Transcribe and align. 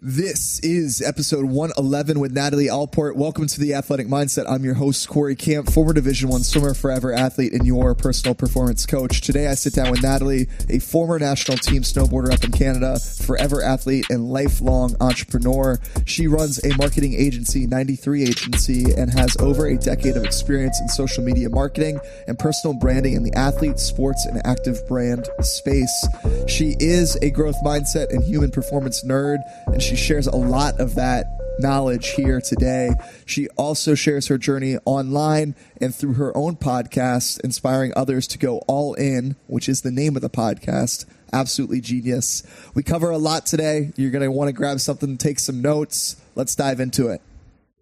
This 0.00 0.60
is 0.60 1.02
episode 1.02 1.46
111 1.46 2.20
with 2.20 2.30
Natalie 2.30 2.68
Alport. 2.68 3.16
Welcome 3.16 3.48
to 3.48 3.58
the 3.58 3.74
Athletic 3.74 4.06
Mindset. 4.06 4.48
I'm 4.48 4.62
your 4.62 4.74
host, 4.74 5.08
Corey 5.08 5.34
Camp, 5.34 5.72
former 5.72 5.92
Division 5.92 6.28
One 6.28 6.44
swimmer, 6.44 6.72
forever 6.72 7.12
athlete, 7.12 7.52
and 7.52 7.66
your 7.66 7.96
personal 7.96 8.36
performance 8.36 8.86
coach. 8.86 9.20
Today, 9.20 9.48
I 9.48 9.54
sit 9.54 9.74
down 9.74 9.90
with 9.90 10.00
Natalie, 10.00 10.46
a 10.68 10.78
former 10.78 11.18
national 11.18 11.58
team 11.58 11.82
snowboarder 11.82 12.32
up 12.32 12.44
in 12.44 12.52
Canada, 12.52 13.00
forever 13.00 13.60
athlete, 13.60 14.06
and 14.08 14.30
lifelong 14.30 14.94
entrepreneur. 15.00 15.80
She 16.04 16.28
runs 16.28 16.64
a 16.64 16.76
marketing 16.76 17.14
agency, 17.14 17.66
93 17.66 18.22
Agency, 18.22 18.92
and 18.96 19.10
has 19.10 19.36
over 19.38 19.66
a 19.66 19.76
decade 19.76 20.16
of 20.16 20.24
experience 20.24 20.80
in 20.80 20.88
social 20.88 21.24
media 21.24 21.48
marketing 21.48 21.98
and 22.28 22.38
personal 22.38 22.72
branding 22.78 23.14
in 23.14 23.24
the 23.24 23.34
athlete, 23.34 23.80
sports, 23.80 24.24
and 24.26 24.40
active 24.46 24.78
brand 24.86 25.28
space. 25.40 26.06
She 26.46 26.76
is 26.78 27.16
a 27.16 27.30
growth 27.30 27.56
mindset 27.64 28.10
and 28.10 28.22
human 28.22 28.52
performance 28.52 29.02
nerd, 29.02 29.38
and 29.66 29.82
she 29.88 29.96
shares 29.96 30.26
a 30.26 30.36
lot 30.36 30.78
of 30.80 30.96
that 30.96 31.24
knowledge 31.60 32.10
here 32.10 32.42
today. 32.42 32.90
She 33.24 33.48
also 33.56 33.94
shares 33.94 34.26
her 34.26 34.36
journey 34.36 34.76
online 34.84 35.54
and 35.80 35.94
through 35.94 36.12
her 36.14 36.36
own 36.36 36.56
podcast, 36.56 37.40
inspiring 37.40 37.94
others 37.96 38.26
to 38.28 38.38
go 38.38 38.58
all 38.68 38.92
in, 38.92 39.34
which 39.46 39.66
is 39.66 39.80
the 39.80 39.90
name 39.90 40.14
of 40.14 40.20
the 40.20 40.28
podcast. 40.28 41.06
Absolutely 41.32 41.80
genius. 41.80 42.42
We 42.74 42.82
cover 42.82 43.08
a 43.08 43.16
lot 43.16 43.46
today. 43.46 43.92
You're 43.96 44.10
going 44.10 44.22
to 44.22 44.30
want 44.30 44.48
to 44.48 44.52
grab 44.52 44.78
something, 44.80 45.16
take 45.16 45.38
some 45.38 45.62
notes. 45.62 46.20
Let's 46.34 46.54
dive 46.54 46.80
into 46.80 47.08
it. 47.08 47.22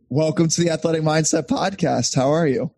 Welcome 0.08 0.46
to 0.46 0.60
the 0.60 0.70
Athletic 0.70 1.02
Mindset 1.02 1.48
Podcast. 1.48 2.14
How 2.14 2.30
are 2.30 2.46
you? 2.46 2.70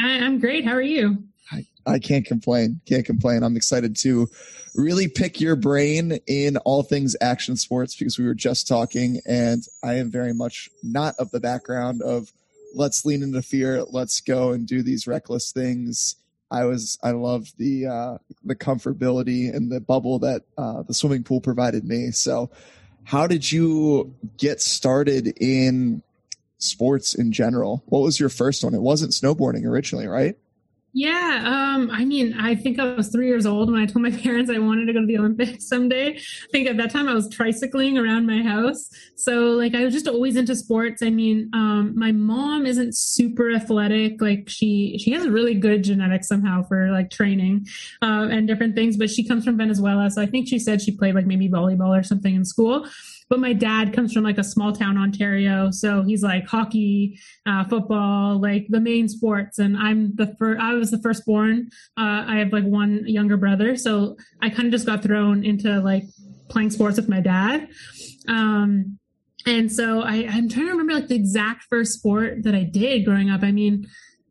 I'm 0.00 0.40
great. 0.40 0.64
How 0.64 0.72
are 0.72 0.82
you? 0.82 1.22
I, 1.52 1.64
I 1.86 2.00
can't 2.00 2.26
complain. 2.26 2.80
Can't 2.88 3.06
complain. 3.06 3.44
I'm 3.44 3.56
excited 3.56 3.96
to 3.98 4.28
really 4.74 5.08
pick 5.08 5.40
your 5.40 5.56
brain 5.56 6.18
in 6.26 6.56
all 6.58 6.82
things 6.82 7.16
action 7.20 7.56
sports 7.56 7.94
because 7.96 8.18
we 8.18 8.26
were 8.26 8.34
just 8.34 8.66
talking, 8.66 9.20
and 9.26 9.62
I 9.82 9.94
am 9.94 10.10
very 10.10 10.34
much 10.34 10.68
not 10.82 11.14
of 11.18 11.30
the 11.30 11.40
background 11.40 12.02
of 12.02 12.32
let's 12.74 13.04
lean 13.04 13.22
into 13.22 13.42
fear, 13.42 13.84
let's 13.84 14.20
go 14.20 14.52
and 14.52 14.66
do 14.66 14.82
these 14.82 15.06
reckless 15.06 15.52
things. 15.52 16.16
I 16.50 16.64
was 16.64 16.98
I 17.02 17.12
love 17.12 17.48
the 17.56 17.86
uh, 17.86 18.18
the 18.44 18.54
comfortability 18.54 19.54
and 19.54 19.70
the 19.70 19.80
bubble 19.80 20.18
that 20.20 20.42
uh, 20.58 20.82
the 20.82 20.94
swimming 20.94 21.24
pool 21.24 21.40
provided 21.40 21.84
me. 21.84 22.10
So, 22.10 22.50
how 23.04 23.26
did 23.26 23.50
you 23.50 24.14
get 24.36 24.60
started 24.60 25.34
in 25.40 26.02
sports 26.58 27.14
in 27.14 27.32
general? 27.32 27.82
What 27.86 28.02
was 28.02 28.20
your 28.20 28.28
first 28.28 28.62
one? 28.62 28.74
It 28.74 28.82
wasn't 28.82 29.12
snowboarding 29.12 29.64
originally, 29.64 30.06
right? 30.06 30.36
Yeah, 30.96 31.42
um, 31.44 31.90
I 31.90 32.04
mean, 32.04 32.34
I 32.34 32.54
think 32.54 32.78
I 32.78 32.94
was 32.94 33.08
three 33.08 33.26
years 33.26 33.46
old 33.46 33.68
when 33.70 33.80
I 33.82 33.86
told 33.86 34.04
my 34.04 34.10
parents 34.22 34.48
I 34.48 34.60
wanted 34.60 34.86
to 34.86 34.92
go 34.92 35.00
to 35.00 35.06
the 35.06 35.18
Olympics 35.18 35.66
someday. 35.66 36.16
I 36.16 36.46
think 36.52 36.68
at 36.68 36.76
that 36.76 36.92
time 36.92 37.08
I 37.08 37.14
was 37.14 37.28
tricycling 37.28 38.00
around 38.00 38.26
my 38.28 38.42
house. 38.42 38.88
So, 39.16 39.46
like, 39.50 39.74
I 39.74 39.82
was 39.82 39.92
just 39.92 40.06
always 40.06 40.36
into 40.36 40.54
sports. 40.54 41.02
I 41.02 41.10
mean, 41.10 41.50
um, 41.52 41.94
my 41.96 42.12
mom 42.12 42.64
isn't 42.64 42.96
super 42.96 43.50
athletic. 43.52 44.22
Like, 44.22 44.48
she 44.48 44.96
she 45.02 45.10
has 45.10 45.26
really 45.28 45.54
good 45.54 45.82
genetics 45.82 46.28
somehow 46.28 46.62
for 46.62 46.92
like 46.92 47.10
training 47.10 47.66
uh, 48.00 48.28
and 48.30 48.46
different 48.46 48.76
things. 48.76 48.96
But 48.96 49.10
she 49.10 49.26
comes 49.26 49.44
from 49.44 49.56
Venezuela, 49.58 50.08
so 50.12 50.22
I 50.22 50.26
think 50.26 50.46
she 50.46 50.60
said 50.60 50.80
she 50.80 50.92
played 50.96 51.16
like 51.16 51.26
maybe 51.26 51.48
volleyball 51.48 51.98
or 51.98 52.04
something 52.04 52.36
in 52.36 52.44
school 52.44 52.86
but 53.30 53.40
my 53.40 53.52
dad 53.52 53.92
comes 53.92 54.12
from 54.12 54.22
like 54.22 54.38
a 54.38 54.44
small 54.44 54.72
town 54.72 54.98
Ontario, 54.98 55.70
so 55.70 56.02
he's 56.02 56.22
like 56.22 56.46
hockey, 56.46 57.18
uh, 57.46 57.64
football, 57.64 58.40
like 58.40 58.66
the 58.68 58.80
main 58.80 59.08
sports. 59.08 59.58
And 59.58 59.76
I'm 59.76 60.14
the 60.14 60.34
first. 60.38 60.60
I 60.60 60.74
was 60.74 60.90
the 60.90 61.00
firstborn. 61.00 61.70
Uh, 61.96 62.24
I 62.26 62.36
have 62.36 62.52
like 62.52 62.64
one 62.64 63.02
younger 63.06 63.36
brother, 63.36 63.76
so 63.76 64.16
I 64.42 64.50
kind 64.50 64.66
of 64.66 64.72
just 64.72 64.86
got 64.86 65.02
thrown 65.02 65.44
into 65.44 65.80
like 65.80 66.04
playing 66.48 66.70
sports 66.70 66.96
with 66.96 67.08
my 67.08 67.20
dad. 67.20 67.68
Um, 68.28 68.98
and 69.46 69.70
so 69.70 70.00
I, 70.00 70.26
I'm 70.30 70.48
trying 70.48 70.66
to 70.66 70.72
remember 70.72 70.94
like 70.94 71.08
the 71.08 71.16
exact 71.16 71.64
first 71.64 71.94
sport 71.94 72.44
that 72.44 72.54
I 72.54 72.62
did 72.62 73.04
growing 73.04 73.30
up. 73.30 73.42
I 73.42 73.52
mean, 73.52 73.86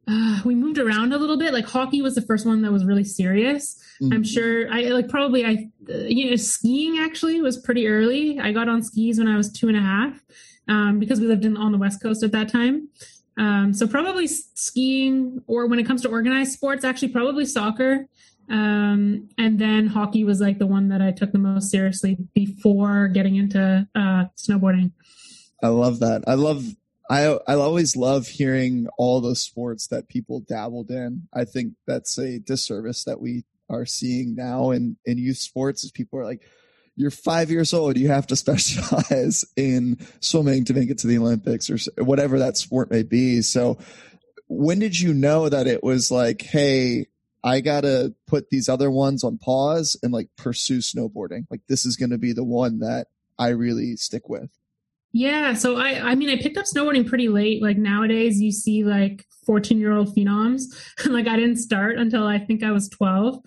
uh, 0.08 0.42
we 0.44 0.54
moved 0.56 0.78
around 0.78 1.14
a 1.14 1.18
little 1.18 1.38
bit. 1.38 1.54
Like 1.54 1.66
hockey 1.66 2.02
was 2.02 2.16
the 2.16 2.22
first 2.22 2.46
one 2.46 2.62
that 2.62 2.72
was 2.72 2.86
really 2.86 3.04
serious. 3.04 3.82
Mm-hmm. 4.02 4.14
I'm 4.14 4.24
sure 4.24 4.72
I 4.72 4.82
like 4.86 5.08
probably 5.08 5.46
I 5.46 5.70
uh, 5.90 5.98
you 6.08 6.30
know 6.30 6.36
skiing 6.36 7.00
actually 7.00 7.40
was 7.42 7.58
pretty 7.58 7.88
early. 7.88 8.40
I 8.40 8.52
got 8.52 8.68
on 8.68 8.84
skis 8.84 9.18
when 9.20 9.28
I 9.28 9.38
was 9.38 9.52
two 9.52 9.68
and 9.68 9.78
a 9.78 9.82
half 9.82 10.20
um, 10.68 11.00
because 11.00 11.20
we 11.20 11.28
lived 11.28 11.46
in 11.46 11.56
on 11.56 11.72
the 11.72 11.78
west 11.78 12.02
coast 12.02 12.24
at 12.24 12.32
that 12.34 12.50
time. 12.50 12.90
Um, 13.38 13.74
so 13.74 13.88
probably 13.88 14.28
skiing 14.28 15.42
or 15.48 15.68
when 15.68 15.80
it 15.80 15.86
comes 15.86 16.02
to 16.04 16.10
organized 16.10 16.52
sports, 16.52 16.84
actually 16.84 17.10
probably 17.10 17.46
soccer. 17.46 18.08
Um, 18.50 19.30
and 19.38 19.58
then 19.58 19.88
hockey 19.88 20.26
was 20.26 20.42
like 20.42 20.60
the 20.60 20.68
one 20.68 20.90
that 20.90 21.02
I 21.02 21.12
took 21.12 21.32
the 21.32 21.40
most 21.40 21.72
seriously 21.72 22.18
before 22.34 23.08
getting 23.08 23.38
into 23.38 23.88
uh, 23.96 24.26
snowboarding. 24.38 24.92
I 25.64 25.70
love 25.70 26.00
that. 26.02 26.26
I 26.28 26.34
love 26.34 26.66
I 27.10 27.38
I 27.48 27.56
always 27.56 27.96
love 27.96 28.28
hearing 28.28 28.88
all 28.98 29.22
the 29.22 29.36
sports 29.36 29.88
that 29.88 30.08
people 30.08 30.40
dabbled 30.40 30.90
in. 30.90 31.28
I 31.34 31.46
think 31.46 31.74
that's 31.86 32.18
a 32.18 32.40
disservice 32.40 33.04
that 33.04 33.20
we 33.20 33.44
are 33.70 33.86
seeing 33.86 34.36
now 34.36 34.72
in 34.72 34.98
in 35.06 35.18
youth 35.18 35.38
sports. 35.38 35.84
Is 35.84 35.92
people 35.92 36.20
are 36.20 36.26
like, 36.26 36.42
you're 36.96 37.12
five 37.12 37.50
years 37.50 37.74
old, 37.74 37.98
you 37.98 38.10
have 38.10 38.28
to 38.28 38.36
specialize 38.38 39.46
in 39.56 40.06
swimming 40.20 40.66
to 40.66 40.74
make 40.74 40.90
it 40.90 41.00
to 41.00 41.08
the 41.08 41.18
Olympics 41.18 41.70
or 41.70 42.04
whatever 42.04 42.40
that 42.40 42.58
sport 42.58 42.92
may 42.92 43.04
be. 43.04 43.42
So, 43.42 43.78
when 44.48 44.80
did 44.80 45.00
you 45.00 45.14
know 45.14 45.50
that 45.50 45.68
it 45.68 45.84
was 45.84 46.12
like, 46.12 46.42
hey, 46.42 47.08
I 47.44 47.60
gotta 47.60 48.14
put 48.28 48.50
these 48.50 48.70
other 48.70 48.90
ones 48.90 49.24
on 49.24 49.38
pause 49.38 49.98
and 50.02 50.14
like 50.14 50.30
pursue 50.38 50.80
snowboarding? 50.80 51.46
Like 51.50 51.62
this 51.68 51.86
is 51.86 51.98
to 52.12 52.18
be 52.18 52.34
the 52.34 52.44
one 52.44 52.80
that 52.80 53.08
I 53.38 53.50
really 53.50 53.98
stick 53.98 54.30
with. 54.30 54.50
Yeah, 55.16 55.54
so 55.54 55.78
I 55.78 56.12
I 56.12 56.16
mean 56.16 56.30
I 56.30 56.42
picked 56.42 56.58
up 56.58 56.66
snowboarding 56.66 57.08
pretty 57.08 57.30
late. 57.30 57.62
Like 57.62 57.78
nowadays 57.78 58.42
you 58.42 58.52
see 58.52 58.84
like 58.84 59.26
14 59.46 59.80
year 59.80 59.94
old 59.94 60.16
phenoms. 60.16 60.64
like 61.06 61.28
I 61.28 61.36
didn't 61.36 61.58
start 61.58 61.98
until 61.98 62.26
I 62.26 62.40
think 62.40 62.64
I 62.64 62.72
was 62.72 62.90
12. 62.90 63.40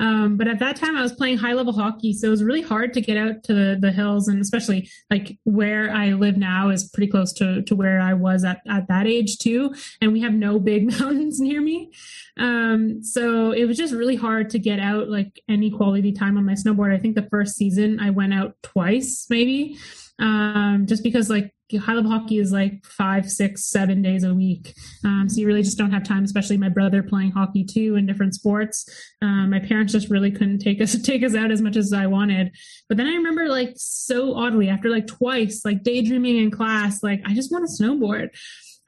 Um, 0.00 0.36
but 0.36 0.48
at 0.48 0.58
that 0.58 0.76
time 0.76 0.96
I 0.96 1.02
was 1.02 1.12
playing 1.12 1.38
high 1.38 1.54
level 1.54 1.72
hockey, 1.72 2.12
so 2.12 2.26
it 2.26 2.30
was 2.30 2.42
really 2.42 2.60
hard 2.60 2.92
to 2.94 3.00
get 3.00 3.16
out 3.16 3.42
to 3.44 3.54
the, 3.54 3.78
the 3.80 3.92
hills, 3.92 4.26
and 4.28 4.40
especially 4.40 4.90
like 5.08 5.38
where 5.44 5.90
I 5.90 6.10
live 6.10 6.36
now 6.36 6.68
is 6.70 6.90
pretty 6.90 7.10
close 7.10 7.32
to 7.34 7.62
to 7.62 7.76
where 7.76 8.00
I 8.00 8.12
was 8.12 8.44
at 8.44 8.60
at 8.68 8.88
that 8.88 9.06
age 9.06 9.38
too, 9.38 9.72
and 10.02 10.12
we 10.12 10.20
have 10.20 10.34
no 10.34 10.58
big 10.58 10.90
mountains 11.00 11.40
near 11.40 11.62
me. 11.62 11.92
Um, 12.36 13.02
so 13.02 13.52
it 13.52 13.64
was 13.64 13.78
just 13.78 13.94
really 13.94 14.16
hard 14.16 14.50
to 14.50 14.58
get 14.58 14.80
out 14.80 15.08
like 15.08 15.40
any 15.48 15.70
quality 15.70 16.12
time 16.12 16.36
on 16.36 16.44
my 16.44 16.54
snowboard. 16.54 16.92
I 16.92 16.98
think 16.98 17.14
the 17.14 17.28
first 17.30 17.54
season 17.54 18.00
I 18.00 18.10
went 18.10 18.34
out 18.34 18.56
twice 18.62 19.26
maybe 19.30 19.78
um, 20.18 20.86
just 20.86 21.02
because 21.02 21.28
like 21.28 21.54
high 21.78 21.94
level 21.94 22.10
hockey 22.10 22.38
is 22.38 22.52
like 22.52 22.84
five, 22.84 23.28
six, 23.28 23.64
seven 23.64 24.02
days 24.02 24.22
a 24.24 24.34
week. 24.34 24.74
Um, 25.04 25.28
so 25.28 25.40
you 25.40 25.46
really 25.46 25.62
just 25.62 25.78
don't 25.78 25.90
have 25.90 26.04
time, 26.04 26.24
especially 26.24 26.56
my 26.56 26.68
brother 26.68 27.02
playing 27.02 27.32
hockey 27.32 27.64
too 27.64 27.96
in 27.96 28.06
different 28.06 28.34
sports. 28.34 28.88
Um, 29.22 29.50
my 29.50 29.58
parents 29.58 29.92
just 29.92 30.10
really 30.10 30.30
couldn't 30.30 30.58
take 30.58 30.80
us 30.80 30.96
take 31.02 31.22
us 31.22 31.34
out 31.34 31.50
as 31.50 31.60
much 31.60 31.76
as 31.76 31.92
I 31.92 32.06
wanted. 32.06 32.54
But 32.88 32.96
then 32.96 33.06
I 33.06 33.14
remember 33.14 33.48
like 33.48 33.72
so 33.76 34.34
oddly 34.34 34.68
after 34.68 34.88
like 34.88 35.06
twice, 35.06 35.64
like 35.64 35.82
daydreaming 35.82 36.36
in 36.36 36.50
class, 36.50 37.02
like 37.02 37.22
I 37.24 37.34
just 37.34 37.50
want 37.50 37.68
to 37.68 37.82
snowboard. 37.82 38.30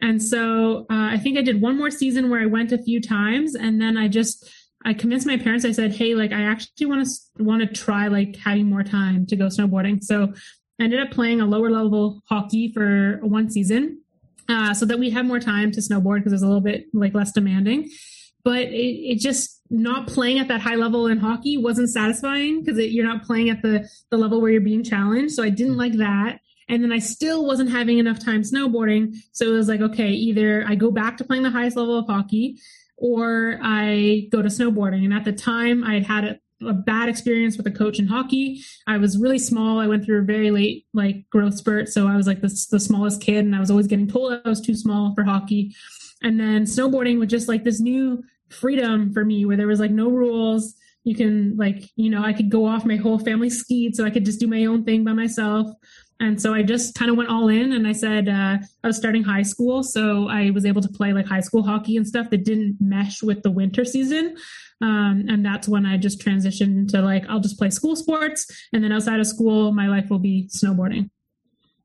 And 0.00 0.22
so 0.22 0.81
uh, 0.91 1.09
I 1.12 1.19
think 1.19 1.38
I 1.38 1.42
did 1.42 1.62
one 1.62 1.78
more 1.78 1.91
season 1.91 2.28
where 2.28 2.41
I 2.41 2.47
went 2.47 2.72
a 2.72 2.82
few 2.82 3.00
times, 3.00 3.54
and 3.54 3.81
then 3.81 3.97
I 3.97 4.09
just 4.09 4.50
I 4.84 4.92
convinced 4.92 5.26
my 5.26 5.38
parents. 5.38 5.65
I 5.65 5.72
said, 5.72 5.94
"Hey, 5.94 6.15
like 6.15 6.32
I 6.32 6.42
actually 6.42 6.86
want 6.86 7.06
to 7.06 7.42
want 7.42 7.62
to 7.62 7.66
try 7.66 8.09
like 8.09 8.36
having 8.36 8.66
more 8.66 8.82
time 8.82 9.25
to 9.26 9.36
go 9.36 9.47
snowboarding." 9.47 10.04
So 10.04 10.34
I 10.78 10.84
ended 10.84 11.00
up 11.00 11.10
playing 11.10 11.41
a 11.41 11.47
lower 11.47 11.70
level 11.70 12.22
hockey 12.28 12.72
for 12.72 13.19
one 13.22 13.50
season 13.50 14.00
uh, 14.48 14.75
so 14.75 14.84
that 14.87 14.98
we 14.98 15.10
had 15.10 15.26
more 15.26 15.41
time 15.41 15.70
to 15.72 15.81
snowboard 15.81 16.19
because 16.19 16.32
it 16.32 16.37
was 16.37 16.42
a 16.42 16.47
little 16.47 16.60
bit 16.60 16.87
like 16.92 17.14
less 17.14 17.32
demanding. 17.32 17.91
But 18.44 18.69
it, 18.69 19.12
it 19.12 19.19
just 19.19 19.60
not 19.70 20.06
playing 20.06 20.38
at 20.38 20.48
that 20.48 20.60
high 20.60 20.76
level 20.76 21.06
in 21.09 21.19
hockey 21.19 21.56
wasn't 21.56 21.91
satisfying 21.91 22.62
because 22.62 22.78
you're 22.78 23.04
not 23.06 23.25
playing 23.25 23.50
at 23.50 23.62
the, 23.62 23.88
the 24.10 24.16
level 24.16 24.41
where 24.41 24.50
you're 24.50 24.60
being 24.60 24.84
challenged. 24.84 25.34
So 25.34 25.42
I 25.42 25.50
didn't 25.50 25.76
like 25.76 25.94
that. 25.94 26.38
And 26.69 26.82
then 26.82 26.92
I 26.92 26.98
still 26.98 27.47
wasn't 27.47 27.71
having 27.71 27.98
enough 27.98 28.24
time 28.24 28.42
snowboarding. 28.42 29.16
So 29.33 29.47
it 29.47 29.56
was 29.56 29.68
like, 29.68 29.80
okay, 29.80 30.10
either 30.10 30.65
I 30.66 30.74
go 30.74 30.91
back 30.91 31.16
to 31.18 31.24
playing 31.24 31.45
the 31.45 31.51
highest 31.51 31.77
level 31.77 31.98
of 31.98 32.06
hockey 32.06 32.59
or 32.97 33.59
I 33.62 34.28
go 34.30 34.42
to 34.42 34.48
snowboarding. 34.48 35.04
And 35.04 35.15
at 35.15 35.24
the 35.24 35.33
time, 35.33 35.84
I 35.84 35.95
had 35.95 36.06
had 36.06 36.41
a 36.62 36.72
bad 36.72 37.08
experience 37.08 37.56
with 37.56 37.66
a 37.66 37.70
coach 37.70 37.98
in 37.98 38.06
hockey. 38.06 38.62
I 38.86 38.97
was 38.98 39.18
really 39.18 39.38
small. 39.38 39.78
I 39.78 39.86
went 39.86 40.04
through 40.04 40.20
a 40.20 40.24
very 40.24 40.50
late 40.50 40.86
like 40.94 41.28
growth 41.30 41.56
spurt, 41.56 41.88
so 41.88 42.06
I 42.06 42.16
was 42.16 42.26
like 42.26 42.41
the, 42.41 42.66
the 42.70 42.80
smallest 42.80 43.20
kid, 43.20 43.44
and 43.44 43.54
I 43.54 43.60
was 43.60 43.70
always 43.70 43.86
getting 43.86 44.08
told 44.08 44.41
I 44.44 44.48
was 44.48 44.60
too 44.60 44.74
small 44.74 45.14
for 45.14 45.24
hockey. 45.24 45.74
And 46.22 46.41
then 46.41 46.64
snowboarding 46.64 47.18
was 47.18 47.28
just 47.28 47.48
like 47.48 47.64
this 47.64 47.80
new 47.80 48.24
freedom 48.48 49.12
for 49.12 49.24
me, 49.24 49.44
where 49.44 49.56
there 49.56 49.66
was 49.66 49.80
like 49.80 49.91
no 49.91 50.08
rules. 50.08 50.74
You 51.04 51.14
can 51.14 51.56
like 51.56 51.84
you 51.97 52.10
know 52.10 52.24
I 52.24 52.32
could 52.32 52.50
go 52.50 52.66
off. 52.66 52.84
My 52.84 52.97
whole 52.97 53.18
family 53.18 53.50
skied, 53.50 53.94
so 53.94 54.04
I 54.04 54.10
could 54.10 54.24
just 54.24 54.41
do 54.41 54.47
my 54.47 54.64
own 54.64 54.84
thing 54.84 55.04
by 55.04 55.12
myself. 55.12 55.70
And 56.18 56.41
so 56.41 56.54
I 56.54 56.63
just 56.63 56.95
kind 56.95 57.10
of 57.10 57.16
went 57.16 57.28
all 57.28 57.48
in 57.48 57.72
and 57.72 57.86
I 57.86 57.92
said, 57.92 58.28
uh, 58.28 58.59
I 58.83 58.86
was 58.86 58.97
starting 58.97 59.22
high 59.22 59.42
school. 59.42 59.83
So 59.83 60.28
I 60.28 60.51
was 60.51 60.65
able 60.65 60.80
to 60.80 60.89
play 60.89 61.13
like 61.13 61.27
high 61.27 61.41
school 61.41 61.63
hockey 61.63 61.97
and 61.97 62.07
stuff 62.07 62.30
that 62.30 62.45
didn't 62.45 62.78
mesh 62.80 63.22
with 63.22 63.42
the 63.42 63.51
winter 63.51 63.84
season. 63.84 64.36
Um, 64.80 65.27
and 65.28 65.45
that's 65.45 65.68
when 65.68 65.84
I 65.84 65.98
just 65.98 66.21
transitioned 66.21 66.89
to 66.92 67.03
like, 67.03 67.24
I'll 67.28 67.41
just 67.41 67.59
play 67.59 67.71
school 67.71 67.97
sports. 67.97 68.47
And 68.72 68.83
then 68.83 68.92
outside 68.92 69.21
of 69.21 69.27
school, 69.27 69.72
my 69.72 69.89
life 69.89 70.09
will 70.09 70.18
be 70.18 70.48
snowboarding. 70.48 71.10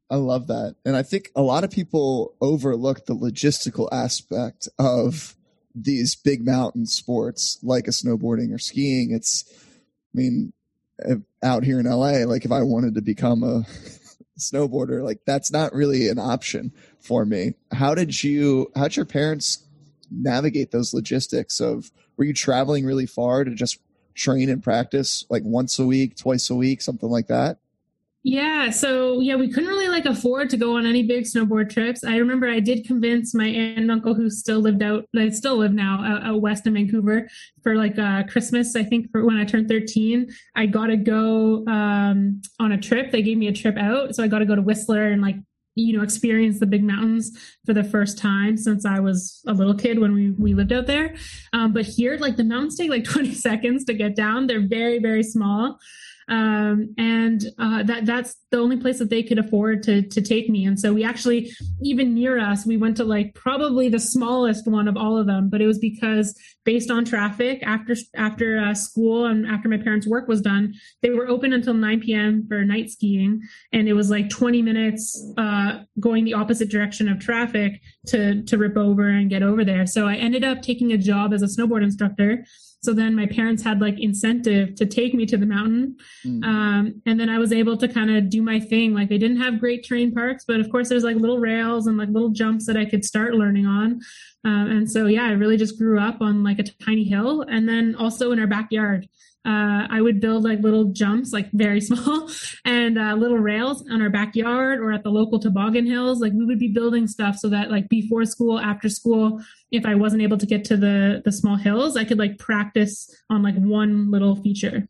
I 0.10 0.16
love 0.16 0.48
that. 0.48 0.76
And 0.86 0.96
I 0.96 1.04
think 1.04 1.32
a 1.36 1.42
lot 1.42 1.64
of 1.64 1.72
people 1.72 2.36
overlook 2.42 3.06
the 3.06 3.16
logistical 3.16 3.88
aspect 3.92 4.68
of 4.78 5.36
these 5.74 6.16
big 6.16 6.46
mountain 6.46 6.86
sports 6.86 7.60
like 7.64 7.88
a 7.88 7.92
snowboarding 7.92 8.54
or 8.54 8.60
skiing. 8.60 9.12
It's, 9.12 9.46
I 9.50 10.18
mean, 10.18 10.54
out 11.44 11.64
here 11.64 11.80
in 11.80 11.86
LA, 11.86 12.26
like 12.26 12.46
if 12.46 12.52
I 12.52 12.62
wanted 12.62 12.96
to 12.96 13.02
become 13.02 13.44
a 13.44 13.66
snowboarder, 14.42 15.04
like 15.04 15.20
that's 15.26 15.52
not 15.52 15.74
really 15.74 16.10
an 16.10 16.20
option 16.20 16.74
for 17.00 17.26
me. 17.26 17.54
How 17.72 17.96
did 17.96 18.24
you, 18.24 18.72
how'd 18.76 18.96
your 18.96 19.06
parents 19.06 19.66
navigate 20.12 20.72
those 20.72 20.94
logistics 20.94 21.60
of, 21.60 21.92
were 22.18 22.26
you 22.26 22.34
traveling 22.34 22.86
really 22.86 23.06
far 23.06 23.44
to 23.44 23.56
just 23.56 23.80
train 24.14 24.50
and 24.50 24.62
practice 24.62 25.26
like 25.30 25.44
once 25.46 25.80
a 25.80 25.86
week, 25.86 26.18
twice 26.18 26.50
a 26.50 26.56
week, 26.56 26.82
something 26.82 27.10
like 27.10 27.28
that? 27.28 27.60
Yeah, 28.24 28.70
so 28.70 29.20
yeah, 29.20 29.36
we 29.36 29.52
couldn't 29.52 29.70
really 29.70 29.88
like 29.88 30.06
afford 30.06 30.52
to 30.52 30.58
go 30.58 30.78
on 30.78 30.86
any 30.86 31.02
big 31.02 31.24
snowboard 31.24 31.72
trips. 31.72 32.04
I 32.04 32.18
remember 32.18 32.48
I 32.48 32.60
did 32.60 32.86
convince 32.86 33.34
my 33.34 33.48
aunt 33.48 33.80
and 33.80 33.92
uncle 33.92 34.14
who 34.14 34.30
still 34.30 34.60
lived 34.60 34.84
out, 34.84 35.06
they 35.12 35.32
still 35.32 35.58
live 35.58 35.74
now 35.74 36.04
out, 36.06 36.24
out 36.24 36.42
west 36.42 36.68
in 36.68 36.76
Vancouver 36.76 37.28
for 37.64 37.76
like 37.76 37.98
uh, 37.98 38.22
Christmas. 38.24 38.76
I 38.76 38.84
think 38.84 39.12
for 39.12 39.26
when 39.26 39.38
I 39.38 39.44
turned 39.44 39.68
13, 39.68 40.30
I 40.56 40.68
got 40.68 40.88
to 40.88 40.98
go 40.98 41.66
um, 41.66 42.44
on 42.60 42.74
a 42.74 42.78
trip. 42.78 43.12
They 43.12 43.24
gave 43.24 43.40
me 43.40 43.48
a 43.48 43.54
trip 43.54 43.76
out, 43.78 44.14
so 44.14 44.24
I 44.24 44.28
got 44.28 44.40
to 44.40 44.46
go 44.46 44.56
to 44.56 44.62
Whistler 44.62 45.08
and 45.08 45.22
like 45.22 45.38
you 45.76 45.98
know 45.98 46.04
experience 46.04 46.60
the 46.60 46.66
big 46.66 46.84
mountains 46.84 47.32
for 47.66 47.74
the 47.74 47.84
first 47.84 48.18
time 48.18 48.58
since 48.58 48.86
i 48.86 49.00
was 49.00 49.42
a 49.48 49.54
little 49.54 49.74
kid 49.74 50.00
when 50.00 50.14
we, 50.14 50.32
we 50.32 50.54
lived 50.54 50.74
out 50.74 50.86
there 50.86 51.16
um, 51.54 51.72
but 51.72 51.86
here 51.86 52.18
like 52.18 52.36
the 52.36 52.44
mountains 52.44 52.76
take 52.76 52.90
like 52.90 53.04
20 53.06 53.34
seconds 53.34 53.86
to 53.86 53.94
get 53.94 54.14
down 54.14 54.48
they're 54.48 54.68
very 54.68 55.00
very 55.00 55.24
small 55.24 55.80
um, 56.30 56.94
and 56.98 57.44
uh, 57.58 57.84
that 57.84 58.06
that's 58.06 58.36
the 58.52 58.58
only 58.58 58.78
place 58.78 59.00
that 59.00 59.10
they 59.10 59.24
could 59.24 59.40
afford 59.40 59.84
to 59.84 60.02
to 60.02 60.22
take 60.22 60.50
me. 60.50 60.66
And 60.66 60.80
so 60.80 60.94
we 60.94 61.04
actually, 61.04 61.52
even 61.82 62.14
near 62.14 62.40
us, 62.40 62.66
we 62.66 62.78
went 62.78 62.98
to 62.98 63.04
like 63.04 63.34
probably 63.34 63.90
the 63.90 64.00
smallest 64.00 64.68
one 64.68 64.88
of 64.88 64.98
all 64.98 65.18
of 65.18 65.28
them, 65.28 65.50
but 65.50 65.62
it 65.62 65.68
was 65.68 65.80
because 65.80 66.38
based 66.64 66.92
on 66.92 67.06
traffic 67.06 67.62
after 67.64 67.96
after 68.16 68.60
uh, 68.60 68.74
school 68.74 69.26
and 69.26 69.46
after 69.48 69.68
my 69.68 69.78
parents' 69.78 70.08
work 70.08 70.28
was 70.28 70.42
done, 70.42 70.74
they 71.02 71.10
were 71.10 71.28
open 71.28 71.54
until 71.54 71.74
9 71.74 72.02
p.m. 72.02 72.46
for 72.48 72.64
night 72.64 72.90
skiing, 72.90 73.42
and 73.74 73.88
it 73.88 73.94
was 73.94 74.10
like 74.10 74.30
20 74.30 74.62
minutes 74.62 75.34
uh, 75.38 75.80
going 76.00 76.24
the 76.26 76.34
opposite 76.34 76.70
direction 76.70 77.10
of 77.10 77.20
traffic 77.20 77.82
to 78.08 78.44
to 78.44 78.58
rip 78.58 78.78
over 78.78 79.10
and 79.10 79.30
get 79.30 79.44
over 79.44 79.66
there. 79.66 79.86
So 79.86 80.08
I 80.08 80.16
ended 80.16 80.44
up 80.44 80.62
taking 80.62 80.92
a 80.92 80.98
job 80.98 81.34
as 81.34 81.42
a 81.42 81.48
snowboard 81.48 81.84
instructor 81.84 82.46
so 82.82 82.94
then 82.94 83.16
my 83.16 83.28
parents 83.28 83.62
had 83.62 83.80
like 83.80 84.00
incentive 84.00 84.74
to 84.76 84.86
take 84.86 85.14
me 85.14 85.26
to 85.28 85.38
the 85.38 85.46
mountain. 85.46 85.98
Mm. 86.26 86.44
Um, 86.44 87.02
and 87.06 87.20
then 87.20 87.30
I 87.30 87.38
was 87.38 87.54
able 87.54 87.78
to 87.78 87.88
kind 87.88 88.10
of 88.10 88.30
do 88.30 88.42
my 88.42 88.60
thing. 88.60 88.94
Like 88.94 89.10
they 89.10 89.20
didn't 89.20 89.40
have 89.40 89.60
great 89.60 89.84
train 89.84 90.12
parks, 90.12 90.46
but 90.46 90.60
of 90.60 90.70
course 90.72 90.90
there's 90.90 91.04
like 91.04 91.18
little 91.18 91.38
rails 91.38 91.86
and 91.86 91.98
like 91.98 92.10
little 92.10 92.30
jumps 92.30 92.66
that 92.66 92.78
I 92.78 92.86
could 92.86 93.06
start 93.06 93.36
learning 93.36 93.68
on. 93.68 94.02
Um, 94.44 94.72
and 94.72 94.92
so, 94.92 95.06
yeah, 95.06 95.26
I 95.26 95.32
really 95.32 95.58
just 95.58 95.78
grew 95.78 96.00
up 96.00 96.22
on 96.22 96.44
like 96.44 96.58
a 96.58 96.64
tiny 96.64 97.04
hill 97.04 97.44
and 97.44 97.70
then 97.70 97.96
also 97.96 98.32
in 98.32 98.40
our 98.40 98.48
backyard 98.48 99.08
uh, 99.44 99.88
I 99.90 100.02
would 100.02 100.22
build 100.22 100.44
like 100.44 100.60
little 100.60 100.86
jumps, 100.86 101.34
like 101.34 101.52
very 101.52 101.82
small, 101.90 102.30
and 102.64 103.00
uh, 103.00 103.16
little 103.16 103.40
rails 103.40 103.84
on 103.90 104.02
our 104.02 104.10
backyard 104.10 104.80
or 104.80 104.92
at 104.92 105.04
the 105.04 105.10
local 105.10 105.40
toboggan 105.40 105.86
hills. 105.86 106.22
Like 106.22 106.34
we 106.34 106.46
would 106.46 106.60
be 106.60 106.68
building 106.68 107.08
stuff 107.08 107.38
so 107.38 107.50
that 107.50 107.72
like 107.72 107.90
before 107.90 108.24
school, 108.26 108.60
after 108.60 108.88
school, 108.88 109.42
if 109.72 109.86
I 109.86 109.96
wasn't 109.96 110.22
able 110.22 110.38
to 110.38 110.46
get 110.46 110.64
to 110.66 110.78
the 110.78 111.22
the 111.26 111.32
small 111.32 111.56
hills, 111.56 111.98
I 111.98 112.04
could 112.04 112.20
like 112.20 112.38
practice 112.38 113.14
on 113.30 113.42
like 113.42 113.56
one 113.56 114.12
little 114.12 114.36
feature. 114.36 114.88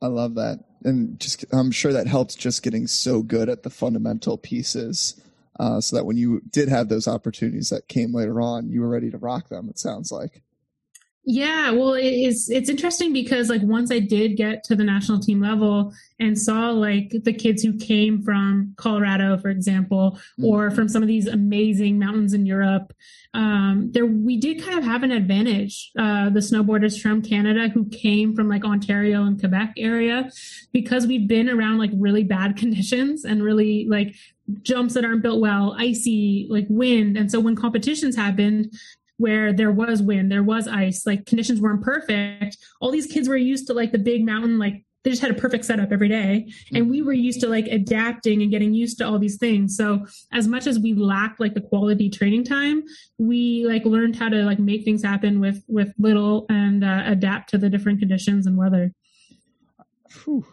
I 0.00 0.06
love 0.06 0.34
that, 0.36 0.60
and 0.84 1.18
just 1.18 1.44
I'm 1.52 1.72
sure 1.72 1.92
that 1.92 2.06
helped 2.06 2.38
just 2.38 2.62
getting 2.62 2.86
so 2.86 3.22
good 3.22 3.48
at 3.48 3.64
the 3.64 3.70
fundamental 3.70 4.38
pieces. 4.38 5.20
Uh, 5.58 5.80
so 5.80 5.96
that 5.96 6.04
when 6.04 6.18
you 6.18 6.42
did 6.50 6.68
have 6.68 6.90
those 6.90 7.08
opportunities 7.08 7.70
that 7.70 7.88
came 7.88 8.14
later 8.14 8.42
on, 8.42 8.68
you 8.68 8.82
were 8.82 8.90
ready 8.90 9.10
to 9.10 9.16
rock 9.16 9.48
them. 9.48 9.70
It 9.70 9.78
sounds 9.78 10.12
like. 10.12 10.42
Yeah, 11.28 11.72
well, 11.72 11.94
it's 11.94 12.48
it's 12.48 12.70
interesting 12.70 13.12
because 13.12 13.50
like 13.50 13.62
once 13.62 13.90
I 13.90 13.98
did 13.98 14.36
get 14.36 14.62
to 14.64 14.76
the 14.76 14.84
national 14.84 15.18
team 15.18 15.40
level 15.40 15.92
and 16.20 16.38
saw 16.38 16.70
like 16.70 17.12
the 17.24 17.32
kids 17.32 17.64
who 17.64 17.76
came 17.76 18.22
from 18.22 18.74
Colorado, 18.76 19.36
for 19.36 19.48
example, 19.48 20.12
mm-hmm. 20.12 20.44
or 20.44 20.70
from 20.70 20.88
some 20.88 21.02
of 21.02 21.08
these 21.08 21.26
amazing 21.26 21.98
mountains 21.98 22.32
in 22.32 22.46
Europe, 22.46 22.92
um, 23.34 23.90
there 23.90 24.06
we 24.06 24.36
did 24.36 24.62
kind 24.62 24.78
of 24.78 24.84
have 24.84 25.02
an 25.02 25.10
advantage. 25.10 25.90
Uh, 25.98 26.30
the 26.30 26.38
snowboarders 26.38 27.02
from 27.02 27.22
Canada 27.22 27.68
who 27.70 27.88
came 27.88 28.36
from 28.36 28.48
like 28.48 28.64
Ontario 28.64 29.24
and 29.24 29.40
Quebec 29.40 29.74
area, 29.78 30.30
because 30.72 31.08
we've 31.08 31.26
been 31.26 31.50
around 31.50 31.78
like 31.78 31.90
really 31.94 32.22
bad 32.22 32.56
conditions 32.62 33.24
and 33.24 33.42
really 33.42 33.84
like 33.88 34.14
jumps 34.62 34.94
that 34.94 35.04
aren't 35.04 35.22
built 35.22 35.40
well, 35.40 35.74
icy, 35.76 36.46
like 36.48 36.66
wind. 36.68 37.16
And 37.16 37.32
so 37.32 37.40
when 37.40 37.56
competitions 37.56 38.14
happened, 38.14 38.72
where 39.18 39.52
there 39.52 39.72
was 39.72 40.02
wind, 40.02 40.30
there 40.30 40.42
was 40.42 40.68
ice, 40.68 41.06
like 41.06 41.26
conditions 41.26 41.60
weren't 41.60 41.82
perfect. 41.82 42.58
All 42.80 42.90
these 42.90 43.06
kids 43.06 43.28
were 43.28 43.36
used 43.36 43.66
to 43.68 43.74
like 43.74 43.92
the 43.92 43.98
big 43.98 44.24
mountain, 44.24 44.58
like 44.58 44.84
they 45.06 45.10
just 45.10 45.22
had 45.22 45.30
a 45.30 45.34
perfect 45.34 45.64
setup 45.64 45.92
every 45.92 46.08
day. 46.08 46.52
And 46.74 46.90
we 46.90 47.00
were 47.00 47.12
used 47.12 47.40
to 47.42 47.48
like 47.48 47.66
adapting 47.66 48.42
and 48.42 48.50
getting 48.50 48.74
used 48.74 48.98
to 48.98 49.06
all 49.06 49.20
these 49.20 49.36
things. 49.36 49.76
So 49.76 50.04
as 50.32 50.48
much 50.48 50.66
as 50.66 50.80
we 50.80 50.94
lacked 50.94 51.38
like 51.38 51.54
the 51.54 51.60
quality 51.60 52.10
training 52.10 52.42
time, 52.42 52.82
we 53.16 53.64
like 53.68 53.84
learned 53.84 54.16
how 54.16 54.28
to 54.28 54.42
like 54.42 54.58
make 54.58 54.84
things 54.84 55.04
happen 55.04 55.38
with 55.38 55.62
with 55.68 55.94
little 55.96 56.44
and 56.48 56.82
uh, 56.82 57.04
adapt 57.06 57.50
to 57.50 57.58
the 57.58 57.70
different 57.70 58.00
conditions 58.00 58.48
and 58.48 58.56
weather. 58.56 58.92
Whew. 60.24 60.44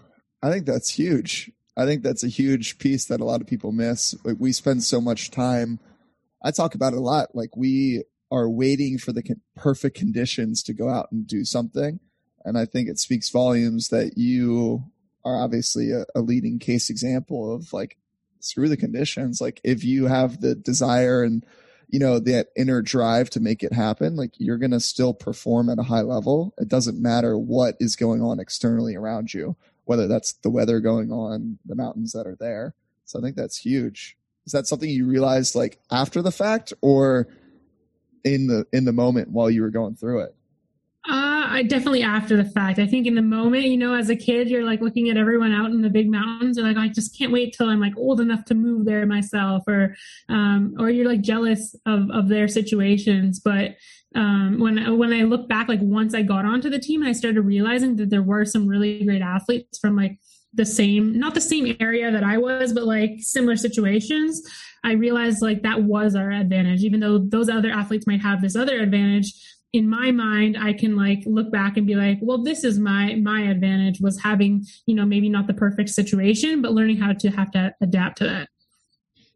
I 0.44 0.52
think 0.52 0.68
that's 0.68 0.90
huge. 0.90 1.52
I 1.76 1.86
think 1.86 2.04
that's 2.04 2.24
a 2.24 2.28
huge 2.28 2.78
piece 2.78 3.06
that 3.06 3.22
a 3.22 3.26
lot 3.26 3.42
of 3.42 3.48
people 3.48 3.72
miss. 3.72 4.14
Like 4.24 4.38
we 4.38 4.52
spend 4.52 4.84
so 4.84 5.02
much 5.02 5.32
time. 5.32 5.80
I 6.44 6.52
talk 6.52 6.76
about 6.76 6.94
it 6.94 6.98
a 6.98 7.02
lot. 7.02 7.34
Like 7.34 7.58
we 7.58 8.04
are 8.34 8.50
waiting 8.50 8.98
for 8.98 9.14
the 9.14 9.22
con- 9.22 9.42
perfect 9.56 9.96
conditions 9.96 10.64
to 10.64 10.74
go 10.74 10.90
out 10.90 11.12
and 11.12 11.28
do 11.28 11.46
something. 11.46 12.00
And 12.44 12.58
I 12.58 12.66
think 12.66 12.90
it 12.90 13.00
speaks 13.00 13.30
volumes 13.30 13.90
that 13.90 14.18
you 14.18 14.84
are 15.24 15.42
obviously 15.42 15.92
a, 15.92 16.04
a 16.16 16.22
leading 16.22 16.58
case 16.60 16.90
example 16.90 17.56
of 17.56 17.72
like, 17.72 17.98
screw 18.40 18.68
the 18.68 18.76
conditions. 18.76 19.40
Like 19.40 19.62
if 19.64 19.86
you 19.86 20.08
have 20.08 20.42
the 20.42 20.54
desire 20.54 21.24
and, 21.24 21.46
you 21.88 22.00
know, 22.00 22.20
that 22.20 22.48
inner 22.58 22.82
drive 22.82 23.30
to 23.30 23.40
make 23.40 23.64
it 23.64 23.72
happen, 23.72 24.18
like 24.18 24.32
you're 24.38 24.58
going 24.58 24.72
to 24.72 24.82
still 24.82 25.14
perform 25.14 25.70
at 25.70 25.80
a 25.80 25.84
high 25.84 26.02
level. 26.02 26.54
It 26.58 26.68
doesn't 26.68 27.02
matter 27.02 27.38
what 27.38 27.78
is 27.80 27.96
going 27.96 28.22
on 28.22 28.42
externally 28.42 28.96
around 28.96 29.34
you, 29.34 29.56
whether 29.86 30.10
that's 30.10 30.34
the 30.34 30.50
weather 30.50 30.82
going 30.82 31.10
on, 31.10 31.60
the 31.66 31.76
mountains 31.76 32.12
that 32.12 32.28
are 32.28 32.36
there. 32.38 32.76
So 33.06 33.18
I 33.18 33.22
think 33.22 33.38
that's 33.38 33.58
huge. 33.58 34.18
Is 34.46 34.52
that 34.52 34.68
something 34.68 34.90
you 34.90 35.06
realized 35.06 35.56
like 35.56 35.80
after 35.90 36.22
the 36.22 36.32
fact 36.32 36.74
or 36.82 37.30
in 38.24 38.48
the 38.48 38.66
in 38.74 38.86
the 38.86 38.94
moment 38.94 39.30
while 39.30 39.50
you 39.50 39.62
were 39.62 39.70
going 39.70 39.96
through 39.96 40.22
it? 40.22 40.36
Uh, 41.10 41.48
I 41.50 41.64
definitely 41.64 42.02
after 42.02 42.38
the 42.38 42.46
fact. 42.46 42.80
I 42.80 42.88
think 42.88 43.06
in 43.08 43.16
the 43.16 43.22
moment, 43.22 43.66
you 43.66 43.76
know, 43.76 43.94
as 43.94 44.10
a 44.10 44.16
kid, 44.16 44.50
you're 44.50 44.64
like 44.64 44.80
looking 44.80 45.10
at 45.10 45.18
everyone 45.18 45.52
out 45.52 45.72
in 45.72 45.82
the 45.82 45.90
big 45.90 46.10
mountains. 46.10 46.58
You're 46.58 46.66
like, 46.66 46.78
I 46.78 46.88
just 46.88 47.18
can't 47.18 47.34
wait 47.34 47.54
till 47.54 47.68
I'm 47.68 47.82
like 47.82 47.98
old 47.98 48.22
enough 48.22 48.46
to 48.46 48.56
move 48.56 48.86
there 48.86 49.06
myself, 49.06 49.64
or 49.68 49.96
um, 50.30 50.76
or 50.80 50.90
you're 50.90 51.08
like 51.08 51.22
jealous 51.22 51.76
of 51.86 52.10
of 52.10 52.30
their 52.30 52.48
situations. 52.48 53.42
But 53.42 53.76
um, 54.16 54.60
when 54.60 54.98
when 54.98 55.12
I 55.12 55.24
look 55.24 55.50
back, 55.50 55.68
like 55.68 55.82
once 55.82 56.14
I 56.14 56.22
got 56.22 56.46
onto 56.46 56.70
the 56.70 56.80
team, 56.80 57.04
I 57.04 57.12
started 57.12 57.42
realizing 57.42 57.98
that 57.98 58.10
there 58.10 58.24
were 58.24 58.46
some 58.46 58.66
really 58.66 59.04
great 59.04 59.22
athletes 59.22 59.80
from 59.80 59.98
like 59.98 60.20
the 60.54 60.66
same, 60.66 61.18
not 61.20 61.34
the 61.34 61.42
same 61.42 61.76
area 61.80 62.12
that 62.12 62.24
I 62.24 62.38
was, 62.38 62.74
but 62.74 62.84
like 62.84 63.16
similar 63.20 63.56
situations, 63.56 64.42
I 64.84 64.94
realized 64.94 65.42
like 65.42 65.62
that 65.64 65.84
was 65.84 66.16
our 66.16 66.32
advantage. 66.32 66.84
Even 66.84 67.00
though 67.00 67.20
those 67.20 67.50
other 67.50 67.72
athletes 67.72 68.06
might 68.06 68.22
have 68.22 68.42
this 68.42 68.56
other 68.56 68.80
advantage, 68.80 69.34
in 69.74 69.90
my 69.90 70.12
mind, 70.12 70.56
I 70.60 70.74
can 70.74 70.96
like 70.96 71.24
look 71.26 71.52
back 71.52 71.78
and 71.78 71.88
be 71.88 71.96
like, 71.96 72.20
well, 72.22 72.44
this 72.44 72.64
is 72.64 72.80
my 72.80 73.16
my 73.16 73.42
advantage 73.42 74.00
was 74.00 74.22
having, 74.22 74.66
you 74.86 74.96
know, 74.96 75.06
maybe 75.06 75.30
not 75.30 75.48
the 75.48 75.54
perfect 75.54 75.90
situation, 75.90 76.62
but 76.62 76.74
learning 76.74 76.98
how 76.98 77.14
to 77.14 77.30
have 77.32 77.52
to 77.52 77.74
adapt 77.82 78.20
to 78.20 78.26
that. 78.26 78.50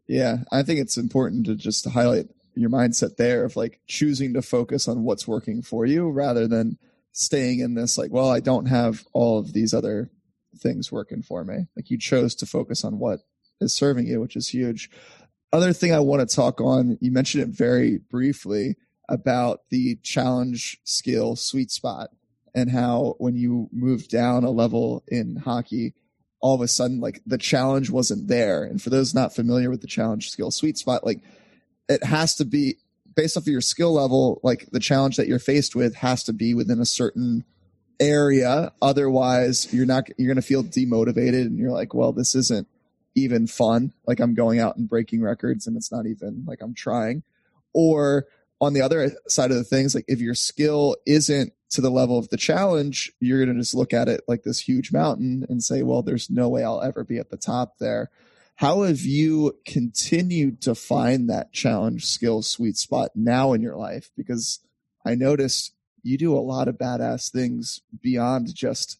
Yeah, 0.06 0.38
I 0.52 0.62
think 0.62 0.80
it's 0.80 0.96
important 0.96 1.46
to 1.46 1.54
just 1.54 1.86
highlight 1.86 2.28
your 2.54 2.70
mindset 2.70 3.16
there 3.16 3.44
of 3.44 3.56
like 3.56 3.80
choosing 3.86 4.34
to 4.34 4.42
focus 4.42 4.88
on 4.88 5.04
what's 5.04 5.28
working 5.28 5.62
for 5.62 5.86
you 5.86 6.08
rather 6.08 6.48
than 6.48 6.78
staying 7.12 7.60
in 7.60 7.74
this 7.74 7.98
like, 7.98 8.10
well, 8.12 8.30
I 8.30 8.40
don't 8.40 8.66
have 8.66 9.04
all 9.12 9.38
of 9.38 9.52
these 9.52 9.74
other 9.74 10.10
things 10.56 10.90
working 10.90 11.22
for 11.22 11.44
me. 11.44 11.66
Like 11.76 11.90
you 11.90 11.98
chose 11.98 12.34
to 12.36 12.46
focus 12.46 12.84
on 12.84 12.98
what 12.98 13.20
is 13.60 13.74
serving 13.74 14.06
you, 14.06 14.20
which 14.20 14.36
is 14.36 14.48
huge. 14.48 14.90
Other 15.52 15.72
thing 15.72 15.94
I 15.94 16.00
want 16.00 16.28
to 16.28 16.34
talk 16.34 16.60
on, 16.60 16.98
you 17.00 17.10
mentioned 17.10 17.42
it 17.42 17.56
very 17.56 17.98
briefly 17.98 18.76
about 19.08 19.60
the 19.70 19.96
challenge 20.02 20.78
skill 20.84 21.36
sweet 21.36 21.70
spot 21.70 22.10
and 22.54 22.70
how 22.70 23.14
when 23.18 23.34
you 23.34 23.68
move 23.72 24.08
down 24.08 24.44
a 24.44 24.50
level 24.50 25.02
in 25.08 25.36
hockey, 25.36 25.94
all 26.40 26.54
of 26.54 26.60
a 26.60 26.68
sudden 26.68 27.00
like 27.00 27.22
the 27.24 27.38
challenge 27.38 27.88
wasn't 27.88 28.28
there. 28.28 28.62
And 28.62 28.80
for 28.80 28.90
those 28.90 29.14
not 29.14 29.34
familiar 29.34 29.70
with 29.70 29.80
the 29.80 29.86
challenge 29.86 30.30
skill 30.30 30.50
sweet 30.50 30.76
spot, 30.76 31.06
like 31.06 31.20
it 31.88 32.04
has 32.04 32.34
to 32.36 32.44
be 32.44 32.76
based 33.16 33.36
off 33.36 33.44
of 33.44 33.48
your 33.48 33.62
skill 33.62 33.94
level, 33.94 34.40
like 34.42 34.68
the 34.70 34.80
challenge 34.80 35.16
that 35.16 35.26
you're 35.26 35.38
faced 35.38 35.74
with 35.74 35.94
has 35.96 36.22
to 36.24 36.32
be 36.32 36.52
within 36.52 36.80
a 36.80 36.86
certain 36.86 37.44
area. 37.98 38.72
Otherwise, 38.82 39.72
you're 39.72 39.86
not 39.86 40.08
you're 40.18 40.28
going 40.28 40.36
to 40.36 40.42
feel 40.42 40.62
demotivated, 40.62 41.42
and 41.42 41.58
you're 41.58 41.72
like, 41.72 41.94
well, 41.94 42.12
this 42.12 42.34
isn't 42.34 42.68
even 43.14 43.46
fun. 43.46 43.92
Like 44.06 44.20
I'm 44.20 44.34
going 44.34 44.60
out 44.60 44.76
and 44.76 44.88
breaking 44.88 45.22
records 45.22 45.66
and 45.66 45.76
it's 45.76 45.92
not 45.92 46.06
even 46.06 46.44
like 46.46 46.60
I'm 46.62 46.74
trying. 46.74 47.22
Or 47.72 48.26
on 48.60 48.72
the 48.72 48.80
other 48.80 49.12
side 49.28 49.50
of 49.50 49.56
the 49.56 49.64
things, 49.64 49.94
like 49.94 50.04
if 50.08 50.20
your 50.20 50.34
skill 50.34 50.96
isn't 51.06 51.52
to 51.70 51.80
the 51.80 51.90
level 51.90 52.18
of 52.18 52.28
the 52.30 52.36
challenge, 52.36 53.12
you're 53.20 53.44
going 53.44 53.54
to 53.54 53.60
just 53.60 53.74
look 53.74 53.92
at 53.92 54.08
it 54.08 54.22
like 54.26 54.42
this 54.42 54.60
huge 54.60 54.92
mountain 54.92 55.46
and 55.48 55.62
say, 55.62 55.82
well, 55.82 56.02
there's 56.02 56.30
no 56.30 56.48
way 56.48 56.64
I'll 56.64 56.82
ever 56.82 57.04
be 57.04 57.18
at 57.18 57.30
the 57.30 57.36
top 57.36 57.78
there. 57.78 58.10
How 58.56 58.82
have 58.82 59.00
you 59.00 59.56
continued 59.64 60.60
to 60.62 60.74
find 60.74 61.30
that 61.30 61.52
challenge 61.52 62.06
skill 62.06 62.42
sweet 62.42 62.76
spot 62.76 63.10
now 63.14 63.52
in 63.52 63.62
your 63.62 63.76
life? 63.76 64.10
Because 64.16 64.60
I 65.06 65.14
noticed 65.14 65.74
you 66.02 66.18
do 66.18 66.36
a 66.36 66.40
lot 66.40 66.66
of 66.68 66.76
badass 66.76 67.30
things 67.30 67.82
beyond 68.02 68.54
just 68.54 68.98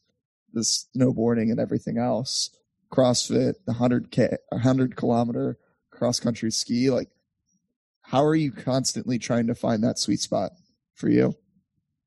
the 0.52 0.60
snowboarding 0.60 1.50
and 1.50 1.58
everything 1.58 1.98
else. 1.98 2.50
CrossFit, 2.92 3.54
the 3.66 3.72
100K, 3.72 4.36
100 4.50 4.96
kilometer 4.96 5.58
cross 5.90 6.20
country 6.20 6.50
ski. 6.50 6.90
Like, 6.90 7.08
how 8.02 8.24
are 8.24 8.34
you 8.34 8.52
constantly 8.52 9.18
trying 9.18 9.46
to 9.48 9.54
find 9.54 9.82
that 9.84 9.98
sweet 9.98 10.20
spot 10.20 10.52
for 10.94 11.08
you? 11.08 11.34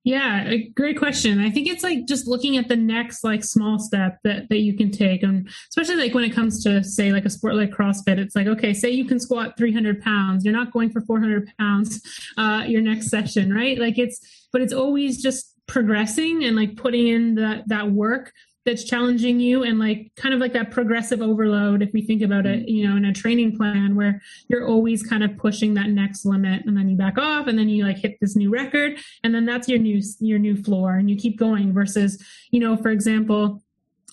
Yeah, 0.03 0.55
great 0.75 0.97
question. 0.97 1.39
I 1.39 1.51
think 1.51 1.67
it's 1.67 1.83
like 1.83 2.07
just 2.07 2.25
looking 2.25 2.57
at 2.57 2.67
the 2.67 2.75
next 2.75 3.23
like 3.23 3.43
small 3.43 3.77
step 3.77 4.17
that 4.23 4.49
that 4.49 4.61
you 4.61 4.75
can 4.75 4.89
take, 4.89 5.21
and 5.21 5.47
especially 5.69 5.97
like 5.97 6.15
when 6.15 6.23
it 6.23 6.31
comes 6.31 6.63
to 6.63 6.83
say 6.83 7.11
like 7.11 7.25
a 7.25 7.29
sport 7.29 7.53
like 7.53 7.69
CrossFit, 7.69 8.17
it's 8.17 8.35
like 8.35 8.47
okay, 8.47 8.73
say 8.73 8.89
you 8.89 9.05
can 9.05 9.19
squat 9.19 9.55
300 9.57 10.01
pounds, 10.01 10.43
you're 10.43 10.55
not 10.55 10.71
going 10.71 10.89
for 10.89 11.01
400 11.01 11.51
pounds 11.59 12.01
uh, 12.35 12.63
your 12.67 12.81
next 12.81 13.09
session, 13.09 13.53
right? 13.53 13.77
Like 13.77 13.99
it's, 13.99 14.47
but 14.51 14.63
it's 14.63 14.73
always 14.73 15.21
just 15.21 15.53
progressing 15.67 16.43
and 16.45 16.55
like 16.55 16.75
putting 16.77 17.07
in 17.07 17.35
that 17.35 17.67
that 17.67 17.91
work 17.91 18.33
that's 18.65 18.83
challenging 18.83 19.39
you 19.39 19.63
and 19.63 19.79
like 19.79 20.11
kind 20.15 20.33
of 20.33 20.39
like 20.39 20.53
that 20.53 20.71
progressive 20.71 21.21
overload 21.21 21.81
if 21.81 21.91
we 21.93 22.01
think 22.01 22.21
about 22.21 22.45
it 22.45 22.67
you 22.69 22.87
know 22.87 22.95
in 22.95 23.05
a 23.05 23.13
training 23.13 23.55
plan 23.55 23.95
where 23.95 24.21
you're 24.47 24.67
always 24.67 25.01
kind 25.01 25.23
of 25.23 25.35
pushing 25.37 25.73
that 25.73 25.89
next 25.89 26.25
limit 26.25 26.63
and 26.65 26.77
then 26.77 26.87
you 26.87 26.95
back 26.95 27.17
off 27.17 27.47
and 27.47 27.57
then 27.57 27.69
you 27.69 27.85
like 27.85 27.97
hit 27.97 28.17
this 28.21 28.35
new 28.35 28.49
record 28.49 28.97
and 29.23 29.33
then 29.33 29.45
that's 29.45 29.67
your 29.67 29.79
new 29.79 30.01
your 30.19 30.39
new 30.39 30.55
floor 30.55 30.95
and 30.95 31.09
you 31.09 31.15
keep 31.15 31.37
going 31.37 31.73
versus 31.73 32.23
you 32.51 32.59
know 32.59 32.77
for 32.77 32.89
example 32.89 33.61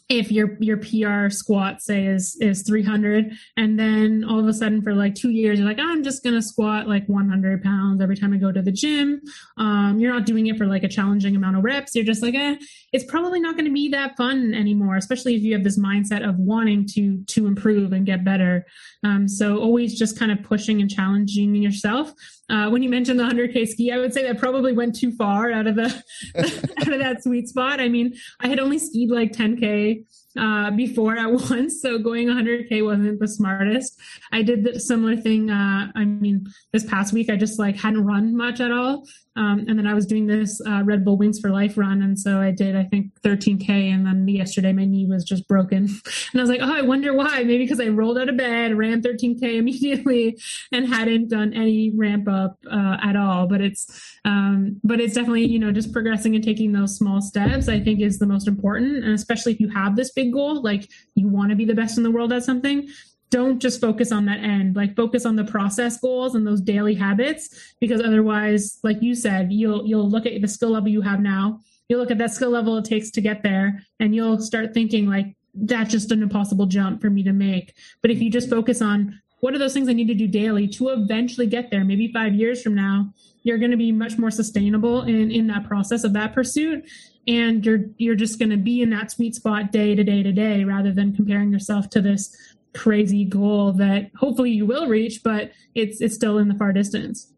if 0.08 0.32
your 0.32 0.56
your 0.60 0.78
PR 0.78 1.28
squat 1.28 1.82
say 1.82 2.06
is 2.06 2.36
is 2.40 2.62
300 2.62 3.32
and 3.56 3.78
then 3.78 4.24
all 4.24 4.38
of 4.38 4.46
a 4.46 4.54
sudden 4.54 4.80
for 4.80 4.94
like 4.94 5.14
two 5.14 5.30
years 5.30 5.58
you're 5.58 5.68
like 5.68 5.78
oh, 5.78 5.86
I'm 5.86 6.02
just 6.02 6.24
gonna 6.24 6.40
squat 6.40 6.88
like 6.88 7.06
100 7.06 7.62
pounds 7.62 8.00
every 8.00 8.16
time 8.16 8.32
I 8.32 8.38
go 8.38 8.50
to 8.50 8.62
the 8.62 8.72
gym. 8.72 9.20
Um, 9.58 9.98
you're 9.98 10.12
not 10.12 10.24
doing 10.24 10.46
it 10.46 10.56
for 10.56 10.66
like 10.66 10.82
a 10.82 10.88
challenging 10.88 11.36
amount 11.36 11.58
of 11.58 11.64
reps. 11.64 11.94
You're 11.94 12.06
just 12.06 12.22
like 12.22 12.34
eh, 12.34 12.56
it's 12.92 13.04
probably 13.04 13.40
not 13.40 13.54
going 13.54 13.64
to 13.64 13.72
be 13.72 13.88
that 13.88 14.16
fun 14.16 14.54
anymore 14.54 14.96
especially 14.96 15.34
if 15.34 15.42
you 15.42 15.52
have 15.52 15.64
this 15.64 15.78
mindset 15.78 16.26
of 16.26 16.36
wanting 16.36 16.86
to 16.86 17.22
to 17.24 17.46
improve 17.46 17.92
and 17.92 18.06
get 18.06 18.24
better 18.24 18.64
um, 19.04 19.28
so 19.28 19.58
always 19.58 19.98
just 19.98 20.18
kind 20.18 20.32
of 20.32 20.42
pushing 20.42 20.80
and 20.80 20.90
challenging 20.90 21.54
yourself 21.54 22.12
uh, 22.50 22.68
when 22.70 22.82
you 22.82 22.88
mentioned 22.88 23.20
the 23.20 23.24
100k 23.24 23.68
ski, 23.68 23.92
I 23.92 23.98
would 23.98 24.14
say 24.14 24.22
that 24.22 24.38
probably 24.38 24.72
went 24.72 24.96
too 24.96 25.12
far 25.12 25.52
out 25.52 25.66
of 25.66 25.76
the 25.76 26.02
out 26.80 26.92
of 26.92 26.98
that 26.98 27.22
sweet 27.22 27.46
spot. 27.46 27.78
I 27.78 27.88
mean, 27.88 28.14
I 28.40 28.48
had 28.48 28.58
only 28.58 28.78
skied 28.78 29.10
like 29.10 29.32
10k 29.32 30.04
uh, 30.36 30.70
before 30.72 31.16
at 31.16 31.30
once, 31.50 31.80
so 31.80 31.98
going 31.98 32.28
100k 32.28 32.84
wasn't 32.84 33.20
the 33.20 33.28
smartest. 33.28 33.98
I 34.32 34.42
did 34.42 34.64
the 34.64 34.78
similar 34.80 35.16
thing. 35.16 35.50
Uh, 35.50 35.90
I 35.94 36.04
mean, 36.04 36.46
this 36.72 36.84
past 36.84 37.12
week 37.12 37.30
I 37.30 37.36
just 37.36 37.58
like 37.58 37.76
hadn't 37.76 38.04
run 38.04 38.36
much 38.36 38.60
at 38.60 38.70
all, 38.70 39.04
um, 39.36 39.64
and 39.68 39.78
then 39.78 39.86
I 39.86 39.94
was 39.94 40.04
doing 40.04 40.26
this 40.26 40.60
uh, 40.66 40.82
Red 40.84 41.04
Bull 41.04 41.16
Wings 41.16 41.38
for 41.38 41.50
Life 41.50 41.78
run, 41.78 42.02
and 42.02 42.18
so 42.18 42.40
I 42.40 42.50
did 42.50 42.74
I 42.74 42.84
think 42.84 43.12
13k, 43.22 43.68
and 43.68 44.04
then 44.04 44.26
yesterday 44.26 44.72
my 44.72 44.84
knee 44.84 45.06
was 45.06 45.24
just 45.24 45.46
broken, 45.46 45.84
and 46.32 46.36
I 46.36 46.40
was 46.40 46.50
like, 46.50 46.60
oh, 46.60 46.74
I 46.74 46.82
wonder 46.82 47.14
why? 47.14 47.44
Maybe 47.44 47.58
because 47.58 47.80
I 47.80 47.88
rolled 47.88 48.18
out 48.18 48.28
of 48.28 48.36
bed, 48.36 48.76
ran 48.76 49.00
13k 49.00 49.42
immediately, 49.58 50.38
and 50.72 50.88
hadn't 50.88 51.28
done 51.28 51.54
any 51.54 51.92
ramp 51.96 52.28
up 52.28 52.58
uh, 52.70 52.96
at 53.02 53.16
all. 53.16 53.46
But 53.46 53.60
it's 53.60 54.16
um, 54.24 54.80
but 54.82 55.00
it's 55.00 55.14
definitely 55.14 55.46
you 55.46 55.58
know 55.58 55.72
just 55.72 55.92
progressing 55.92 56.34
and 56.34 56.42
taking 56.42 56.72
those 56.72 56.96
small 56.96 57.20
steps. 57.20 57.68
I 57.68 57.80
think 57.80 58.00
is 58.00 58.18
the 58.18 58.26
most 58.26 58.48
important, 58.48 59.04
and 59.04 59.14
especially 59.14 59.52
if 59.52 59.60
you 59.60 59.68
have 59.68 59.94
this 59.94 60.10
big 60.18 60.32
goal, 60.32 60.60
like 60.62 60.90
you 61.14 61.28
want 61.28 61.50
to 61.50 61.56
be 61.56 61.64
the 61.64 61.74
best 61.74 61.96
in 61.96 62.02
the 62.02 62.10
world 62.10 62.32
at 62.32 62.42
something, 62.42 62.88
don't 63.30 63.60
just 63.60 63.80
focus 63.80 64.10
on 64.10 64.24
that 64.24 64.40
end. 64.40 64.74
Like 64.74 64.96
focus 64.96 65.24
on 65.24 65.36
the 65.36 65.44
process 65.44 66.00
goals 66.00 66.34
and 66.34 66.44
those 66.46 66.60
daily 66.60 66.94
habits 66.94 67.74
because 67.80 68.00
otherwise 68.00 68.78
like 68.82 69.00
you 69.00 69.14
said 69.14 69.52
you'll 69.52 69.86
you'll 69.86 70.10
look 70.10 70.26
at 70.26 70.40
the 70.40 70.48
skill 70.48 70.70
level 70.70 70.88
you 70.88 71.02
have 71.02 71.20
now 71.20 71.60
you'll 71.88 72.00
look 72.00 72.10
at 72.10 72.18
that 72.18 72.32
skill 72.32 72.50
level 72.50 72.76
it 72.78 72.84
takes 72.84 73.10
to 73.10 73.20
get 73.20 73.42
there 73.42 73.82
and 74.00 74.14
you'll 74.14 74.40
start 74.40 74.74
thinking 74.74 75.06
like 75.06 75.36
that's 75.54 75.90
just 75.90 76.10
an 76.12 76.22
impossible 76.22 76.66
jump 76.66 77.00
for 77.00 77.10
me 77.10 77.22
to 77.22 77.32
make. 77.32 77.74
But 78.02 78.10
if 78.10 78.20
you 78.20 78.30
just 78.30 78.50
focus 78.50 78.82
on 78.82 79.20
what 79.40 79.54
are 79.54 79.58
those 79.58 79.72
things 79.72 79.88
i 79.88 79.92
need 79.92 80.08
to 80.08 80.14
do 80.14 80.26
daily 80.26 80.66
to 80.66 80.88
eventually 80.88 81.46
get 81.46 81.70
there? 81.70 81.84
Maybe 81.84 82.12
five 82.12 82.34
years 82.34 82.62
from 82.62 82.74
now 82.74 83.12
you're 83.44 83.58
going 83.58 83.70
to 83.70 83.76
be 83.76 83.92
much 83.92 84.18
more 84.18 84.30
sustainable 84.30 85.02
in 85.02 85.30
in 85.30 85.46
that 85.46 85.64
process 85.64 86.04
of 86.04 86.12
that 86.12 86.34
pursuit 86.34 86.84
and 87.28 87.64
you're 87.64 87.84
you're 87.98 88.16
just 88.16 88.38
going 88.38 88.50
to 88.50 88.56
be 88.56 88.82
in 88.82 88.90
that 88.90 89.12
sweet 89.12 89.34
spot 89.34 89.70
day 89.70 89.94
to 89.94 90.02
day 90.02 90.22
to 90.22 90.32
day 90.32 90.64
rather 90.64 90.90
than 90.90 91.14
comparing 91.14 91.52
yourself 91.52 91.90
to 91.90 92.00
this 92.00 92.34
crazy 92.74 93.24
goal 93.24 93.72
that 93.72 94.10
hopefully 94.16 94.50
you 94.50 94.66
will 94.66 94.88
reach, 94.88 95.22
but 95.22 95.52
it's 95.74 96.00
it's 96.00 96.14
still 96.14 96.38
in 96.38 96.48
the 96.48 96.54
far 96.54 96.72
distance. 96.72 97.30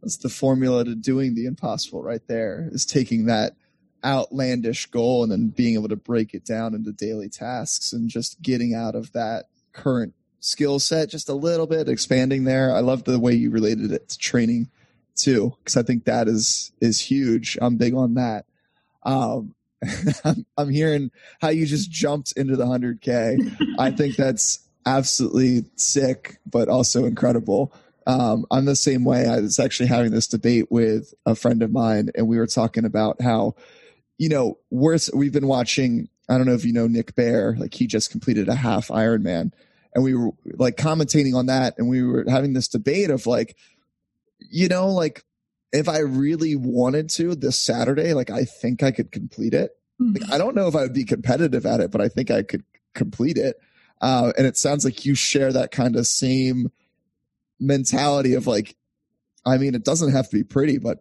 That's 0.00 0.16
the 0.18 0.28
formula 0.28 0.84
to 0.84 0.94
doing 0.94 1.34
the 1.34 1.46
impossible 1.46 2.02
right 2.02 2.26
there 2.28 2.68
is 2.72 2.86
taking 2.86 3.26
that 3.26 3.56
outlandish 4.04 4.86
goal 4.86 5.22
and 5.22 5.32
then 5.32 5.48
being 5.48 5.74
able 5.74 5.88
to 5.88 5.96
break 5.96 6.34
it 6.34 6.44
down 6.44 6.74
into 6.74 6.92
daily 6.92 7.28
tasks 7.28 7.92
and 7.92 8.08
just 8.08 8.40
getting 8.42 8.74
out 8.74 8.94
of 8.94 9.10
that 9.12 9.46
current 9.72 10.12
skill 10.40 10.78
set 10.78 11.08
just 11.08 11.30
a 11.30 11.34
little 11.34 11.66
bit, 11.66 11.88
expanding 11.88 12.44
there. 12.44 12.76
I 12.76 12.80
love 12.80 13.04
the 13.04 13.18
way 13.18 13.32
you 13.32 13.50
related 13.50 13.90
it 13.92 14.10
to 14.10 14.18
training 14.18 14.68
too, 15.16 15.56
because 15.58 15.76
I 15.76 15.82
think 15.82 16.04
that 16.04 16.28
is 16.28 16.70
is 16.80 17.00
huge. 17.00 17.58
I'm 17.60 17.76
big 17.76 17.94
on 17.94 18.14
that. 18.14 18.44
Um, 19.04 19.54
I'm, 20.56 20.70
hearing 20.70 21.10
how 21.40 21.48
you 21.48 21.66
just 21.66 21.90
jumped 21.90 22.32
into 22.36 22.56
the 22.56 22.64
100K. 22.64 23.76
I 23.78 23.90
think 23.90 24.16
that's 24.16 24.60
absolutely 24.86 25.64
sick, 25.76 26.38
but 26.46 26.68
also 26.68 27.04
incredible. 27.04 27.72
Um, 28.06 28.46
I'm 28.50 28.64
the 28.64 28.76
same 28.76 29.04
way. 29.04 29.26
I 29.26 29.40
was 29.40 29.58
actually 29.58 29.88
having 29.88 30.12
this 30.12 30.26
debate 30.26 30.70
with 30.70 31.14
a 31.24 31.34
friend 31.34 31.62
of 31.62 31.72
mine, 31.72 32.10
and 32.14 32.28
we 32.28 32.38
were 32.38 32.46
talking 32.46 32.84
about 32.84 33.20
how, 33.20 33.54
you 34.18 34.28
know, 34.28 34.58
we're, 34.70 34.98
we've 35.14 35.32
been 35.32 35.46
watching. 35.46 36.08
I 36.28 36.38
don't 36.38 36.46
know 36.46 36.54
if 36.54 36.64
you 36.64 36.72
know 36.72 36.86
Nick 36.86 37.14
Bare, 37.14 37.54
like 37.58 37.74
he 37.74 37.86
just 37.86 38.10
completed 38.10 38.48
a 38.48 38.54
half 38.54 38.88
Ironman, 38.88 39.52
and 39.94 40.04
we 40.04 40.14
were 40.14 40.30
like 40.54 40.76
commentating 40.76 41.34
on 41.34 41.46
that, 41.46 41.74
and 41.78 41.88
we 41.88 42.02
were 42.02 42.24
having 42.28 42.52
this 42.52 42.68
debate 42.68 43.10
of 43.10 43.26
like, 43.26 43.56
you 44.38 44.68
know, 44.68 44.88
like 44.88 45.24
if 45.74 45.88
I 45.88 45.98
really 45.98 46.54
wanted 46.54 47.10
to 47.10 47.34
this 47.34 47.58
Saturday, 47.58 48.14
like 48.14 48.30
I 48.30 48.44
think 48.44 48.82
I 48.82 48.92
could 48.92 49.10
complete 49.10 49.54
it. 49.54 49.72
Like, 49.98 50.22
mm-hmm. 50.22 50.32
I 50.32 50.38
don't 50.38 50.54
know 50.54 50.68
if 50.68 50.76
I 50.76 50.82
would 50.82 50.94
be 50.94 51.04
competitive 51.04 51.66
at 51.66 51.80
it, 51.80 51.90
but 51.90 52.00
I 52.00 52.08
think 52.08 52.30
I 52.30 52.44
could 52.44 52.64
complete 52.94 53.36
it. 53.36 53.56
Uh, 54.00 54.32
and 54.38 54.46
it 54.46 54.56
sounds 54.56 54.84
like 54.84 55.04
you 55.04 55.14
share 55.14 55.52
that 55.52 55.72
kind 55.72 55.96
of 55.96 56.06
same 56.06 56.70
mentality 57.58 58.34
of 58.34 58.46
like, 58.46 58.76
I 59.44 59.58
mean, 59.58 59.74
it 59.74 59.84
doesn't 59.84 60.12
have 60.12 60.30
to 60.30 60.36
be 60.36 60.44
pretty, 60.44 60.78
but 60.78 60.98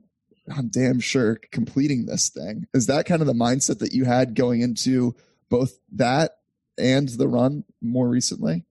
I'm 0.53 0.69
damn 0.69 0.99
sure 0.99 1.39
completing 1.51 2.05
this 2.05 2.29
thing. 2.29 2.65
Is 2.73 2.87
that 2.87 3.05
kind 3.05 3.21
of 3.21 3.27
the 3.27 3.33
mindset 3.33 3.79
that 3.79 3.93
you 3.93 4.05
had 4.05 4.35
going 4.35 4.61
into 4.61 5.15
both 5.49 5.77
that 5.93 6.37
and 6.79 7.07
the 7.09 7.27
run 7.27 7.63
more 7.79 8.09
recently? 8.09 8.65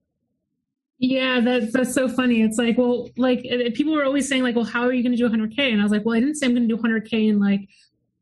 Yeah, 1.05 1.41
that's 1.41 1.73
that's 1.73 1.93
so 1.93 2.09
funny. 2.09 2.43
It's 2.43 2.59
like, 2.59 2.79
well, 2.79 3.11
like 3.17 3.43
people 3.75 3.93
were 3.93 4.05
always 4.05 4.29
saying, 4.29 4.45
like, 4.45 4.55
well, 4.55 4.65
how 4.65 4.83
are 4.83 4.93
you 4.93 5.03
going 5.03 5.11
to 5.11 5.19
do 5.19 5.29
100k? 5.29 5.73
And 5.73 5.81
I 5.81 5.83
was 5.83 5.91
like, 5.91 6.05
well, 6.05 6.17
I 6.17 6.21
didn't 6.21 6.37
say 6.37 6.47
I'm 6.47 6.55
going 6.55 6.69
to 6.69 6.77
do 6.77 6.81
100k 6.81 7.29
in 7.29 7.41
like 7.41 7.69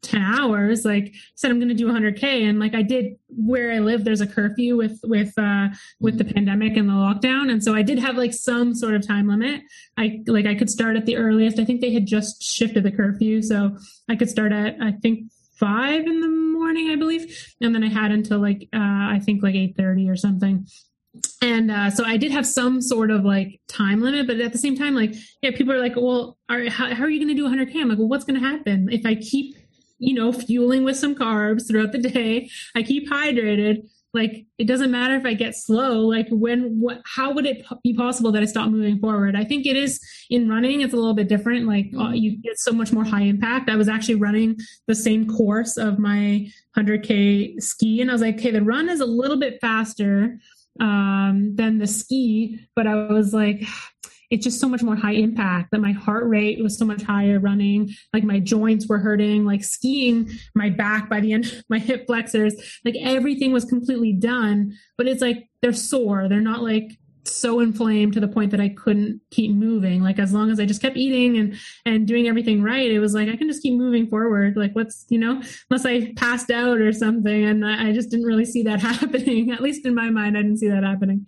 10 0.01 0.23
hours. 0.23 0.87
Like 0.87 1.13
said 1.35 1.51
i'm 1.51 1.59
going 1.59 1.69
to 1.69 1.75
do 1.75 1.87
100k 1.87 2.49
and 2.49 2.59
like 2.59 2.75
i 2.75 2.81
did 2.81 3.17
where 3.29 3.71
i 3.71 3.81
live 3.81 4.03
there's 4.03 4.23
a 4.23 4.27
curfew 4.27 4.75
with 4.79 4.99
with 5.05 5.39
uh 5.39 5.69
with 6.01 6.17
the 6.17 6.25
mm-hmm. 6.25 6.33
pandemic 6.33 6.75
and 6.79 6.89
the 6.89 6.95
lockdown. 6.95 7.51
And 7.51 7.63
so 7.63 7.75
i 7.75 7.83
did 7.83 7.99
have 7.99 8.17
like 8.17 8.33
some 8.33 8.75
sort 8.75 8.95
of 8.95 9.07
time 9.07 9.29
limit. 9.29 9.61
I 9.99 10.21
like 10.27 10.47
i 10.47 10.55
could 10.55 10.71
start 10.71 10.97
at 10.97 11.05
the 11.05 11.19
earliest. 11.19 11.59
I 11.59 11.67
think 11.67 11.83
they 11.83 11.93
had 11.93 12.07
just 12.07 12.43
shifted 12.43 12.83
the 12.83 12.93
curfew. 12.93 13.43
So 13.43 13.77
i 14.09 14.17
could 14.17 14.31
start 14.31 14.53
at 14.53 14.77
i 14.81 14.93
think 14.93 15.31
five 15.59 16.07
in 16.07 16.21
the 16.21 16.29
morning 16.29 16.89
i 16.89 16.97
believe. 16.97 17.55
And 17.61 17.75
then 17.75 17.85
i 17.85 17.89
had 17.91 18.11
until 18.11 18.39
like 18.39 18.71
uh 18.73 19.13
i 19.13 19.21
think 19.23 19.43
like 19.43 19.55
8.30 19.55 20.11
or 20.11 20.17
something 20.17 20.67
and 21.43 21.71
uh, 21.71 21.91
so 21.91 22.05
I 22.05 22.17
did 22.17 22.31
have 22.33 22.47
some 22.47 22.81
sort 22.81 23.11
of 23.11 23.25
like 23.25 23.61
time 23.69 24.01
limit, 24.01 24.27
but 24.27 24.41
at 24.41 24.53
the 24.53 24.59
same 24.59 24.77
time, 24.77 24.95
like, 24.95 25.15
yeah, 25.43 25.51
people 25.51 25.73
are 25.73 25.81
like, 25.81 25.97
well, 25.97 26.39
are, 26.49 26.69
how, 26.69 26.95
how 26.95 27.05
are 27.05 27.11
you 27.11 27.19
going 27.19 27.35
to 27.35 27.43
do 27.43 27.49
100K? 27.49 27.81
I'm 27.81 27.89
like, 27.89 27.99
well, 27.99 28.09
what's 28.09 28.25
going 28.25 28.41
to 28.41 28.47
happen 28.47 28.89
if 28.93 29.05
I 29.05 29.17
keep 29.17 29.57
you 30.01 30.15
know, 30.15 30.33
fueling 30.33 30.83
with 30.83 30.97
some 30.97 31.15
carbs 31.15 31.69
throughout 31.69 31.93
the 31.93 31.99
day. 31.99 32.51
I 32.75 32.83
keep 32.83 33.09
hydrated. 33.09 33.89
Like 34.13 34.47
it 34.59 34.67
doesn't 34.67 34.91
matter 34.91 35.15
if 35.15 35.25
I 35.25 35.35
get 35.35 35.55
slow. 35.55 36.01
Like 36.01 36.27
when, 36.31 36.81
what, 36.81 37.01
how 37.05 37.33
would 37.33 37.47
it 37.47 37.65
be 37.85 37.95
possible 37.95 38.33
that 38.33 38.43
I 38.43 38.47
stop 38.47 38.69
moving 38.69 38.99
forward? 38.99 39.37
I 39.37 39.45
think 39.45 39.67
it 39.67 39.77
is 39.77 40.01
in 40.31 40.49
running. 40.49 40.81
It's 40.81 40.95
a 40.95 40.97
little 40.97 41.15
bit 41.15 41.29
different. 41.29 41.69
Like 41.69 41.93
uh, 41.97 42.09
you 42.09 42.37
get 42.39 42.59
so 42.59 42.73
much 42.73 42.93
more 42.93 43.05
high 43.05 43.23
impact. 43.23 43.71
I 43.71 43.77
was 43.77 43.89
actually 43.89 44.17
running 44.17 44.57
the 44.89 44.97
same 44.97 45.29
course 45.29 45.77
of 45.77 46.01
my 46.01 46.49
100k 46.77 47.63
ski, 47.63 48.01
and 48.01 48.11
I 48.11 48.15
was 48.15 48.23
like, 48.23 48.37
okay, 48.37 48.51
the 48.51 48.63
run 48.63 48.89
is 48.89 49.01
a 49.01 49.07
little 49.07 49.39
bit 49.39 49.61
faster 49.61 50.41
um, 50.79 51.57
than 51.57 51.79
the 51.79 51.87
ski, 51.87 52.61
but 52.77 52.87
I 52.87 52.95
was 52.95 53.35
like, 53.35 53.63
it's 54.31 54.45
just 54.45 54.61
so 54.61 54.69
much 54.69 54.83
more 54.83 54.95
high 54.95 55.15
impact. 55.15 55.71
That 55.73 55.81
my 55.81 55.91
heart 55.91 56.29
rate 56.29 56.63
was 56.63 56.79
so 56.79 56.85
much 56.85 57.03
higher 57.03 57.41
running. 57.41 57.91
Like 58.13 58.23
my 58.23 58.39
joints 58.39 58.87
were 58.87 58.99
hurting. 58.99 59.45
Like 59.45 59.65
skiing 59.65 60.31
my 60.55 60.71
back 60.71 61.11
by 61.11 61.19
the 61.19 61.33
end 61.33 61.65
my 61.69 61.81
hip 61.81 62.07
flexors 62.07 62.55
like 62.85 62.95
everything 63.01 63.53
was 63.53 63.65
completely 63.65 64.13
done. 64.13 64.77
But 64.97 65.09
it's 65.09 65.21
like 65.21 65.49
they're 65.63 65.73
sore. 65.73 66.29
They're 66.29 66.41
not 66.41 66.63
like 66.63 66.93
so 67.25 67.61
inflamed 67.61 68.15
to 68.15 68.21
the 68.21 68.29
point 68.29 68.51
that 68.51 68.61
I 68.61 68.71
couldn't 68.71 69.21
keep 69.31 69.53
moving. 69.53 70.03
Like 70.03 70.19
as 70.19 70.33
long 70.33 70.51
as 70.51 70.59
I 70.61 70.65
just 70.65 70.83
kept 70.83 70.97
eating 70.97 71.39
and 71.39 71.57
and 71.85 72.07
doing 72.07 72.29
everything 72.29 72.63
right, 72.63 72.91
it 72.91 72.99
was 72.99 73.15
like 73.15 73.29
I 73.29 73.37
can 73.37 73.49
just 73.49 73.63
keep 73.63 73.75
moving 73.75 74.07
forward. 74.09 74.57
Like 74.57 74.75
what's 74.75 75.07
you 75.09 75.19
know, 75.19 75.43
unless 75.71 75.87
I 75.87 76.13
passed 76.15 76.51
out 76.51 76.81
or 76.81 76.93
something, 76.93 77.45
and 77.45 77.67
I 77.67 77.93
just 77.93 78.11
didn't 78.11 78.27
really 78.27 78.45
see 78.45 78.63
that 78.65 78.81
happening. 78.81 79.51
At 79.51 79.61
least 79.61 79.87
in 79.87 79.95
my 79.95 80.11
mind, 80.11 80.37
I 80.37 80.43
didn't 80.43 80.59
see 80.59 80.69
that 80.69 80.85
happening. 80.85 81.27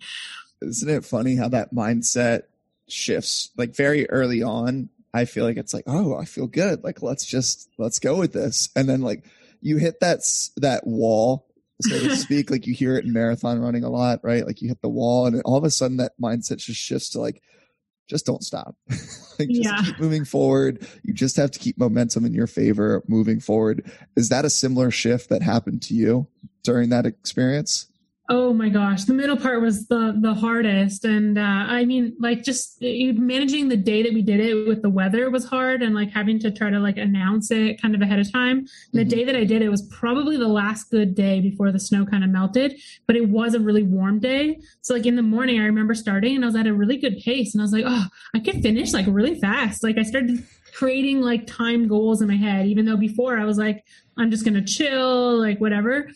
Isn't 0.61 0.89
it 0.89 1.05
funny 1.05 1.35
how 1.35 1.49
that 1.49 1.73
mindset 1.73 2.43
shifts 2.87 3.51
like 3.57 3.75
very 3.75 4.09
early 4.09 4.41
on? 4.41 4.89
I 5.13 5.25
feel 5.25 5.45
like 5.45 5.57
it's 5.57 5.73
like, 5.73 5.83
oh, 5.85 6.17
I 6.17 6.25
feel 6.25 6.47
good. 6.47 6.83
Like 6.83 7.01
let's 7.01 7.25
just 7.25 7.69
let's 7.77 7.99
go 7.99 8.17
with 8.17 8.33
this, 8.33 8.69
and 8.75 8.89
then 8.89 9.01
like 9.01 9.25
you 9.61 9.77
hit 9.77 9.99
that 10.01 10.21
that 10.57 10.85
wall 10.87 11.47
so 11.81 11.99
to 11.99 12.15
speak. 12.15 12.49
like 12.49 12.67
you 12.67 12.73
hear 12.73 12.95
it 12.97 13.05
in 13.05 13.13
marathon 13.13 13.59
running 13.59 13.83
a 13.83 13.89
lot, 13.89 14.19
right? 14.23 14.45
Like 14.45 14.61
you 14.61 14.67
hit 14.67 14.81
the 14.81 14.89
wall 14.89 15.25
and 15.25 15.41
all 15.43 15.57
of 15.57 15.63
a 15.63 15.71
sudden 15.71 15.97
that 15.97 16.13
mindset 16.21 16.57
just 16.57 16.79
shifts 16.79 17.09
to 17.11 17.19
like, 17.19 17.41
just 18.07 18.25
don't 18.25 18.43
stop. 18.43 18.75
like 18.89 19.49
just 19.49 19.63
yeah. 19.63 19.81
keep 19.83 19.99
moving 19.99 20.25
forward. 20.25 20.87
You 21.03 21.13
just 21.13 21.37
have 21.37 21.51
to 21.51 21.59
keep 21.59 21.77
momentum 21.77 22.25
in 22.25 22.33
your 22.33 22.47
favor 22.47 23.03
moving 23.07 23.39
forward. 23.39 23.89
Is 24.15 24.29
that 24.29 24.45
a 24.45 24.49
similar 24.49 24.91
shift 24.91 25.29
that 25.29 25.41
happened 25.41 25.81
to 25.83 25.93
you 25.93 26.27
during 26.63 26.89
that 26.89 27.05
experience? 27.05 27.87
Oh 28.35 28.51
my 28.51 28.67
gosh, 28.67 29.03
the 29.03 29.13
middle 29.13 29.37
part 29.37 29.61
was 29.61 29.85
the 29.85 30.17
the 30.19 30.33
hardest, 30.33 31.05
and 31.05 31.37
uh, 31.37 31.41
I 31.41 31.85
mean, 31.85 32.15
like 32.19 32.43
just 32.43 32.81
managing 32.81 33.67
the 33.67 33.77
day 33.77 34.01
that 34.01 34.11
we 34.11 34.23
did 34.23 34.39
it 34.39 34.67
with 34.67 34.81
the 34.81 34.89
weather 34.89 35.29
was 35.29 35.45
hard, 35.45 35.83
and 35.83 35.93
like 35.93 36.09
having 36.09 36.39
to 36.39 36.49
try 36.49 36.71
to 36.71 36.79
like 36.79 36.97
announce 36.97 37.51
it 37.51 37.79
kind 37.79 37.93
of 37.93 38.01
ahead 38.01 38.17
of 38.17 38.31
time. 38.31 38.65
The 38.91 39.01
mm-hmm. 39.01 39.09
day 39.09 39.23
that 39.25 39.35
I 39.35 39.43
did 39.43 39.61
it 39.61 39.69
was 39.69 39.83
probably 39.83 40.35
the 40.35 40.47
last 40.47 40.89
good 40.89 41.13
day 41.13 41.41
before 41.41 41.71
the 41.71 41.79
snow 41.79 42.07
kind 42.07 42.23
of 42.23 42.31
melted, 42.31 42.81
but 43.05 43.15
it 43.15 43.29
was 43.29 43.53
a 43.53 43.59
really 43.59 43.83
warm 43.83 44.19
day. 44.19 44.59
So 44.81 44.95
like 44.95 45.05
in 45.05 45.15
the 45.15 45.21
morning, 45.21 45.59
I 45.59 45.65
remember 45.65 45.93
starting, 45.93 46.35
and 46.35 46.43
I 46.43 46.47
was 46.47 46.55
at 46.55 46.65
a 46.65 46.73
really 46.73 46.97
good 46.97 47.19
pace, 47.23 47.53
and 47.53 47.61
I 47.61 47.65
was 47.65 47.71
like, 47.71 47.85
oh, 47.85 48.07
I 48.33 48.39
could 48.39 48.63
finish 48.63 48.93
like 48.93 49.05
really 49.07 49.39
fast. 49.39 49.83
Like 49.83 49.99
I 49.99 50.01
started 50.01 50.43
creating 50.73 51.21
like 51.21 51.45
time 51.45 51.87
goals 51.87 52.21
in 52.21 52.27
my 52.27 52.35
head, 52.35 52.65
even 52.65 52.85
though 52.85 52.97
before 52.97 53.37
I 53.37 53.45
was 53.45 53.57
like, 53.57 53.85
I'm 54.17 54.31
just 54.31 54.45
gonna 54.45 54.63
chill, 54.63 55.39
like 55.39 55.59
whatever. 55.59 56.09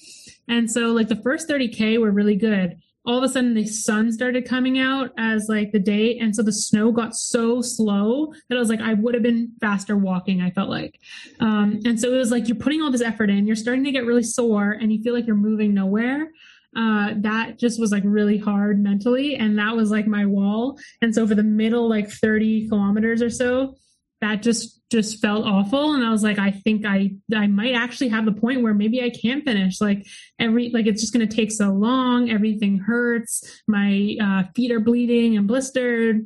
And 0.47 0.69
so 0.69 0.87
like 0.91 1.07
the 1.07 1.15
first 1.17 1.47
30K 1.47 1.99
were 1.99 2.11
really 2.11 2.35
good. 2.35 2.79
All 3.05 3.17
of 3.17 3.23
a 3.23 3.29
sudden 3.29 3.53
the 3.53 3.65
sun 3.65 4.11
started 4.11 4.47
coming 4.47 4.79
out 4.79 5.11
as 5.17 5.47
like 5.47 5.71
the 5.71 5.79
day. 5.79 6.17
And 6.19 6.35
so 6.35 6.43
the 6.43 6.51
snow 6.51 6.91
got 6.91 7.15
so 7.15 7.61
slow 7.61 8.33
that 8.49 8.55
I 8.55 8.59
was 8.59 8.69
like, 8.69 8.81
I 8.81 8.95
would 8.95 9.13
have 9.13 9.23
been 9.23 9.53
faster 9.61 9.95
walking, 9.95 10.41
I 10.41 10.51
felt 10.51 10.69
like. 10.69 10.99
Um, 11.39 11.79
and 11.85 11.99
so 11.99 12.11
it 12.13 12.17
was 12.17 12.31
like 12.31 12.47
you're 12.47 12.57
putting 12.57 12.81
all 12.81 12.91
this 12.91 13.01
effort 13.01 13.29
in, 13.29 13.47
you're 13.47 13.55
starting 13.55 13.85
to 13.85 13.91
get 13.91 14.05
really 14.05 14.23
sore 14.23 14.71
and 14.71 14.91
you 14.91 15.01
feel 15.01 15.13
like 15.13 15.25
you're 15.25 15.35
moving 15.35 15.73
nowhere. 15.73 16.31
Uh, 16.75 17.13
that 17.17 17.57
just 17.57 17.79
was 17.79 17.91
like 17.91 18.03
really 18.05 18.37
hard 18.37 18.83
mentally. 18.83 19.35
And 19.35 19.57
that 19.57 19.75
was 19.75 19.89
like 19.89 20.05
my 20.05 20.25
wall. 20.25 20.77
And 21.01 21.15
so 21.15 21.25
for 21.25 21.35
the 21.35 21.43
middle 21.43 21.87
like 21.87 22.09
30 22.09 22.67
kilometers 22.67 23.21
or 23.21 23.29
so, 23.29 23.75
that 24.21 24.41
just 24.41 24.81
just 24.89 25.21
felt 25.21 25.45
awful. 25.45 25.93
And 25.93 26.05
i 26.05 26.11
was 26.11 26.23
like 26.23 26.39
i 26.39 26.51
think 26.51 26.85
i 26.85 27.11
i 27.35 27.47
might 27.47 27.73
actually 27.73 28.07
have 28.09 28.25
the 28.25 28.31
point 28.31 28.61
where 28.61 28.73
maybe 28.73 29.01
i 29.01 29.09
can 29.09 29.41
finish. 29.41 29.81
Like 29.81 30.05
every 30.39 30.69
like 30.69 30.87
it's 30.87 31.01
just 31.01 31.13
going 31.13 31.27
to 31.27 31.35
take 31.35 31.51
so 31.51 31.69
long. 31.69 32.29
Everything 32.29 32.79
hurts. 32.79 33.61
My 33.67 34.15
uh, 34.21 34.43
feet 34.55 34.71
are 34.71 34.79
bleeding 34.79 35.37
and 35.37 35.47
blistered. 35.47 36.25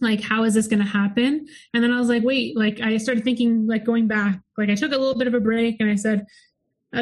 Like 0.00 0.20
how 0.20 0.44
is 0.44 0.54
this 0.54 0.66
going 0.66 0.82
to 0.82 0.88
happen? 0.88 1.46
And 1.72 1.82
then 1.82 1.92
i 1.92 1.98
was 1.98 2.08
like 2.08 2.24
wait 2.24 2.56
like 2.56 2.80
i 2.80 2.96
started 2.98 3.24
thinking 3.24 3.66
like 3.66 3.84
going 3.84 4.06
back. 4.08 4.40
Like 4.58 4.70
i 4.70 4.74
took 4.74 4.92
a 4.92 4.98
little 4.98 5.18
bit 5.18 5.28
of 5.28 5.34
a 5.34 5.40
break 5.40 5.76
and 5.80 5.90
i 5.90 5.94
said 5.94 6.26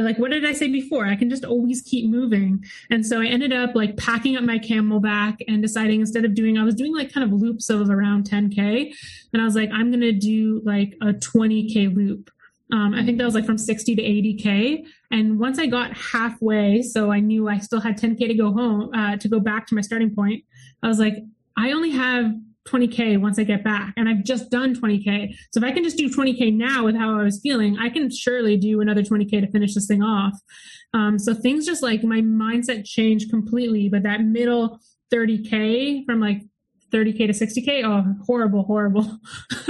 like 0.00 0.18
what 0.18 0.30
did 0.30 0.44
i 0.44 0.52
say 0.52 0.68
before 0.68 1.06
i 1.06 1.16
can 1.16 1.28
just 1.28 1.44
always 1.44 1.82
keep 1.82 2.08
moving 2.08 2.62
and 2.90 3.06
so 3.06 3.20
i 3.20 3.26
ended 3.26 3.52
up 3.52 3.74
like 3.74 3.96
packing 3.96 4.36
up 4.36 4.42
my 4.42 4.58
CamelBak 4.58 5.38
and 5.48 5.62
deciding 5.62 6.00
instead 6.00 6.24
of 6.24 6.34
doing 6.34 6.58
i 6.58 6.64
was 6.64 6.74
doing 6.74 6.94
like 6.94 7.12
kind 7.12 7.24
of 7.24 7.40
loops 7.40 7.70
of 7.70 7.90
around 7.90 8.28
10k 8.28 8.92
and 9.32 9.42
i 9.42 9.44
was 9.44 9.54
like 9.54 9.70
i'm 9.72 9.90
gonna 9.90 10.12
do 10.12 10.60
like 10.64 10.94
a 11.02 11.12
20k 11.12 11.94
loop 11.94 12.30
um, 12.72 12.94
I 12.94 13.04
think 13.04 13.18
that 13.18 13.24
was 13.24 13.34
like 13.34 13.44
from 13.44 13.58
60 13.58 13.96
to 13.96 14.02
80k. 14.02 14.86
And 15.10 15.38
once 15.38 15.58
I 15.58 15.66
got 15.66 15.94
halfway, 15.94 16.80
so 16.80 17.12
I 17.12 17.20
knew 17.20 17.46
I 17.46 17.58
still 17.58 17.80
had 17.80 17.98
10k 17.98 18.28
to 18.28 18.34
go 18.34 18.50
home 18.50 18.90
uh, 18.94 19.16
to 19.18 19.28
go 19.28 19.38
back 19.40 19.66
to 19.66 19.74
my 19.74 19.82
starting 19.82 20.14
point. 20.14 20.42
I 20.82 20.88
was 20.88 20.98
like, 20.98 21.16
I 21.56 21.72
only 21.72 21.90
have 21.90 22.32
20K 22.68 23.20
once 23.20 23.38
I 23.38 23.44
get 23.44 23.64
back. 23.64 23.94
And 23.96 24.08
I've 24.08 24.24
just 24.24 24.50
done 24.50 24.74
20K. 24.74 25.34
So 25.52 25.58
if 25.58 25.64
I 25.64 25.72
can 25.72 25.82
just 25.82 25.96
do 25.96 26.08
20K 26.08 26.54
now 26.54 26.84
with 26.84 26.96
how 26.96 27.18
I 27.18 27.22
was 27.24 27.40
feeling, 27.40 27.78
I 27.78 27.88
can 27.88 28.10
surely 28.10 28.56
do 28.56 28.80
another 28.80 29.02
20K 29.02 29.40
to 29.40 29.50
finish 29.50 29.74
this 29.74 29.86
thing 29.86 30.02
off. 30.02 30.38
Um, 30.94 31.18
so 31.18 31.34
things 31.34 31.66
just 31.66 31.82
like 31.82 32.02
my 32.04 32.20
mindset 32.20 32.84
changed 32.84 33.30
completely. 33.30 33.88
But 33.88 34.02
that 34.04 34.22
middle 34.22 34.80
30K 35.12 36.04
from 36.06 36.20
like 36.20 36.42
30K 36.92 37.18
to 37.18 37.32
60K, 37.32 37.84
oh, 37.84 38.14
horrible, 38.24 38.64
horrible. 38.64 39.18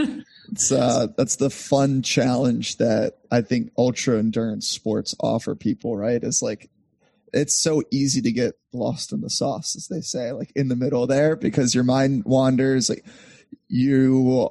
it's 0.51 0.73
uh 0.73 1.07
that's 1.17 1.37
the 1.37 1.51
fun 1.51 2.03
challenge 2.03 2.77
that 2.77 3.19
I 3.31 3.41
think 3.41 3.71
ultra 3.79 4.19
endurance 4.19 4.67
sports 4.67 5.15
offer 5.21 5.55
people, 5.55 5.97
right? 5.97 6.23
Is 6.23 6.43
like 6.43 6.69
it's 7.33 7.55
so 7.55 7.83
easy 7.91 8.21
to 8.23 8.33
get 8.33 8.55
lost 8.73 9.13
in 9.13 9.21
the 9.21 9.31
sauce, 9.31 9.75
as 9.77 9.89
they 9.89 10.01
say, 10.01 10.33
like 10.33 10.53
in 10.55 10.69
the 10.69 10.77
middle 10.77 11.07
there, 11.07 11.37
because 11.37 11.75
your 11.75 11.85
mind 11.85 12.25
wanders. 12.25 12.89
Like 12.89 13.05
you 13.69 14.51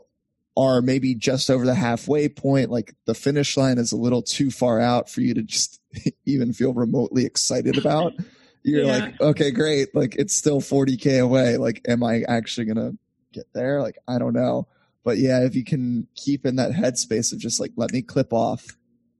are 0.58 0.82
maybe 0.82 1.16
just 1.16 1.50
over 1.50 1.66
the 1.66 1.76
halfway 1.76 2.28
point. 2.28 2.70
Like 2.70 2.96
the 3.06 3.14
finish 3.14 3.56
line 3.56 3.78
is 3.78 3.92
a 3.92 3.98
little 3.98 4.22
too 4.22 4.52
far 4.52 4.80
out 4.80 5.10
for 5.10 5.22
you 5.22 5.34
to 5.34 5.44
just 5.44 5.80
even 6.26 6.54
feel 6.54 6.74
remotely 6.74 7.26
excited 7.26 7.78
about. 7.78 8.14
You're 8.64 8.84
yeah. 8.84 8.98
like, 8.98 9.22
okay, 9.22 9.52
great. 9.52 9.96
Like 9.96 10.16
it's 10.16 10.36
still 10.36 10.62
40K 10.62 11.24
away. 11.24 11.58
Like, 11.58 11.82
am 11.88 12.04
I 12.04 12.24
actually 12.28 12.66
going 12.66 12.92
to 12.92 12.98
get 13.32 13.46
there? 13.54 13.82
Like, 13.82 13.98
I 14.08 14.20
don't 14.20 14.34
know. 14.34 14.68
But 15.04 15.18
yeah, 15.18 15.44
if 15.44 15.56
you 15.56 15.64
can 15.64 16.08
keep 16.16 16.46
in 16.46 16.58
that 16.58 16.72
headspace 16.72 17.34
of 17.34 17.40
just 17.40 17.60
like, 17.60 17.72
let 17.76 17.92
me 17.92 18.04
clip 18.04 18.32
off 18.34 18.78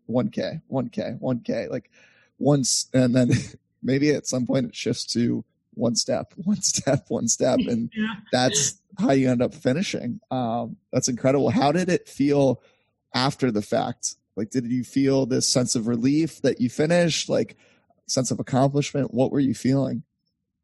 1K, 0.10 0.62
1K, 0.72 1.20
1K, 1.20 1.72
like 1.72 1.90
once 2.42 2.88
and 2.94 3.16
then 3.16 3.32
maybe 3.84 4.12
at 4.12 4.28
some 4.28 4.46
point 4.46 4.68
it 4.68 4.76
shifts 4.76 5.06
to 5.06 5.44
one 5.74 5.96
step 5.96 6.34
one 6.44 6.62
step 6.62 7.06
one 7.08 7.28
step 7.28 7.60
and 7.68 7.92
yeah. 7.96 8.16
that's 8.32 8.82
how 9.00 9.12
you 9.12 9.30
end 9.30 9.42
up 9.42 9.54
finishing. 9.54 10.20
Um, 10.30 10.76
that's 10.92 11.08
incredible. 11.08 11.50
How 11.50 11.72
did 11.72 11.90
it 11.90 12.10
feel 12.10 12.62
after 13.14 13.52
the 13.52 13.62
fact? 13.62 14.16
Like 14.36 14.50
did 14.50 14.66
you 14.66 14.84
feel 14.84 15.26
this 15.26 15.48
sense 15.48 15.76
of 15.76 15.88
relief 15.88 16.42
that 16.42 16.60
you 16.60 16.70
finished? 16.70 17.30
Like 17.30 17.56
sense 18.08 18.32
of 18.32 18.40
accomplishment? 18.40 19.14
What 19.14 19.32
were 19.32 19.40
you 19.40 19.54
feeling 19.54 20.04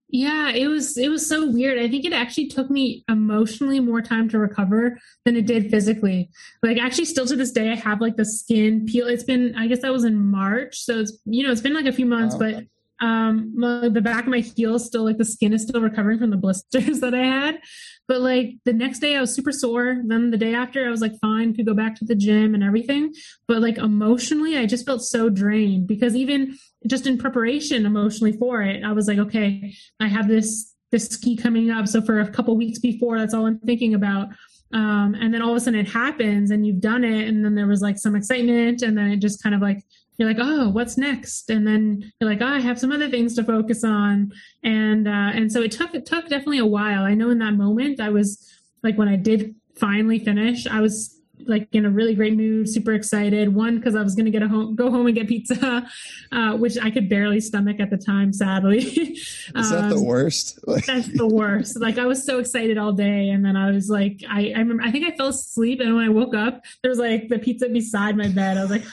yeah, 0.09 0.51
it 0.51 0.67
was 0.67 0.97
it 0.97 1.09
was 1.09 1.27
so 1.27 1.51
weird. 1.51 1.77
I 1.77 1.89
think 1.89 2.05
it 2.05 2.13
actually 2.13 2.47
took 2.47 2.69
me 2.69 3.03
emotionally 3.09 3.81
more 3.81 4.01
time 4.01 4.29
to 4.29 4.39
recover 4.39 4.97
than 5.25 5.35
it 5.35 5.45
did 5.45 5.69
physically. 5.69 6.29
Like 6.63 6.77
actually 6.77 7.05
still 7.05 7.25
to 7.25 7.35
this 7.35 7.51
day 7.51 7.71
I 7.71 7.75
have 7.75 7.99
like 7.99 8.15
the 8.15 8.23
skin 8.23 8.85
peel. 8.85 9.07
It's 9.07 9.23
been 9.25 9.53
I 9.57 9.67
guess 9.67 9.81
that 9.81 9.91
was 9.91 10.05
in 10.05 10.17
March. 10.17 10.79
So 10.79 10.99
it's 10.99 11.17
you 11.25 11.43
know, 11.43 11.51
it's 11.51 11.61
been 11.61 11.73
like 11.73 11.87
a 11.87 11.91
few 11.91 12.05
months, 12.05 12.35
wow. 12.35 12.51
but 12.51 12.63
um 13.05 13.53
the 13.55 14.01
back 14.01 14.23
of 14.23 14.29
my 14.29 14.39
heel 14.39 14.79
still 14.79 15.03
like 15.03 15.17
the 15.17 15.25
skin 15.25 15.53
is 15.53 15.63
still 15.63 15.81
recovering 15.81 16.17
from 16.17 16.31
the 16.31 16.37
blisters 16.37 16.99
that 17.01 17.13
I 17.13 17.25
had. 17.25 17.59
But 18.07 18.21
like 18.21 18.55
the 18.63 18.71
next 18.71 18.99
day 18.99 19.17
I 19.17 19.21
was 19.21 19.35
super 19.35 19.51
sore. 19.51 20.01
Then 20.05 20.31
the 20.31 20.37
day 20.37 20.53
after 20.53 20.87
I 20.87 20.89
was 20.89 21.01
like 21.01 21.19
fine, 21.19 21.53
could 21.53 21.65
go 21.65 21.73
back 21.73 21.95
to 21.95 22.05
the 22.05 22.15
gym 22.15 22.55
and 22.55 22.63
everything. 22.63 23.13
But 23.45 23.61
like 23.61 23.77
emotionally, 23.77 24.57
I 24.57 24.67
just 24.67 24.85
felt 24.85 25.01
so 25.01 25.29
drained 25.29 25.85
because 25.85 26.15
even 26.15 26.57
just 26.87 27.07
in 27.07 27.17
preparation 27.17 27.85
emotionally 27.85 28.33
for 28.33 28.61
it, 28.61 28.83
I 28.83 28.91
was 28.91 29.07
like, 29.07 29.19
okay, 29.19 29.73
I 29.99 30.07
have 30.07 30.27
this 30.27 30.73
this 30.91 31.07
ski 31.07 31.35
coming 31.35 31.69
up. 31.69 31.87
So 31.87 32.01
for 32.01 32.21
a 32.21 32.29
couple 32.29 32.55
weeks 32.55 32.79
before, 32.79 33.19
that's 33.19 33.33
all 33.33 33.45
I'm 33.45 33.59
thinking 33.59 33.93
about. 33.93 34.29
Um, 34.73 35.15
and 35.19 35.33
then 35.33 35.41
all 35.41 35.51
of 35.51 35.57
a 35.57 35.59
sudden 35.59 35.79
it 35.79 35.89
happens 35.89 36.51
and 36.51 36.65
you've 36.65 36.79
done 36.81 37.03
it. 37.03 37.27
And 37.27 37.43
then 37.43 37.55
there 37.55 37.67
was 37.67 37.81
like 37.81 37.97
some 37.97 38.15
excitement 38.15 38.81
and 38.81 38.97
then 38.97 39.11
it 39.11 39.17
just 39.17 39.41
kind 39.43 39.55
of 39.55 39.61
like 39.61 39.83
you're 40.17 40.27
like, 40.27 40.39
oh, 40.39 40.69
what's 40.69 40.97
next? 40.97 41.49
And 41.49 41.65
then 41.65 42.11
you're 42.19 42.29
like, 42.29 42.41
oh, 42.41 42.47
I 42.47 42.59
have 42.59 42.79
some 42.79 42.91
other 42.91 43.09
things 43.09 43.35
to 43.35 43.43
focus 43.43 43.83
on. 43.83 44.31
And 44.63 45.07
uh, 45.07 45.31
and 45.33 45.51
so 45.51 45.61
it 45.61 45.71
took 45.71 45.93
it 45.93 46.05
took 46.05 46.27
definitely 46.27 46.57
a 46.57 46.65
while. 46.65 47.03
I 47.03 47.13
know 47.13 47.29
in 47.29 47.39
that 47.39 47.53
moment 47.53 47.99
I 47.99 48.09
was 48.09 48.43
like 48.83 48.97
when 48.97 49.07
I 49.09 49.15
did 49.15 49.55
finally 49.75 50.19
finish, 50.19 50.65
I 50.67 50.81
was 50.81 51.16
like 51.47 51.67
in 51.73 51.85
a 51.85 51.89
really 51.89 52.15
great 52.15 52.35
mood, 52.35 52.69
super 52.69 52.93
excited. 52.93 53.53
One 53.53 53.77
because 53.77 53.95
I 53.95 54.01
was 54.01 54.15
going 54.15 54.25
to 54.25 54.31
get 54.31 54.41
a 54.41 54.47
home, 54.47 54.75
go 54.75 54.91
home 54.91 55.07
and 55.07 55.15
get 55.15 55.27
pizza, 55.27 55.87
uh, 56.31 56.53
which 56.57 56.77
I 56.81 56.91
could 56.91 57.09
barely 57.09 57.39
stomach 57.39 57.79
at 57.79 57.89
the 57.89 57.97
time. 57.97 58.33
Sadly, 58.33 58.79
is 58.85 59.51
that 59.53 59.85
um, 59.85 59.89
the 59.89 60.01
worst? 60.01 60.59
that's 60.85 61.07
the 61.13 61.27
worst. 61.27 61.79
Like 61.79 61.97
I 61.97 62.05
was 62.05 62.25
so 62.25 62.39
excited 62.39 62.77
all 62.77 62.93
day, 62.93 63.29
and 63.29 63.45
then 63.45 63.55
I 63.55 63.71
was 63.71 63.89
like, 63.89 64.23
I 64.29 64.53
I 64.55 64.59
remember 64.59 64.83
I 64.83 64.91
think 64.91 65.05
I 65.05 65.15
fell 65.15 65.27
asleep, 65.27 65.79
and 65.79 65.95
when 65.95 66.05
I 66.05 66.09
woke 66.09 66.35
up, 66.35 66.63
there 66.81 66.89
was 66.89 66.99
like 66.99 67.29
the 67.29 67.39
pizza 67.39 67.69
beside 67.69 68.17
my 68.17 68.27
bed. 68.27 68.57
I 68.57 68.61
was 68.65 68.71
like, 68.71 68.85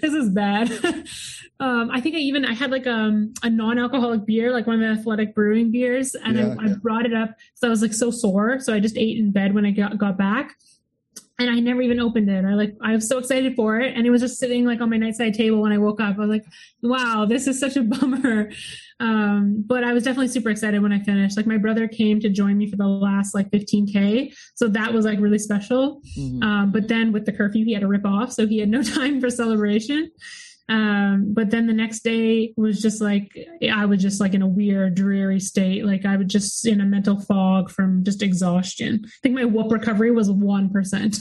this 0.00 0.12
is 0.12 0.30
bad. 0.30 0.70
um, 1.60 1.90
I 1.90 2.00
think 2.00 2.16
I 2.16 2.18
even 2.18 2.44
I 2.44 2.54
had 2.54 2.70
like 2.70 2.86
um, 2.86 3.34
a 3.42 3.50
non-alcoholic 3.50 4.24
beer, 4.24 4.52
like 4.52 4.66
one 4.66 4.82
of 4.82 4.96
the 4.96 5.00
athletic 5.00 5.34
brewing 5.34 5.70
beers, 5.70 6.14
and 6.14 6.36
yeah, 6.36 6.54
I, 6.58 6.64
yeah. 6.66 6.72
I, 6.72 6.76
brought 6.76 7.06
it 7.06 7.14
up 7.14 7.30
because 7.30 7.64
I 7.64 7.68
was 7.68 7.82
like 7.82 7.92
so 7.92 8.10
sore. 8.10 8.60
So 8.60 8.72
I 8.72 8.80
just 8.80 8.96
ate 8.96 9.18
in 9.18 9.30
bed 9.30 9.54
when 9.54 9.66
I 9.66 9.70
got, 9.70 9.98
got 9.98 10.16
back. 10.16 10.56
And 11.40 11.48
I 11.48 11.58
never 11.58 11.80
even 11.80 12.00
opened 12.00 12.28
it. 12.28 12.44
I 12.44 12.52
like 12.52 12.74
I 12.82 12.92
was 12.94 13.08
so 13.08 13.16
excited 13.16 13.56
for 13.56 13.80
it, 13.80 13.96
and 13.96 14.06
it 14.06 14.10
was 14.10 14.20
just 14.20 14.38
sitting 14.38 14.66
like 14.66 14.82
on 14.82 14.90
my 14.90 14.98
nightside 14.98 15.34
table 15.34 15.62
when 15.62 15.72
I 15.72 15.78
woke 15.78 15.98
up. 15.98 16.16
I 16.16 16.20
was 16.20 16.28
like, 16.28 16.44
"Wow, 16.82 17.24
this 17.26 17.46
is 17.46 17.58
such 17.58 17.76
a 17.76 17.82
bummer." 17.94 18.50
Um, 19.00 19.64
but 19.66 19.82
I 19.82 19.94
was 19.94 20.04
definitely 20.04 20.28
super 20.28 20.50
excited 20.50 20.82
when 20.82 20.92
I 20.92 21.00
finished. 21.02 21.38
Like 21.38 21.46
my 21.46 21.56
brother 21.56 21.88
came 21.88 22.20
to 22.20 22.28
join 22.28 22.58
me 22.58 22.70
for 22.70 22.76
the 22.76 22.86
last 22.86 23.34
like 23.34 23.50
15k, 23.50 24.34
so 24.54 24.68
that 24.68 24.92
was 24.92 25.06
like 25.06 25.18
really 25.18 25.38
special. 25.38 26.02
Mm-hmm. 26.18 26.42
Um, 26.42 26.72
but 26.72 26.88
then 26.88 27.10
with 27.10 27.24
the 27.24 27.32
curfew, 27.32 27.64
he 27.64 27.72
had 27.72 27.80
to 27.80 27.88
rip 27.88 28.04
off, 28.04 28.32
so 28.32 28.46
he 28.46 28.58
had 28.58 28.68
no 28.68 28.82
time 28.98 29.18
for 29.18 29.30
celebration. 29.30 30.10
Um, 30.70 31.34
but 31.34 31.50
then 31.50 31.66
the 31.66 31.72
next 31.72 32.04
day 32.04 32.54
was 32.56 32.80
just 32.80 33.00
like 33.00 33.36
I 33.72 33.86
was 33.86 34.00
just 34.00 34.20
like 34.20 34.34
in 34.34 34.42
a 34.42 34.46
weird, 34.46 34.94
dreary 34.94 35.40
state. 35.40 35.84
Like 35.84 36.06
I 36.06 36.16
was 36.16 36.28
just 36.28 36.64
in 36.64 36.80
a 36.80 36.84
mental 36.84 37.20
fog 37.20 37.70
from 37.70 38.04
just 38.04 38.22
exhaustion. 38.22 39.00
I 39.04 39.08
think 39.20 39.34
my 39.34 39.44
whoop 39.44 39.72
recovery 39.72 40.12
was 40.12 40.30
one 40.30 40.70
percent. 40.70 41.18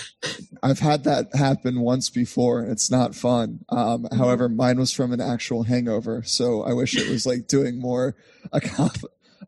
I've 0.62 0.78
had 0.78 1.04
that 1.04 1.26
happen 1.34 1.82
once 1.82 2.08
before. 2.08 2.64
It's 2.64 2.90
not 2.90 3.14
fun. 3.14 3.60
Um, 3.68 4.04
mm-hmm. 4.04 4.16
However, 4.16 4.48
mine 4.48 4.78
was 4.78 4.92
from 4.92 5.12
an 5.12 5.20
actual 5.20 5.64
hangover, 5.64 6.22
so 6.24 6.62
I 6.62 6.72
wish 6.72 6.96
it 6.96 7.10
was 7.10 7.26
like 7.26 7.48
doing 7.48 7.78
more. 7.78 8.16
that 8.52 9.02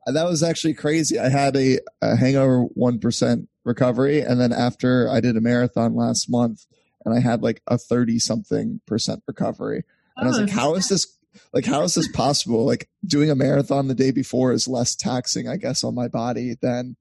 was 0.07 0.43
actually 0.43 0.75
crazy. 0.75 1.19
I 1.19 1.31
had 1.31 1.57
a, 1.57 1.79
a 2.03 2.17
hangover 2.17 2.65
one 2.75 2.99
percent 2.99 3.49
recovery, 3.65 4.21
and 4.21 4.39
then 4.39 4.53
after 4.53 5.09
I 5.09 5.21
did 5.21 5.39
a 5.39 5.41
marathon 5.41 5.95
last 5.95 6.31
month 6.31 6.67
and 7.05 7.15
I 7.15 7.21
had 7.21 7.43
like 7.43 7.63
a 7.67 7.79
30 7.79 8.19
something 8.19 8.81
percent 8.87 9.23
recovery. 9.27 9.85
And 10.17 10.27
oh, 10.27 10.27
I 10.27 10.29
was 10.29 10.39
like, 10.41 10.51
how 10.51 10.75
is 10.75 10.89
this 10.89 11.19
like 11.53 11.65
how 11.65 11.83
is 11.83 11.95
this 11.95 12.11
possible? 12.13 12.65
Like 12.65 12.89
doing 13.07 13.31
a 13.31 13.35
marathon 13.35 13.89
the 13.89 13.95
day 13.95 14.11
before 14.11 14.53
is 14.53 14.69
less 14.69 14.95
taxing, 14.95 15.49
I 15.49 15.57
guess, 15.57 15.85
on 15.85 15.95
my 15.95 16.09
body 16.09 16.57
than 16.61 16.97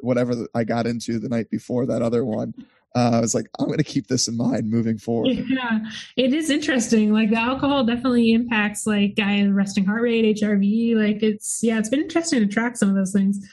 whatever 0.00 0.46
I 0.54 0.64
got 0.64 0.86
into 0.86 1.18
the 1.18 1.28
night 1.28 1.50
before 1.50 1.86
that 1.86 2.02
other 2.02 2.24
one. 2.24 2.54
Uh, 2.94 3.10
I 3.14 3.20
was 3.20 3.36
like, 3.36 3.46
I'm 3.58 3.66
going 3.66 3.78
to 3.78 3.84
keep 3.84 4.08
this 4.08 4.26
in 4.26 4.36
mind 4.36 4.68
moving 4.68 4.98
forward. 4.98 5.28
Yeah, 5.28 5.78
it 6.16 6.34
is 6.34 6.50
interesting. 6.50 7.12
Like 7.12 7.30
the 7.30 7.38
alcohol 7.38 7.84
definitely 7.84 8.32
impacts 8.32 8.84
like 8.84 9.14
guy 9.14 9.44
resting 9.46 9.84
heart 9.84 10.02
rate, 10.02 10.36
HRV. 10.36 10.96
Like 10.96 11.22
it's 11.22 11.62
yeah, 11.62 11.78
it's 11.78 11.88
been 11.88 12.00
interesting 12.00 12.40
to 12.40 12.46
track 12.46 12.76
some 12.76 12.88
of 12.88 12.96
those 12.96 13.12
things. 13.12 13.46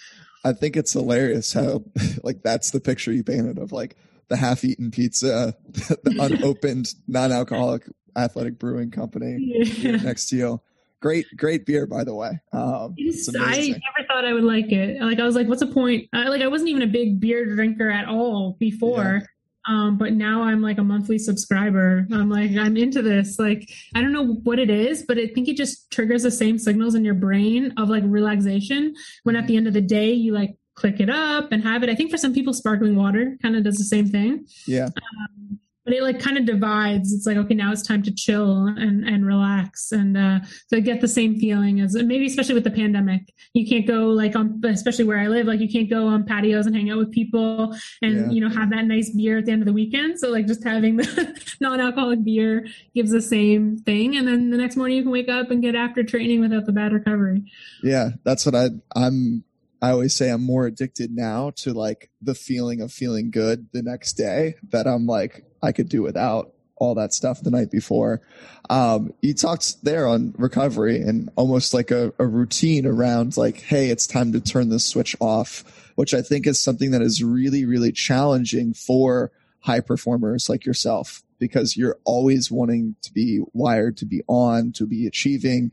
I 0.43 0.54
think 0.54 0.76
it's 0.76 0.93
hilarious 0.93 1.54
how 1.54 1.84
like 2.23 2.41
that's 2.41 2.71
the 2.71 2.80
picture 2.80 3.12
you 3.12 3.23
painted 3.23 3.60
of 3.60 3.71
like 3.71 3.95
the 4.30 4.36
half-eaten 4.36 4.92
pizza, 4.92 5.56
the 5.70 6.18
unopened 6.20 6.94
non-alcoholic 7.08 7.84
athletic 8.16 8.58
brewing 8.60 8.92
company 8.92 9.38
yeah. 9.40 9.98
next 9.98 10.30
to 10.30 10.36
you. 10.36 10.62
Great, 11.00 11.28
great 11.36 11.66
beer, 11.66 11.86
by 11.86 12.04
the 12.04 12.16
way. 12.16 12.40
Um, 12.52 12.96
I 13.40 13.68
never 13.68 14.08
thought 14.08 14.26
I 14.26 14.34
would 14.34 14.44
like 14.44 14.72
it. 14.72 15.00
Like 15.00 15.20
I 15.20 15.24
was 15.24 15.36
like, 15.36 15.48
what's 15.48 15.60
the 15.60 15.68
point? 15.68 16.10
I, 16.12 16.28
like 16.28 16.42
I 16.42 16.48
wasn't 16.48 16.72
even 16.72 16.82
a 16.82 16.88
big 16.88 17.20
beer 17.20 17.46
drinker 17.46 17.90
at 17.92 18.08
all 18.08 18.58
before. 18.60 19.22
Yeah. 19.22 19.28
Um, 19.68 19.98
but 19.98 20.13
now 20.13 20.44
I'm 20.44 20.62
like 20.62 20.78
a 20.78 20.84
monthly 20.84 21.20
subscriber. 21.20 22.08
I'm 22.12 22.30
like, 22.30 22.52
I'm 22.52 22.78
into 22.78 23.02
this. 23.02 23.38
Like, 23.38 23.70
I 23.94 24.02
don't 24.02 24.13
know 24.13 24.36
what 24.44 24.60
it 24.60 24.70
is, 24.70 25.04
but 25.06 25.18
I 25.18 25.28
think 25.28 25.50
it 25.50 25.58
just 25.58 25.92
triggers 25.92 26.24
the 26.24 26.32
same 26.32 26.58
signals 26.58 26.96
in 26.96 27.04
your 27.04 27.13
brain 27.13 27.74
of 27.78 27.90
like 27.90 28.04
relaxation. 28.06 28.96
When 29.24 29.36
at 29.36 29.46
the 29.46 29.58
end 29.58 29.68
of 29.68 29.74
the 29.74 29.82
day, 29.82 30.13
you 30.13 30.34
like 30.34 30.56
click 30.78 31.00
it 31.00 31.10
up 31.10 31.52
and 31.52 31.63
have 31.63 31.84
it. 31.84 31.90
I 31.90 31.96
think 31.96 32.12
for 32.12 32.18
some 32.18 32.34
people, 32.34 32.54
sparkling 32.54 32.96
water 32.96 33.38
kind 33.42 33.56
of 33.56 33.63
does 33.63 33.78
the 33.78 33.84
same 33.84 34.08
thing. 34.08 34.46
Yeah. 34.68 34.86
Um, 34.86 35.60
but 35.84 35.96
it 35.96 36.04
like 36.04 36.20
kind 36.20 36.38
of 36.38 36.46
divides. 36.46 37.13
It's 37.13 37.26
like, 37.26 37.38
okay, 37.38 37.56
now 37.56 37.72
it's 37.72 37.82
time 37.82 38.04
to 38.04 38.13
chill 38.13 38.66
and, 38.66 39.08
and 39.08 39.26
relax. 39.26 39.94
And 39.94 40.18
uh, 40.18 40.40
so 40.68 40.76
I 40.76 40.80
get 40.82 41.00
the 41.00 41.08
same 41.08 41.40
feeling 41.40 41.80
as 41.80 41.96
maybe, 41.96 42.26
especially 42.26 42.56
with 42.56 42.66
the 42.66 42.72
pandemic, 42.72 43.34
you 43.54 43.66
can't 43.66 43.88
go 43.88 44.08
like 44.08 44.36
on, 44.36 44.62
especially 44.66 45.06
where 45.06 45.18
I 45.18 45.28
live, 45.28 45.48
like 45.48 45.62
you 45.62 45.70
can't 45.70 45.90
go 45.90 46.06
on 46.08 46.26
patios 46.26 46.66
and 46.66 46.76
hang 46.76 46.92
out 46.92 46.98
with 46.98 47.13
people 47.13 47.74
and, 48.02 48.16
yeah. 48.18 48.30
you 48.30 48.42
know, 48.42 48.50
have 48.50 48.70
that 48.72 48.84
nice 48.84 49.12
beer 49.12 49.38
at 49.38 49.46
the 49.46 49.54
end 49.54 49.62
of 49.62 49.66
the 49.66 49.72
weekend. 49.72 50.20
So 50.20 50.30
like 50.30 50.46
just 50.46 50.62
having 50.62 50.98
the 50.98 51.42
non-alcoholic 51.62 52.22
beer 52.22 52.68
gives 52.94 53.12
the 53.12 53.22
same 53.22 53.78
thing. 53.78 54.18
And 54.18 54.28
then 54.28 54.50
the 54.50 54.58
next 54.58 54.76
morning 54.76 54.98
you 54.98 55.04
can 55.04 55.12
wake 55.13 55.30
up 55.30 55.52
and 55.52 55.62
get 55.62 55.74
after 55.74 56.04
training 56.04 56.42
without 56.42 56.66
the 56.66 56.74
bad 56.74 56.92
recovery. 56.92 57.50
Yeah. 57.82 58.10
That's 58.26 58.46
what 58.46 58.56
I, 58.56 58.72
I'm 58.94 59.46
I 59.82 59.92
always 59.92 60.13
say 60.13 60.30
I'm 60.30 60.44
more 60.44 60.66
addicted 60.66 61.12
now 61.12 61.52
to 61.58 61.74
like 61.74 62.10
the 62.22 62.34
feeling 62.34 62.82
of 62.82 62.92
feeling 62.92 63.32
good 63.32 63.68
the 63.74 63.84
next 63.84 64.13
day 64.13 64.56
that 64.70 64.88
I'm 64.88 65.06
like, 65.06 65.46
I 65.62 65.72
could 65.72 65.90
do 65.90 66.02
without 66.02 66.54
all 66.78 66.96
that 66.96 67.13
stuff 67.13 67.42
the 67.42 67.52
night 67.52 67.72
before. 67.72 68.22
Um, 68.70 69.13
you 69.22 69.34
talked 69.34 69.84
there 69.84 70.08
on 70.08 70.34
recovery 70.38 71.02
and 71.02 71.30
almost 71.36 71.74
like 71.74 71.92
a, 71.92 72.13
a 72.20 72.26
routine 72.26 72.86
around 72.86 73.38
like, 73.38 73.62
Hey, 73.62 73.90
it's 73.90 74.08
time 74.08 74.32
to 74.34 74.42
turn 74.42 74.70
the 74.70 74.80
switch 74.80 75.16
off, 75.20 75.63
which 75.96 76.13
I 76.13 76.22
think 76.22 76.48
is 76.48 76.62
something 76.62 76.92
that 76.92 77.02
is 77.02 77.24
really, 77.24 77.66
really 77.66 77.92
challenging 77.92 78.74
for 78.74 79.32
high 79.62 79.80
performers 79.80 80.50
like 80.50 80.66
yourself 80.66 81.24
because 81.40 81.78
you're 81.78 81.98
always 82.04 82.52
wanting 82.52 82.96
to 83.04 83.13
be 83.13 83.42
wired 83.54 83.98
to 83.98 84.06
be 84.06 84.24
on, 84.28 84.72
to 84.74 84.88
be 84.88 85.06
achieving. 85.06 85.72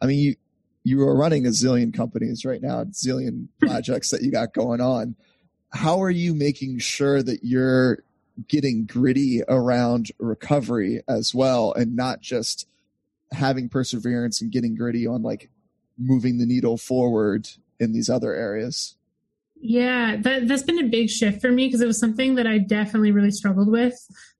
I 0.00 0.06
mean, 0.06 0.18
you, 0.18 0.36
you 0.84 1.00
are 1.02 1.16
running 1.16 1.46
a 1.46 1.50
zillion 1.50 1.92
companies 1.92 2.44
right 2.44 2.62
now, 2.62 2.84
zillion 2.84 3.48
projects 3.60 4.10
that 4.10 4.22
you 4.22 4.30
got 4.30 4.52
going 4.52 4.80
on. 4.80 5.16
How 5.72 6.00
are 6.02 6.10
you 6.10 6.34
making 6.34 6.78
sure 6.78 7.22
that 7.22 7.42
you're 7.42 8.04
getting 8.48 8.84
gritty 8.84 9.42
around 9.48 10.10
recovery 10.18 11.02
as 11.08 11.34
well 11.34 11.72
and 11.72 11.96
not 11.96 12.20
just 12.20 12.68
having 13.32 13.68
perseverance 13.68 14.40
and 14.40 14.52
getting 14.52 14.76
gritty 14.76 15.06
on 15.06 15.22
like 15.22 15.50
moving 15.98 16.38
the 16.38 16.46
needle 16.46 16.76
forward 16.76 17.48
in 17.80 17.92
these 17.92 18.10
other 18.10 18.34
areas? 18.34 18.96
Yeah, 19.56 20.16
that, 20.20 20.46
that's 20.46 20.62
been 20.62 20.84
a 20.84 20.88
big 20.88 21.08
shift 21.08 21.40
for 21.40 21.50
me 21.50 21.66
because 21.66 21.80
it 21.80 21.86
was 21.86 21.98
something 21.98 22.34
that 22.34 22.46
I 22.46 22.58
definitely 22.58 23.12
really 23.12 23.30
struggled 23.30 23.70
with 23.70 23.94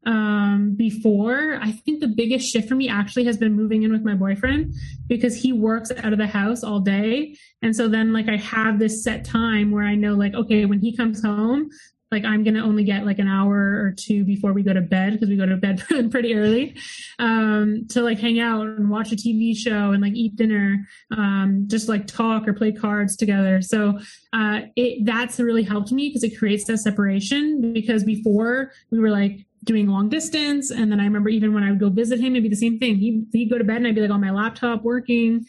um, 0.06 0.74
before. 0.76 1.58
I 1.60 1.72
think 1.72 2.00
the 2.00 2.08
biggest 2.08 2.50
shift 2.50 2.68
for 2.68 2.74
me 2.74 2.88
actually 2.88 3.24
has 3.24 3.36
been 3.36 3.54
moving 3.54 3.82
in 3.82 3.92
with 3.92 4.02
my 4.02 4.14
boyfriend 4.14 4.74
because 5.06 5.36
he 5.36 5.52
works 5.52 5.90
out 5.90 6.12
of 6.12 6.18
the 6.18 6.26
house 6.26 6.62
all 6.62 6.80
day. 6.80 7.36
And 7.62 7.74
so 7.74 7.88
then, 7.88 8.12
like, 8.12 8.28
I 8.28 8.36
have 8.36 8.78
this 8.78 9.02
set 9.02 9.24
time 9.24 9.70
where 9.70 9.84
I 9.84 9.94
know, 9.94 10.14
like, 10.14 10.34
okay, 10.34 10.64
when 10.64 10.80
he 10.80 10.96
comes 10.96 11.22
home, 11.22 11.70
like 12.14 12.24
i'm 12.24 12.44
gonna 12.44 12.64
only 12.64 12.84
get 12.84 13.04
like 13.04 13.18
an 13.18 13.26
hour 13.26 13.56
or 13.56 13.92
two 13.96 14.24
before 14.24 14.52
we 14.52 14.62
go 14.62 14.72
to 14.72 14.80
bed 14.80 15.12
because 15.12 15.28
we 15.28 15.36
go 15.36 15.46
to 15.46 15.56
bed 15.56 15.82
pretty 16.10 16.34
early 16.34 16.76
um, 17.18 17.86
to 17.88 18.02
like 18.02 18.18
hang 18.20 18.38
out 18.38 18.66
and 18.66 18.88
watch 18.88 19.10
a 19.12 19.16
tv 19.16 19.56
show 19.56 19.90
and 19.92 20.00
like 20.00 20.14
eat 20.14 20.36
dinner 20.36 20.86
um, 21.16 21.64
just 21.66 21.88
like 21.88 22.06
talk 22.06 22.46
or 22.46 22.52
play 22.52 22.70
cards 22.70 23.16
together 23.16 23.60
so 23.60 23.98
uh, 24.32 24.60
it 24.76 25.04
that's 25.04 25.40
really 25.40 25.64
helped 25.64 25.90
me 25.90 26.08
because 26.08 26.22
it 26.22 26.38
creates 26.38 26.64
that 26.64 26.78
separation 26.78 27.72
because 27.72 28.04
before 28.04 28.70
we 28.90 28.98
were 29.00 29.10
like 29.10 29.44
doing 29.64 29.88
long 29.88 30.08
distance 30.08 30.70
and 30.70 30.92
then 30.92 31.00
i 31.00 31.04
remember 31.04 31.28
even 31.28 31.52
when 31.52 31.64
i 31.64 31.70
would 31.70 31.80
go 31.80 31.88
visit 31.88 32.20
him 32.20 32.34
it'd 32.34 32.42
be 32.42 32.48
the 32.48 32.56
same 32.56 32.78
thing 32.78 32.96
he'd, 32.96 33.26
he'd 33.32 33.50
go 33.50 33.58
to 33.58 33.64
bed 33.64 33.78
and 33.78 33.86
i'd 33.86 33.94
be 33.94 34.00
like 34.00 34.10
on 34.10 34.20
my 34.20 34.30
laptop 34.30 34.82
working 34.82 35.44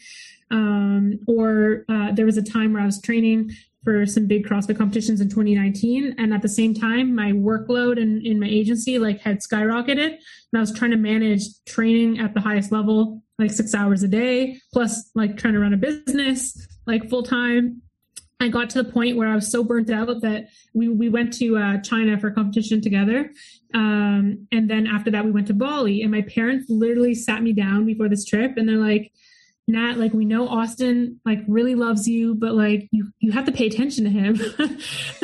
um, 0.50 1.18
or 1.26 1.84
uh, 1.88 2.12
there 2.12 2.26
was 2.26 2.36
a 2.36 2.42
time 2.42 2.72
where 2.72 2.82
I 2.82 2.86
was 2.86 3.00
training 3.00 3.52
for 3.84 4.04
some 4.04 4.26
big 4.26 4.46
CrossFit 4.46 4.76
competitions 4.76 5.20
in 5.20 5.28
2019. 5.28 6.14
And 6.18 6.34
at 6.34 6.42
the 6.42 6.48
same 6.48 6.74
time, 6.74 7.14
my 7.14 7.32
workload 7.32 7.98
in, 7.98 8.24
in 8.24 8.40
my 8.40 8.48
agency 8.48 8.98
like 8.98 9.20
had 9.20 9.38
skyrocketed. 9.38 10.06
And 10.08 10.56
I 10.56 10.60
was 10.60 10.72
trying 10.72 10.90
to 10.90 10.96
manage 10.96 11.42
training 11.66 12.18
at 12.18 12.34
the 12.34 12.40
highest 12.40 12.72
level, 12.72 13.22
like 13.38 13.50
six 13.50 13.74
hours 13.74 14.02
a 14.02 14.08
day, 14.08 14.58
plus 14.72 15.10
like 15.14 15.36
trying 15.36 15.54
to 15.54 15.60
run 15.60 15.74
a 15.74 15.76
business 15.76 16.66
like 16.86 17.08
full 17.08 17.22
time. 17.22 17.82
I 18.38 18.48
got 18.48 18.68
to 18.70 18.82
the 18.82 18.92
point 18.92 19.16
where 19.16 19.28
I 19.28 19.34
was 19.34 19.50
so 19.50 19.64
burnt 19.64 19.90
out 19.90 20.20
that 20.20 20.48
we, 20.74 20.88
we 20.88 21.08
went 21.08 21.32
to 21.34 21.56
uh, 21.56 21.78
China 21.78 22.18
for 22.18 22.30
competition 22.30 22.82
together. 22.82 23.32
Um, 23.72 24.46
and 24.52 24.68
then 24.68 24.86
after 24.86 25.10
that, 25.10 25.24
we 25.24 25.30
went 25.30 25.46
to 25.46 25.54
Bali. 25.54 26.02
And 26.02 26.10
my 26.10 26.22
parents 26.22 26.66
literally 26.68 27.14
sat 27.14 27.42
me 27.42 27.52
down 27.52 27.86
before 27.86 28.08
this 28.08 28.24
trip 28.24 28.56
and 28.56 28.68
they're 28.68 28.76
like, 28.76 29.10
Nat, 29.68 29.98
like 29.98 30.12
we 30.12 30.24
know 30.24 30.48
Austin 30.48 31.20
like 31.24 31.40
really 31.48 31.74
loves 31.74 32.06
you, 32.06 32.36
but 32.36 32.54
like 32.54 32.88
you 32.92 33.10
you 33.18 33.32
have 33.32 33.46
to 33.46 33.52
pay 33.52 33.66
attention 33.66 34.04
to 34.04 34.10
him. 34.10 34.36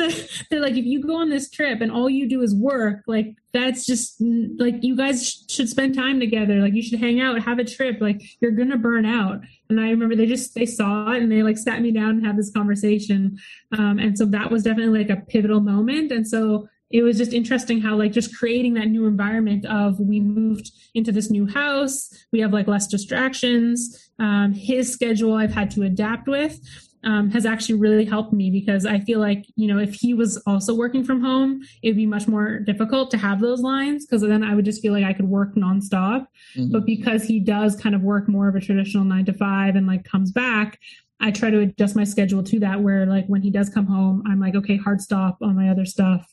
They're 0.49 0.59
like 0.59 0.75
if 0.75 0.85
you 0.85 1.01
go 1.01 1.15
on 1.15 1.29
this 1.29 1.49
trip 1.49 1.79
and 1.79 1.89
all 1.89 2.09
you 2.09 2.27
do 2.27 2.41
is 2.41 2.53
work, 2.53 3.03
like 3.07 3.35
that's 3.53 3.85
just 3.85 4.21
like 4.57 4.75
you 4.81 4.97
guys 4.97 5.45
should 5.49 5.69
spend 5.69 5.95
time 5.95 6.19
together. 6.19 6.55
Like 6.55 6.73
you 6.73 6.81
should 6.81 6.99
hang 6.99 7.21
out, 7.21 7.41
have 7.41 7.59
a 7.59 7.63
trip. 7.63 8.01
Like 8.01 8.21
you're 8.41 8.51
gonna 8.51 8.77
burn 8.77 9.05
out. 9.05 9.39
And 9.69 9.79
I 9.79 9.89
remember 9.89 10.15
they 10.15 10.25
just 10.25 10.55
they 10.55 10.65
saw 10.65 11.11
it 11.11 11.23
and 11.23 11.31
they 11.31 11.41
like 11.41 11.57
sat 11.57 11.81
me 11.81 11.91
down 11.91 12.09
and 12.09 12.25
had 12.25 12.37
this 12.37 12.51
conversation. 12.51 13.39
Um, 13.77 13.97
and 13.97 14.17
so 14.17 14.25
that 14.25 14.51
was 14.51 14.63
definitely 14.63 15.05
like 15.05 15.17
a 15.17 15.21
pivotal 15.21 15.61
moment. 15.61 16.11
And 16.11 16.27
so 16.27 16.67
it 16.93 17.01
was 17.01 17.17
just 17.17 17.33
interesting 17.33 17.81
how 17.81 17.95
like 17.95 18.11
just 18.11 18.37
creating 18.37 18.75
that 18.75 18.87
new 18.87 19.05
environment 19.07 19.65
of 19.65 19.99
we 19.99 20.19
moved 20.19 20.71
into 20.93 21.11
this 21.11 21.29
new 21.29 21.45
house 21.47 22.09
we 22.31 22.39
have 22.39 22.53
like 22.53 22.67
less 22.67 22.87
distractions 22.87 24.11
um, 24.19 24.53
his 24.53 24.93
schedule 24.93 25.33
i've 25.33 25.53
had 25.53 25.69
to 25.71 25.83
adapt 25.83 26.27
with 26.27 26.61
um, 27.05 27.29
has 27.31 27.45
actually 27.45 27.75
really 27.75 28.05
helped 28.05 28.31
me 28.31 28.49
because 28.49 28.85
i 28.85 28.99
feel 28.99 29.19
like 29.19 29.45
you 29.55 29.67
know 29.67 29.79
if 29.79 29.93
he 29.93 30.13
was 30.13 30.37
also 30.45 30.73
working 30.73 31.03
from 31.03 31.21
home 31.21 31.61
it'd 31.81 31.97
be 31.97 32.05
much 32.05 32.27
more 32.27 32.59
difficult 32.59 33.11
to 33.11 33.17
have 33.17 33.41
those 33.41 33.59
lines 33.59 34.05
because 34.05 34.21
then 34.21 34.43
i 34.43 34.55
would 34.55 34.63
just 34.63 34.81
feel 34.81 34.93
like 34.93 35.03
i 35.03 35.11
could 35.11 35.27
work 35.27 35.55
nonstop 35.55 36.27
mm-hmm. 36.55 36.71
but 36.71 36.85
because 36.85 37.23
he 37.23 37.39
does 37.39 37.75
kind 37.75 37.95
of 37.95 38.01
work 38.03 38.29
more 38.29 38.47
of 38.47 38.55
a 38.55 38.61
traditional 38.61 39.03
nine 39.03 39.25
to 39.25 39.33
five 39.33 39.75
and 39.75 39.87
like 39.87 40.05
comes 40.05 40.31
back 40.31 40.79
I 41.23 41.31
try 41.31 41.49
to 41.49 41.59
adjust 41.61 41.95
my 41.95 42.03
schedule 42.03 42.43
to 42.43 42.59
that 42.59 42.81
where 42.81 43.05
like 43.05 43.25
when 43.27 43.41
he 43.41 43.49
does 43.49 43.69
come 43.69 43.85
home, 43.85 44.23
I'm 44.27 44.41
like, 44.41 44.55
okay, 44.55 44.75
hard 44.75 44.99
stop 44.99 45.37
on 45.41 45.55
my 45.55 45.69
other 45.69 45.85
stuff. 45.85 46.27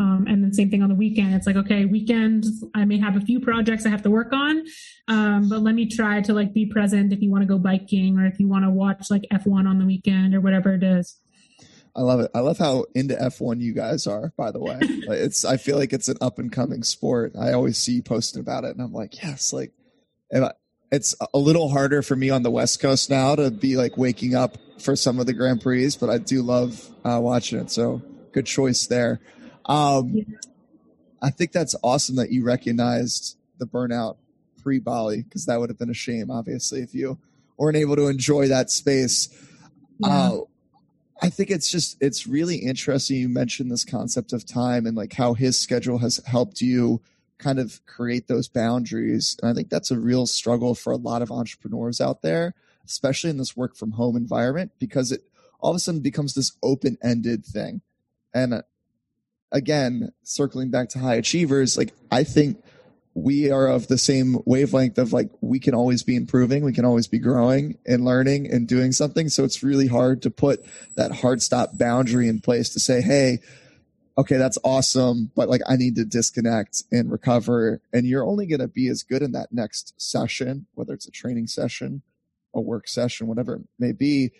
Um, 0.00 0.26
and 0.28 0.42
then 0.42 0.52
same 0.52 0.68
thing 0.68 0.82
on 0.82 0.88
the 0.88 0.96
weekend. 0.96 1.32
It's 1.34 1.46
like, 1.46 1.54
okay, 1.54 1.84
weekend, 1.84 2.46
I 2.74 2.84
may 2.84 2.98
have 2.98 3.16
a 3.16 3.20
few 3.20 3.38
projects 3.38 3.86
I 3.86 3.90
have 3.90 4.02
to 4.02 4.10
work 4.10 4.32
on. 4.32 4.64
Um, 5.06 5.48
but 5.48 5.60
let 5.62 5.76
me 5.76 5.86
try 5.86 6.20
to 6.22 6.34
like 6.34 6.52
be 6.52 6.66
present 6.66 7.12
if 7.12 7.22
you 7.22 7.30
want 7.30 7.42
to 7.42 7.46
go 7.46 7.56
biking 7.56 8.18
or 8.18 8.26
if 8.26 8.40
you 8.40 8.48
want 8.48 8.64
to 8.64 8.70
watch 8.70 9.10
like 9.10 9.22
F1 9.32 9.68
on 9.68 9.78
the 9.78 9.86
weekend 9.86 10.34
or 10.34 10.40
whatever 10.40 10.74
it 10.74 10.82
is. 10.82 11.20
I 11.94 12.00
love 12.00 12.18
it. 12.18 12.30
I 12.34 12.40
love 12.40 12.58
how 12.58 12.86
into 12.96 13.14
F1 13.14 13.60
you 13.60 13.74
guys 13.74 14.08
are, 14.08 14.32
by 14.36 14.50
the 14.50 14.58
way. 14.58 14.78
it's, 14.80 15.44
I 15.44 15.56
feel 15.56 15.78
like 15.78 15.92
it's 15.92 16.08
an 16.08 16.16
up 16.20 16.40
and 16.40 16.50
coming 16.50 16.82
sport. 16.82 17.34
I 17.38 17.52
always 17.52 17.78
see 17.78 17.92
you 17.92 18.02
posting 18.02 18.40
about 18.40 18.64
it 18.64 18.70
and 18.70 18.80
I'm 18.82 18.92
like, 18.92 19.22
yes, 19.22 19.52
like, 19.52 19.72
I, 20.34 20.50
it's 20.92 21.14
a 21.32 21.38
little 21.38 21.70
harder 21.70 22.02
for 22.02 22.14
me 22.14 22.28
on 22.28 22.42
the 22.42 22.50
West 22.50 22.80
Coast 22.80 23.08
now 23.08 23.34
to 23.34 23.50
be 23.50 23.76
like 23.76 23.96
waking 23.96 24.34
up 24.34 24.58
for 24.78 24.94
some 24.94 25.18
of 25.18 25.24
the 25.24 25.32
Grand 25.32 25.62
Prix, 25.62 25.92
but 25.98 26.10
I 26.10 26.18
do 26.18 26.42
love 26.42 26.86
uh, 27.02 27.18
watching 27.20 27.58
it. 27.58 27.70
So 27.70 28.02
good 28.32 28.44
choice 28.44 28.86
there. 28.86 29.18
Um, 29.64 30.10
yeah. 30.10 30.24
I 31.22 31.30
think 31.30 31.52
that's 31.52 31.74
awesome 31.82 32.16
that 32.16 32.30
you 32.30 32.44
recognized 32.44 33.38
the 33.58 33.66
burnout 33.66 34.18
pre 34.62 34.80
Bali 34.80 35.22
because 35.22 35.46
that 35.46 35.58
would 35.58 35.70
have 35.70 35.78
been 35.78 35.90
a 35.90 35.94
shame, 35.94 36.30
obviously, 36.30 36.82
if 36.82 36.94
you 36.94 37.18
weren't 37.56 37.76
able 37.76 37.96
to 37.96 38.08
enjoy 38.08 38.48
that 38.48 38.70
space. 38.70 39.30
Yeah. 39.98 40.08
Uh, 40.08 40.38
I 41.22 41.30
think 41.30 41.50
it's 41.50 41.70
just 41.70 41.96
it's 42.00 42.26
really 42.26 42.56
interesting. 42.56 43.16
You 43.16 43.28
mentioned 43.30 43.70
this 43.70 43.84
concept 43.84 44.32
of 44.34 44.44
time 44.44 44.84
and 44.86 44.96
like 44.96 45.14
how 45.14 45.32
his 45.34 45.58
schedule 45.58 45.98
has 45.98 46.20
helped 46.26 46.60
you 46.60 47.00
kind 47.42 47.58
of 47.58 47.84
create 47.86 48.28
those 48.28 48.48
boundaries. 48.48 49.36
And 49.42 49.50
I 49.50 49.54
think 49.54 49.68
that's 49.68 49.90
a 49.90 49.98
real 49.98 50.26
struggle 50.26 50.74
for 50.74 50.92
a 50.92 50.96
lot 50.96 51.22
of 51.22 51.30
entrepreneurs 51.30 52.00
out 52.00 52.22
there, 52.22 52.54
especially 52.84 53.30
in 53.30 53.38
this 53.38 53.56
work 53.56 53.76
from 53.76 53.92
home 53.92 54.16
environment, 54.16 54.72
because 54.78 55.12
it 55.12 55.22
all 55.60 55.70
of 55.70 55.76
a 55.76 55.78
sudden 55.78 56.00
becomes 56.00 56.34
this 56.34 56.52
open 56.62 56.98
ended 57.02 57.44
thing. 57.44 57.82
And 58.34 58.54
uh, 58.54 58.62
again, 59.50 60.12
circling 60.22 60.70
back 60.70 60.88
to 60.90 60.98
high 60.98 61.14
achievers, 61.14 61.76
like 61.76 61.92
I 62.10 62.24
think 62.24 62.62
we 63.14 63.50
are 63.50 63.68
of 63.68 63.88
the 63.88 63.98
same 63.98 64.38
wavelength 64.46 64.98
of 64.98 65.12
like 65.12 65.28
we 65.40 65.60
can 65.60 65.74
always 65.74 66.02
be 66.02 66.16
improving, 66.16 66.64
we 66.64 66.72
can 66.72 66.84
always 66.84 67.06
be 67.06 67.18
growing 67.18 67.78
and 67.86 68.04
learning 68.04 68.50
and 68.50 68.66
doing 68.66 68.92
something. 68.92 69.28
So 69.28 69.44
it's 69.44 69.62
really 69.62 69.86
hard 69.86 70.22
to 70.22 70.30
put 70.30 70.64
that 70.96 71.12
hard 71.12 71.42
stop 71.42 71.76
boundary 71.76 72.28
in 72.28 72.40
place 72.40 72.70
to 72.70 72.80
say, 72.80 73.02
hey, 73.02 73.40
okay, 74.18 74.36
that's 74.36 74.58
awesome, 74.64 75.30
but 75.34 75.48
like 75.48 75.62
I 75.66 75.76
need 75.76 75.96
to 75.96 76.04
disconnect 76.04 76.82
and 76.92 77.10
recover. 77.10 77.80
And 77.92 78.06
you're 78.06 78.24
only 78.24 78.46
going 78.46 78.60
to 78.60 78.68
be 78.68 78.88
as 78.88 79.02
good 79.02 79.22
in 79.22 79.32
that 79.32 79.52
next 79.52 80.00
session, 80.00 80.66
whether 80.74 80.92
it's 80.92 81.06
a 81.06 81.10
training 81.10 81.46
session, 81.46 82.02
a 82.54 82.60
work 82.60 82.88
session, 82.88 83.26
whatever 83.26 83.56
it 83.56 83.62
may 83.78 83.92
be, 83.92 84.32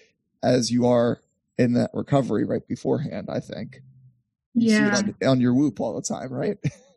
as 0.43 0.71
you 0.71 0.87
are 0.87 1.21
in 1.59 1.75
that 1.75 1.91
recovery 1.95 2.45
right 2.45 2.67
beforehand, 2.67 3.29
I 3.31 3.41
think. 3.41 3.83
You 4.55 4.75
yeah. 4.75 4.97
On, 4.97 5.29
on 5.29 5.41
your 5.41 5.55
whoop 5.55 5.81
all 5.81 5.95
the 5.95 6.03
time, 6.03 6.33
right? 6.33 6.59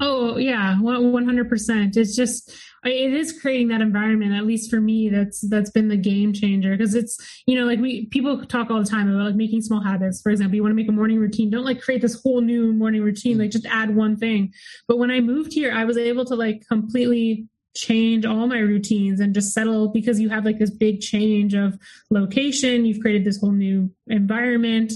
Oh 0.00 0.36
yeah, 0.36 0.80
one 0.80 1.24
hundred 1.24 1.48
percent. 1.48 1.96
It's 1.96 2.16
just 2.16 2.50
it 2.84 3.12
is 3.12 3.38
creating 3.40 3.68
that 3.68 3.80
environment. 3.80 4.32
At 4.32 4.46
least 4.46 4.70
for 4.70 4.80
me, 4.80 5.08
that's 5.08 5.40
that's 5.48 5.70
been 5.70 5.88
the 5.88 5.96
game 5.96 6.32
changer 6.32 6.76
because 6.76 6.94
it's 6.94 7.18
you 7.46 7.58
know 7.58 7.66
like 7.66 7.78
we 7.78 8.06
people 8.06 8.44
talk 8.46 8.70
all 8.70 8.82
the 8.82 8.88
time 8.88 9.08
about 9.08 9.26
like 9.26 9.34
making 9.34 9.62
small 9.62 9.80
habits. 9.82 10.20
For 10.20 10.30
example, 10.30 10.56
you 10.56 10.62
want 10.62 10.72
to 10.72 10.76
make 10.76 10.88
a 10.88 10.92
morning 10.92 11.18
routine. 11.18 11.50
Don't 11.50 11.64
like 11.64 11.80
create 11.80 12.02
this 12.02 12.20
whole 12.20 12.40
new 12.40 12.72
morning 12.72 13.02
routine. 13.02 13.38
Like 13.38 13.50
just 13.50 13.66
add 13.66 13.94
one 13.94 14.16
thing. 14.16 14.52
But 14.88 14.98
when 14.98 15.10
I 15.10 15.20
moved 15.20 15.52
here, 15.52 15.72
I 15.72 15.84
was 15.84 15.96
able 15.96 16.24
to 16.26 16.34
like 16.34 16.66
completely 16.66 17.46
change 17.74 18.26
all 18.26 18.46
my 18.46 18.58
routines 18.58 19.20
and 19.20 19.34
just 19.34 19.54
settle 19.54 19.88
because 19.88 20.20
you 20.20 20.28
have 20.28 20.44
like 20.44 20.58
this 20.58 20.70
big 20.70 21.00
change 21.00 21.54
of 21.54 21.78
location. 22.10 22.84
You've 22.84 23.00
created 23.00 23.24
this 23.24 23.40
whole 23.40 23.52
new 23.52 23.90
environment. 24.08 24.92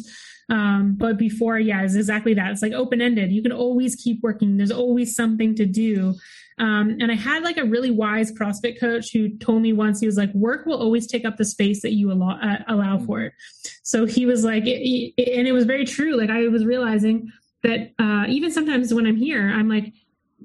Um, 0.48 0.94
but 0.96 1.18
before, 1.18 1.58
yeah, 1.58 1.82
it's 1.82 1.94
exactly 1.94 2.34
that. 2.34 2.52
It's 2.52 2.62
like 2.62 2.72
open 2.72 3.00
ended. 3.00 3.32
You 3.32 3.42
can 3.42 3.52
always 3.52 3.96
keep 3.96 4.22
working. 4.22 4.56
There's 4.56 4.70
always 4.70 5.14
something 5.14 5.54
to 5.56 5.66
do. 5.66 6.14
Um, 6.58 6.96
and 7.00 7.10
I 7.10 7.16
had 7.16 7.42
like 7.42 7.58
a 7.58 7.64
really 7.64 7.90
wise 7.90 8.32
CrossFit 8.32 8.80
coach 8.80 9.12
who 9.12 9.36
told 9.36 9.60
me 9.60 9.72
once, 9.72 10.00
he 10.00 10.06
was 10.06 10.16
like, 10.16 10.32
work 10.32 10.64
will 10.64 10.80
always 10.80 11.06
take 11.06 11.24
up 11.24 11.36
the 11.36 11.44
space 11.44 11.82
that 11.82 11.92
you 11.92 12.10
allow, 12.10 12.38
uh, 12.40 12.62
allow 12.68 12.98
for 12.98 13.22
it. 13.22 13.34
So 13.82 14.06
he 14.06 14.24
was 14.24 14.44
like, 14.44 14.64
it, 14.64 15.12
it, 15.16 15.38
and 15.38 15.46
it 15.46 15.52
was 15.52 15.64
very 15.64 15.84
true. 15.84 16.16
Like 16.16 16.30
I 16.30 16.48
was 16.48 16.64
realizing 16.64 17.30
that 17.62 17.92
uh, 17.98 18.24
even 18.28 18.50
sometimes 18.50 18.94
when 18.94 19.06
I'm 19.06 19.16
here, 19.16 19.52
I'm 19.54 19.68
like, 19.68 19.92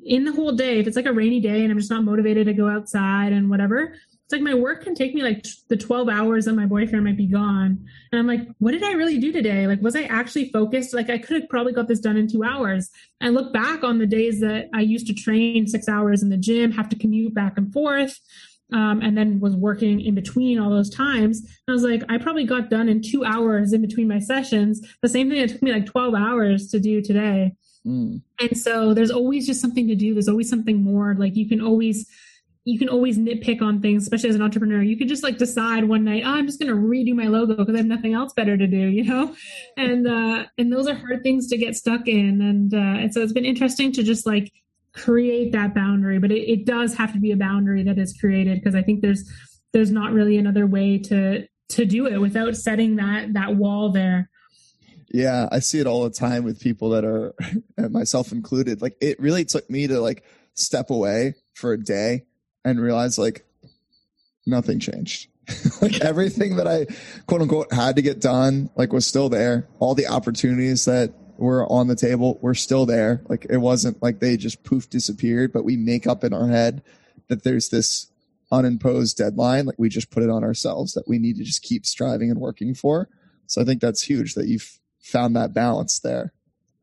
in 0.04 0.26
the 0.26 0.32
whole 0.32 0.54
day, 0.54 0.80
if 0.80 0.88
it's 0.88 0.96
like 0.96 1.06
a 1.06 1.14
rainy 1.14 1.40
day 1.40 1.62
and 1.62 1.72
I'm 1.72 1.78
just 1.78 1.92
not 1.92 2.04
motivated 2.04 2.48
to 2.48 2.54
go 2.54 2.68
outside 2.68 3.34
and 3.34 3.50
whatever, 3.50 3.96
it's 4.32 4.39
like 4.39 4.50
my 4.50 4.58
work 4.58 4.82
can 4.82 4.96
take 4.96 5.13
me 5.13 5.24
like 5.24 5.46
the 5.67 5.76
12 5.76 6.08
hours 6.08 6.46
that 6.46 6.54
my 6.54 6.65
boyfriend 6.65 7.04
might 7.04 7.17
be 7.17 7.28
gone. 7.28 7.86
And 8.12 8.20
I'm 8.20 8.28
like, 8.28 8.48
what 8.60 8.72
did 8.72 8.82
I 8.82 8.94
really 8.94 9.20
do 9.20 9.34
today? 9.34 9.67
Like, 9.67 9.82
was 9.82 9.94
I 9.94 10.04
actually 10.04 10.50
focused? 10.52 10.94
Like, 10.94 11.10
I 11.10 11.17
could 11.17 11.41
have 11.41 11.50
probably 11.50 11.74
got 11.74 11.89
this 11.89 12.00
done 12.00 12.15
in 12.15 12.30
two 12.30 12.41
hours. 12.41 12.89
I 13.20 13.28
look 13.28 13.52
back 13.52 13.84
on 13.84 14.00
the 14.00 14.08
days 14.08 14.39
that 14.39 14.70
I 14.74 14.82
used 14.82 15.08
to 15.08 15.13
train 15.13 15.67
six 15.67 15.89
hours 15.89 16.24
in 16.24 16.30
the 16.30 16.38
gym, 16.38 16.72
have 16.72 16.88
to 16.89 16.96
commute 16.98 17.34
back 17.34 17.58
and 17.58 17.74
forth. 17.74 18.22
Um, 18.72 19.02
and 19.02 19.17
then 19.17 19.41
was 19.41 19.54
working 19.54 20.00
in 20.00 20.15
between 20.15 20.58
all 20.58 20.70
those 20.70 20.89
times. 20.89 21.46
I 21.67 21.74
was 21.74 21.84
like, 21.84 22.04
I 22.08 22.17
probably 22.17 22.46
got 22.46 22.70
done 22.70 22.88
in 22.88 23.02
two 23.02 23.26
hours 23.26 23.74
in 23.74 23.82
between 23.82 24.08
my 24.08 24.20
sessions. 24.20 24.80
The 25.02 25.10
same 25.10 25.30
thing 25.30 25.41
that 25.41 25.50
took 25.50 25.62
me 25.62 25.74
like 25.74 25.88
12 25.88 26.13
hours 26.15 26.70
to 26.70 26.80
do 26.80 27.02
today. 27.02 27.52
Mm. 27.86 28.22
And 28.39 28.58
so 28.58 28.94
there's 28.94 29.12
always 29.12 29.46
just 29.46 29.60
something 29.60 29.89
to 29.89 29.96
do. 29.96 30.13
There's 30.13 30.30
always 30.30 30.50
something 30.50 30.82
more. 30.82 31.15
Like 31.20 31.36
you 31.36 31.50
can 31.50 31.60
always 31.60 32.10
you 32.63 32.78
can 32.78 32.89
always 32.89 33.17
nitpick 33.17 33.62
on 33.62 33.82
things, 33.82 34.04
especially 34.04 34.30
as 34.30 34.36
an 34.36 34.41
entrepreneur. 34.41 34.84
You 34.84 34.97
can 34.97 35.08
just 35.08 35.24
like 35.24 35.38
decide 35.38 35.86
one 35.86 36.04
night, 36.04 36.24
oh, 36.26 36.30
I'm 36.30 36.45
just 36.45 36.60
going 36.60 36.71
to 36.71 36.80
redo 36.80 37.15
my 37.15 37.26
logo 37.26 37.56
because 37.56 37.74
I 37.74 37.78
have 37.78 37.88
nothing 37.88 38.13
else 38.13 38.34
better 38.34 38.56
to 38.56 38.67
do, 38.67 38.78
you 38.88 39.04
know? 39.04 39.36
And, 39.78 40.08
uh, 40.08 40.45
and 40.58 40.71
those 40.71 40.88
are 40.88 40.93
hard 40.93 41.24
things 41.24 41.47
to 41.47 41.58
get 41.58 41.76
stuck 41.76 42.08
in. 42.08 42.41
And, 42.41 42.74
uh, 42.74 43.02
and 43.02 43.13
so 43.13 43.21
it's 43.21 43.34
been 43.34 43.45
interesting 43.45 43.91
to 43.93 44.04
just 44.04 44.28
like 44.28 44.52
create 44.93 45.52
that 45.54 45.74
boundary, 45.74 46.19
but 46.19 46.32
it, 46.32 46.50
it 46.50 46.65
does 46.65 46.93
have 46.95 47.13
to 47.13 47.19
be 47.19 47.32
a 47.32 47.38
boundary 47.38 47.84
that 47.84 47.97
is 47.97 48.15
created 48.19 48.60
because 48.60 48.76
I 48.76 48.84
think 48.84 49.02
there's, 49.02 49.30
there's 49.74 49.91
not 49.91 50.12
really 50.12 50.38
another 50.38 50.67
way 50.67 51.00
to, 51.00 51.47
to 51.69 51.86
do 51.86 52.06
it 52.06 52.19
without 52.19 52.56
setting 52.56 52.97
that, 52.97 53.34
that 53.34 53.56
wall 53.56 53.91
there. 53.91 54.30
Yeah. 55.12 55.50
I 55.52 55.60
see 55.60 55.80
it 55.80 55.88
all 55.88 56.04
the 56.04 56.10
time 56.12 56.43
with 56.43 56.60
people 56.60 56.89
that 56.91 57.06
are 57.06 57.34
myself 57.89 58.32
included. 58.32 58.84
Like 58.84 58.97
it 59.02 59.19
really 59.19 59.45
took 59.45 59.67
me 59.67 59.88
to 59.88 60.00
like 60.00 60.24
step 60.54 60.91
away 60.91 61.34
for 61.56 61.74
a 61.74 61.82
day 61.82 62.26
and 62.63 62.80
realized 62.80 63.17
like 63.17 63.45
nothing 64.45 64.80
changed. 64.80 65.28
like 65.82 66.02
everything 66.02 66.58
that 66.58 66.67
I 66.67 66.86
quote 67.26 67.41
unquote 67.41 67.74
had 67.74 67.95
to 67.95 68.02
get 68.02 68.21
done, 68.21 68.69
like 68.76 68.93
was 68.93 69.06
still 69.06 69.30
there. 69.30 69.67
All 69.80 69.95
the 69.95 70.08
opportunities 70.08 70.86
that 70.86 71.13
were 71.38 71.65
on 71.71 71.88
the 71.88 71.95
table 71.95 72.38
were 72.41 72.56
still 72.56 72.86
there. 72.86 73.21
Like 73.28 73.45
it 73.50 73.58
wasn't 73.58 74.02
like 74.02 74.19
they 74.19 74.38
just 74.38 74.63
poof 74.63 74.89
disappeared, 74.89 75.52
but 75.52 75.65
we 75.65 75.76
make 75.76 76.06
up 76.08 76.24
in 76.24 76.34
our 76.34 76.47
head 76.47 76.84
that 77.28 77.43
there's 77.43 77.69
this 77.69 78.08
unimposed 78.52 79.17
deadline. 79.17 79.65
Like 79.65 79.80
we 79.80 79.89
just 79.89 80.12
put 80.12 80.24
it 80.24 80.30
on 80.30 80.43
ourselves 80.43 80.93
that 80.93 81.08
we 81.08 81.17
need 81.17 81.38
to 81.38 81.43
just 81.43 81.63
keep 81.63 81.86
striving 81.86 82.30
and 82.30 82.39
working 82.39 82.76
for. 82.76 83.10
So 83.47 83.62
I 83.62 83.65
think 83.65 83.82
that's 83.82 84.04
huge 84.04 84.36
that 84.36 84.47
you've 84.47 84.80
found 85.02 85.36
that 85.36 85.54
balance 85.54 86.00
there. 86.00 86.32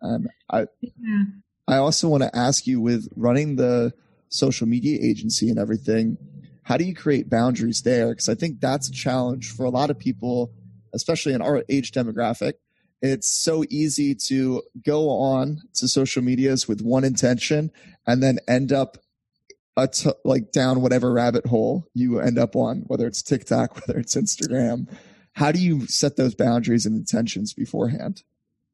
And 0.00 0.28
I, 0.50 0.66
yeah. 0.80 1.24
I 1.66 1.76
also 1.76 2.08
want 2.08 2.22
to 2.24 2.36
ask 2.36 2.66
you 2.66 2.80
with 2.80 3.08
running 3.14 3.56
the 3.56 3.92
social 4.28 4.66
media 4.66 4.98
agency 5.00 5.50
and 5.50 5.58
everything, 5.58 6.16
how 6.62 6.76
do 6.76 6.84
you 6.84 6.94
create 6.94 7.30
boundaries 7.30 7.82
there? 7.82 8.10
Because 8.10 8.28
I 8.28 8.34
think 8.34 8.60
that's 8.60 8.88
a 8.88 8.92
challenge 8.92 9.52
for 9.52 9.64
a 9.64 9.70
lot 9.70 9.90
of 9.90 9.98
people, 9.98 10.52
especially 10.92 11.32
in 11.32 11.40
our 11.40 11.64
age 11.68 11.92
demographic. 11.92 12.54
It's 13.00 13.30
so 13.30 13.64
easy 13.70 14.14
to 14.26 14.62
go 14.84 15.08
on 15.08 15.62
to 15.74 15.88
social 15.88 16.22
medias 16.22 16.68
with 16.68 16.82
one 16.82 17.04
intention 17.04 17.70
and 18.06 18.22
then 18.22 18.38
end 18.48 18.72
up 18.72 18.98
t- 19.86 20.10
like 20.24 20.52
down 20.52 20.82
whatever 20.82 21.12
rabbit 21.12 21.46
hole 21.46 21.86
you 21.94 22.18
end 22.18 22.38
up 22.38 22.56
on, 22.56 22.82
whether 22.88 23.06
it's 23.06 23.22
TikTok, 23.22 23.74
whether 23.86 23.98
it's 23.98 24.16
Instagram. 24.16 24.92
How 25.32 25.52
do 25.52 25.60
you 25.60 25.86
set 25.86 26.16
those 26.16 26.34
boundaries 26.34 26.84
and 26.84 26.96
intentions 26.96 27.54
beforehand? 27.54 28.24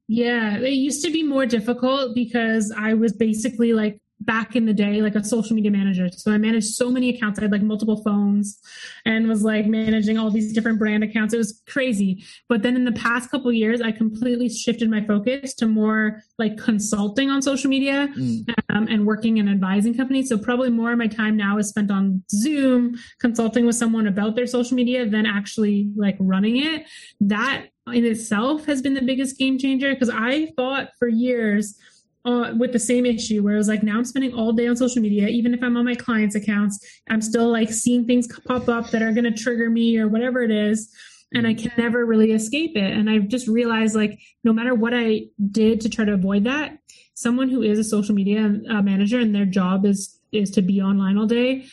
Yeah, 0.08 0.58
it 0.58 0.72
used 0.72 1.04
to 1.04 1.10
be 1.10 1.22
more 1.22 1.46
difficult 1.46 2.14
because 2.14 2.72
I 2.76 2.94
was 2.94 3.12
basically 3.12 3.72
like 3.72 3.98
back 4.24 4.56
in 4.56 4.66
the 4.66 4.72
day 4.72 5.02
like 5.02 5.14
a 5.14 5.24
social 5.24 5.54
media 5.54 5.70
manager. 5.70 6.08
So 6.10 6.32
I 6.32 6.38
managed 6.38 6.68
so 6.68 6.90
many 6.90 7.14
accounts. 7.14 7.38
I 7.38 7.42
had 7.42 7.52
like 7.52 7.62
multiple 7.62 8.02
phones 8.02 8.58
and 9.04 9.28
was 9.28 9.42
like 9.42 9.66
managing 9.66 10.18
all 10.18 10.30
these 10.30 10.52
different 10.52 10.78
brand 10.78 11.04
accounts. 11.04 11.34
It 11.34 11.38
was 11.38 11.62
crazy. 11.68 12.24
But 12.48 12.62
then 12.62 12.76
in 12.76 12.84
the 12.84 12.92
past 12.92 13.30
couple 13.30 13.52
years, 13.52 13.80
I 13.80 13.92
completely 13.92 14.48
shifted 14.48 14.90
my 14.90 15.04
focus 15.04 15.54
to 15.54 15.66
more 15.66 16.22
like 16.38 16.56
consulting 16.56 17.30
on 17.30 17.42
social 17.42 17.68
media 17.70 18.08
mm. 18.16 18.44
um, 18.70 18.88
and 18.88 19.06
working 19.06 19.38
and 19.38 19.48
advising 19.48 19.94
companies. 19.94 20.28
So 20.28 20.38
probably 20.38 20.70
more 20.70 20.92
of 20.92 20.98
my 20.98 21.08
time 21.08 21.36
now 21.36 21.58
is 21.58 21.68
spent 21.68 21.90
on 21.90 22.22
Zoom 22.30 22.96
consulting 23.20 23.66
with 23.66 23.76
someone 23.76 24.06
about 24.06 24.36
their 24.36 24.46
social 24.46 24.76
media 24.76 25.08
than 25.08 25.26
actually 25.26 25.90
like 25.96 26.16
running 26.18 26.56
it. 26.56 26.86
That 27.20 27.66
in 27.92 28.04
itself 28.04 28.64
has 28.64 28.80
been 28.80 28.94
the 28.94 29.02
biggest 29.02 29.38
game 29.38 29.58
changer 29.58 29.92
because 29.92 30.10
I 30.10 30.52
thought 30.56 30.90
for 30.98 31.08
years 31.08 31.78
uh, 32.24 32.52
with 32.56 32.72
the 32.72 32.78
same 32.78 33.04
issue 33.04 33.42
where 33.42 33.54
it 33.54 33.58
was 33.58 33.68
like 33.68 33.82
now 33.82 33.98
I'm 33.98 34.04
spending 34.04 34.34
all 34.34 34.52
day 34.52 34.66
on 34.66 34.76
social 34.76 35.02
media, 35.02 35.28
even 35.28 35.52
if 35.52 35.62
I'm 35.62 35.76
on 35.76 35.84
my 35.84 35.94
clients' 35.94 36.34
accounts, 36.34 36.78
I'm 37.08 37.20
still 37.20 37.50
like 37.50 37.70
seeing 37.70 38.06
things 38.06 38.26
pop 38.46 38.68
up 38.68 38.90
that 38.90 39.02
are 39.02 39.12
going 39.12 39.24
to 39.24 39.32
trigger 39.32 39.68
me 39.68 39.98
or 39.98 40.08
whatever 40.08 40.42
it 40.42 40.50
is. 40.50 40.90
And 41.34 41.46
I 41.46 41.54
can 41.54 41.72
never 41.76 42.06
really 42.06 42.30
escape 42.30 42.76
it. 42.76 42.92
And 42.92 43.10
I've 43.10 43.28
just 43.28 43.48
realized 43.48 43.96
like 43.96 44.20
no 44.44 44.52
matter 44.52 44.74
what 44.74 44.94
I 44.94 45.22
did 45.50 45.80
to 45.80 45.88
try 45.88 46.04
to 46.04 46.14
avoid 46.14 46.44
that, 46.44 46.78
someone 47.14 47.50
who 47.50 47.62
is 47.62 47.78
a 47.78 47.84
social 47.84 48.14
media 48.14 48.54
uh, 48.70 48.82
manager 48.82 49.18
and 49.18 49.34
their 49.34 49.46
job 49.46 49.84
is 49.84 50.18
is 50.32 50.50
to 50.52 50.62
be 50.62 50.80
online 50.80 51.16
all 51.16 51.26
day, 51.26 51.66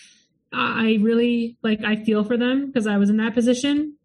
I 0.53 0.97
really 1.01 1.57
like 1.63 1.83
I 1.83 2.03
feel 2.03 2.23
for 2.23 2.37
them 2.37 2.67
because 2.67 2.87
I 2.87 2.97
was 2.97 3.09
in 3.09 3.17
that 3.17 3.33
position 3.33 3.95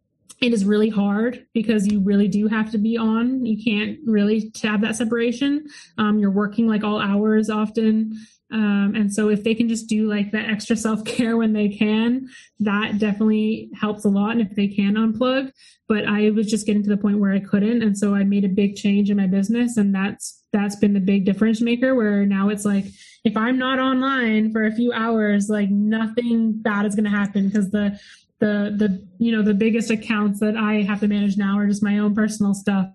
it 0.41 0.53
is 0.53 0.65
really 0.65 0.91
hard 0.91 1.47
because 1.55 1.87
you 1.87 2.01
really 2.01 2.29
do 2.29 2.47
have 2.47 2.71
to 2.71 2.79
be 2.79 2.97
on. 2.97 3.47
You 3.47 3.62
can't 3.62 3.99
really 4.05 4.53
have 4.62 4.83
that 4.83 4.97
separation. 4.97 5.67
Um, 5.97 6.19
you're 6.19 6.31
working 6.31 6.69
like 6.69 6.85
all 6.85 7.01
hours 7.01 7.49
often. 7.49 8.19
Um, 8.53 8.93
and 8.95 9.12
so 9.12 9.29
if 9.29 9.43
they 9.43 9.55
can 9.55 9.69
just 9.69 9.89
do 9.89 10.09
like 10.09 10.31
that 10.33 10.49
extra 10.49 10.77
self 10.77 11.05
care 11.05 11.37
when 11.37 11.53
they 11.53 11.69
can, 11.69 12.29
that 12.61 12.99
definitely 12.99 13.71
helps 13.79 14.05
a 14.05 14.09
lot. 14.09 14.33
And 14.33 14.43
if 14.43 14.55
they 14.55 14.69
can 14.69 14.95
unplug, 14.95 15.51
but 15.89 16.07
I 16.07 16.31
was 16.31 16.51
just 16.51 16.67
getting 16.67 16.83
to 16.83 16.91
the 16.91 16.97
point 16.97 17.19
where 17.19 17.33
I 17.33 17.41
couldn't. 17.41 17.83
And 17.83 17.97
so 17.97 18.15
I 18.15 18.25
made 18.25 18.45
a 18.45 18.49
big 18.49 18.77
change 18.77 19.11
in 19.11 19.17
my 19.17 19.27
business 19.27 19.77
and 19.77 19.95
that's, 19.95 20.45
that's 20.53 20.77
been 20.77 20.93
the 20.93 21.01
big 21.01 21.25
difference 21.25 21.61
maker 21.61 21.95
where 21.95 22.27
now 22.27 22.51
it's 22.51 22.65
like, 22.65 22.85
if 23.25 23.37
I'm 23.37 23.59
not 23.59 23.81
online 23.81 24.53
for 24.53 24.65
a 24.65 24.73
few 24.73 24.93
hours, 24.93 25.49
like 25.49 25.71
nothing 25.71 26.53
bad 26.53 26.87
is 26.87 26.95
going 26.95 27.05
to 27.05 27.11
happen 27.11 27.49
because 27.49 27.71
the, 27.71 27.99
the 28.38 28.75
the 28.77 29.07
you 29.18 29.35
know 29.35 29.42
the 29.42 29.55
biggest 29.55 29.90
accounts 29.90 30.40
that 30.40 30.57
I 30.57 30.83
have 30.83 31.01
to 31.01 31.09
manage 31.09 31.37
now 31.37 31.59
are 31.59 31.66
just 31.66 31.83
my 31.83 31.99
own 31.99 32.14
personal 32.14 32.53
stuff. 32.53 32.88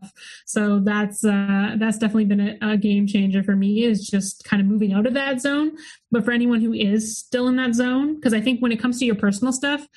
So 0.46 0.80
that's 0.80 1.24
uh, 1.26 1.76
that's 1.78 1.98
definitely 1.98 2.26
been 2.26 2.58
a, 2.62 2.74
a, 2.74 2.78
game 2.78 3.08
changer 3.08 3.44
for 3.44 3.56
me 3.56 3.84
is 3.84 4.08
just 4.08 4.44
kind 4.44 4.62
of 4.62 4.68
moving 4.68 4.94
out 4.94 5.08
of 5.08 5.14
that 5.16 5.42
zone. 5.42 5.72
But 6.12 6.26
for 6.26 6.32
anyone 6.32 6.62
who 6.62 6.74
is 6.74 7.18
still 7.18 7.48
in 7.48 7.56
that 7.56 7.74
zone, 7.74 8.16
because 8.16 8.34
I 8.34 8.42
think 8.42 8.62
when 8.62 8.72
it 8.72 8.80
comes 8.80 9.00
to 9.00 9.06
your 9.06 9.16
personal 9.16 9.52
stuff, 9.52 9.88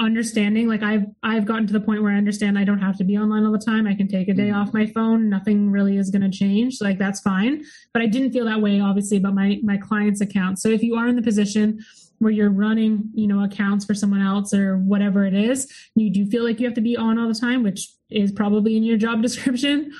understanding 0.00 0.66
like 0.68 0.82
I've 0.82 1.06
I've 1.22 1.44
gotten 1.44 1.68
to 1.68 1.72
the 1.72 1.80
point 1.80 2.02
where 2.02 2.12
I 2.12 2.16
understand 2.16 2.58
I 2.58 2.64
don't 2.64 2.80
have 2.80 2.96
to 2.98 3.04
be 3.04 3.16
online 3.16 3.44
all 3.44 3.52
the 3.52 3.58
time. 3.58 3.86
I 3.86 3.94
can 3.94 4.08
take 4.08 4.28
a 4.28 4.34
day 4.34 4.48
mm-hmm. 4.48 4.56
off 4.58 4.74
my 4.74 4.86
phone. 4.86 5.28
Nothing 5.28 5.70
really 5.70 5.98
is 5.98 6.10
going 6.10 6.28
to 6.28 6.36
change. 6.36 6.78
Like 6.80 6.98
that's 6.98 7.20
fine. 7.20 7.64
But 7.92 8.02
I 8.02 8.06
didn't 8.06 8.32
feel 8.32 8.44
that 8.46 8.60
way 8.60 8.80
obviously 8.80 9.18
about 9.18 9.34
my 9.34 9.60
my 9.62 9.76
clients' 9.76 10.20
account. 10.20 10.58
So 10.58 10.68
if 10.68 10.82
you 10.82 10.96
are 10.96 11.06
in 11.06 11.14
the 11.14 11.22
position 11.22 11.78
where 12.18 12.32
you're 12.32 12.50
running, 12.50 13.10
you 13.14 13.26
know, 13.26 13.44
accounts 13.44 13.84
for 13.84 13.94
someone 13.94 14.20
else 14.20 14.52
or 14.52 14.78
whatever 14.78 15.24
it 15.24 15.34
is, 15.34 15.72
you 15.94 16.10
do 16.10 16.26
feel 16.26 16.44
like 16.44 16.60
you 16.60 16.66
have 16.66 16.74
to 16.74 16.80
be 16.80 16.96
on 16.96 17.18
all 17.18 17.28
the 17.28 17.38
time, 17.38 17.62
which 17.62 17.90
is 18.10 18.32
probably 18.32 18.76
in 18.76 18.82
your 18.82 18.96
job 18.96 19.22
description. 19.28 19.92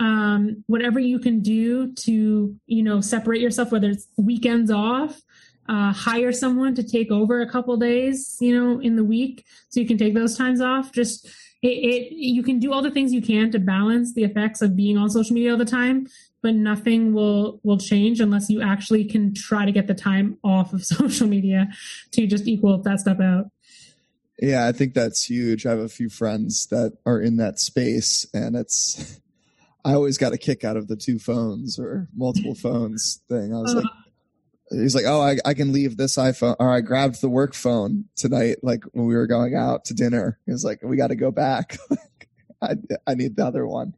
Um, 0.00 0.64
whatever 0.66 0.98
you 0.98 1.18
can 1.18 1.40
do 1.40 1.92
to, 1.92 2.56
you 2.66 2.82
know, 2.82 3.00
separate 3.00 3.40
yourself, 3.40 3.70
whether 3.70 3.90
it's 3.90 4.08
weekends 4.16 4.70
off, 4.70 5.20
uh, 5.68 5.92
hire 5.92 6.32
someone 6.32 6.74
to 6.74 6.82
take 6.82 7.10
over 7.10 7.40
a 7.40 7.48
couple 7.48 7.76
days, 7.76 8.36
you 8.40 8.58
know, 8.58 8.80
in 8.80 8.96
the 8.96 9.04
week, 9.04 9.44
so 9.68 9.78
you 9.78 9.86
can 9.86 9.98
take 9.98 10.14
those 10.14 10.36
times 10.36 10.60
off. 10.60 10.92
Just 10.92 11.26
it, 11.62 11.68
it, 11.68 12.12
you 12.12 12.42
can 12.42 12.58
do 12.58 12.72
all 12.72 12.82
the 12.82 12.90
things 12.90 13.12
you 13.12 13.22
can 13.22 13.52
to 13.52 13.60
balance 13.60 14.14
the 14.14 14.24
effects 14.24 14.60
of 14.60 14.74
being 14.74 14.98
on 14.98 15.08
social 15.08 15.34
media 15.34 15.52
all 15.52 15.58
the 15.58 15.64
time 15.64 16.08
but 16.42 16.54
nothing 16.54 17.14
will 17.14 17.60
will 17.62 17.78
change 17.78 18.20
unless 18.20 18.50
you 18.50 18.60
actually 18.60 19.04
can 19.04 19.32
try 19.32 19.64
to 19.64 19.72
get 19.72 19.86
the 19.86 19.94
time 19.94 20.36
off 20.44 20.72
of 20.72 20.84
social 20.84 21.26
media 21.26 21.68
to 22.10 22.26
just 22.26 22.46
equal 22.46 22.82
that 22.82 23.00
stuff 23.00 23.20
out. 23.20 23.46
Yeah 24.40 24.66
i 24.66 24.72
think 24.72 24.94
that's 24.94 25.24
huge. 25.24 25.64
I 25.64 25.70
have 25.70 25.78
a 25.78 25.88
few 25.88 26.10
friends 26.10 26.66
that 26.66 26.98
are 27.06 27.20
in 27.20 27.36
that 27.36 27.58
space 27.58 28.26
and 28.34 28.56
it's 28.56 29.20
i 29.84 29.94
always 29.94 30.18
got 30.18 30.32
a 30.32 30.38
kick 30.38 30.64
out 30.64 30.76
of 30.76 30.88
the 30.88 30.96
two 30.96 31.18
phones 31.18 31.78
or 31.78 32.08
multiple 32.14 32.54
phones 32.54 33.20
thing. 33.28 33.54
I 33.54 33.60
was 33.60 33.74
uh, 33.74 33.78
like 33.78 33.86
he's 34.70 34.94
like 34.94 35.04
oh 35.06 35.20
I, 35.20 35.36
I 35.44 35.54
can 35.54 35.72
leave 35.72 35.96
this 35.96 36.16
iphone 36.16 36.56
or 36.58 36.70
i 36.70 36.80
grabbed 36.80 37.20
the 37.20 37.28
work 37.28 37.54
phone 37.54 38.06
tonight 38.16 38.56
like 38.62 38.84
when 38.92 39.06
we 39.06 39.14
were 39.14 39.26
going 39.26 39.54
out 39.54 39.84
to 39.86 39.94
dinner. 39.94 40.38
He 40.46 40.52
was 40.52 40.64
like 40.64 40.82
we 40.82 40.96
got 40.96 41.08
to 41.08 41.16
go 41.16 41.30
back. 41.30 41.78
I, 42.62 42.76
I 43.08 43.14
need 43.14 43.34
the 43.34 43.44
other 43.44 43.66
one 43.66 43.94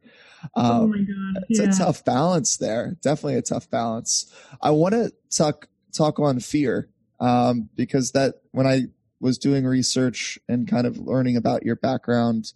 oh 0.55 0.83
um, 0.83 0.89
my 0.91 0.97
god, 0.97 1.45
yeah. 1.49 1.63
it's 1.63 1.77
a 1.77 1.83
tough 1.83 2.05
balance 2.05 2.57
there. 2.57 2.97
Definitely 3.01 3.35
a 3.35 3.41
tough 3.41 3.69
balance. 3.69 4.31
I 4.61 4.71
want 4.71 4.93
to 4.93 5.11
talk 5.29 5.67
talk 5.93 6.19
on 6.19 6.39
fear 6.39 6.89
um, 7.19 7.69
because 7.75 8.11
that 8.11 8.35
when 8.51 8.67
I 8.67 8.87
was 9.19 9.37
doing 9.37 9.65
research 9.65 10.37
and 10.47 10.67
kind 10.67 10.85
of 10.85 10.97
learning 10.97 11.37
about 11.37 11.63
your 11.63 11.75
background, 11.75 12.53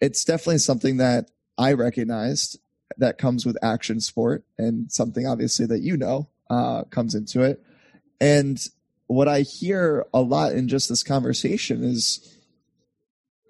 it's 0.00 0.24
definitely 0.24 0.58
something 0.58 0.98
that 0.98 1.30
I 1.58 1.72
recognized 1.72 2.58
that 2.98 3.18
comes 3.18 3.46
with 3.46 3.56
action 3.62 4.00
sport 4.00 4.44
and 4.58 4.90
something 4.90 5.26
obviously 5.26 5.66
that 5.66 5.80
you 5.80 5.96
know 5.96 6.28
uh, 6.48 6.84
comes 6.84 7.14
into 7.14 7.42
it. 7.42 7.62
And 8.20 8.62
what 9.06 9.28
I 9.28 9.40
hear 9.40 10.06
a 10.12 10.20
lot 10.20 10.52
in 10.52 10.68
just 10.68 10.88
this 10.88 11.02
conversation 11.02 11.82
is 11.82 12.38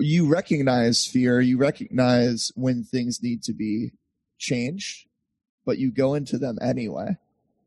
you 0.00 0.26
recognize 0.26 1.06
fear, 1.06 1.40
you 1.40 1.58
recognize 1.58 2.52
when 2.54 2.84
things 2.84 3.22
need 3.22 3.42
to 3.44 3.52
be 3.52 3.92
changed, 4.38 5.06
but 5.64 5.78
you 5.78 5.90
go 5.90 6.14
into 6.14 6.38
them 6.38 6.58
anyway. 6.60 7.16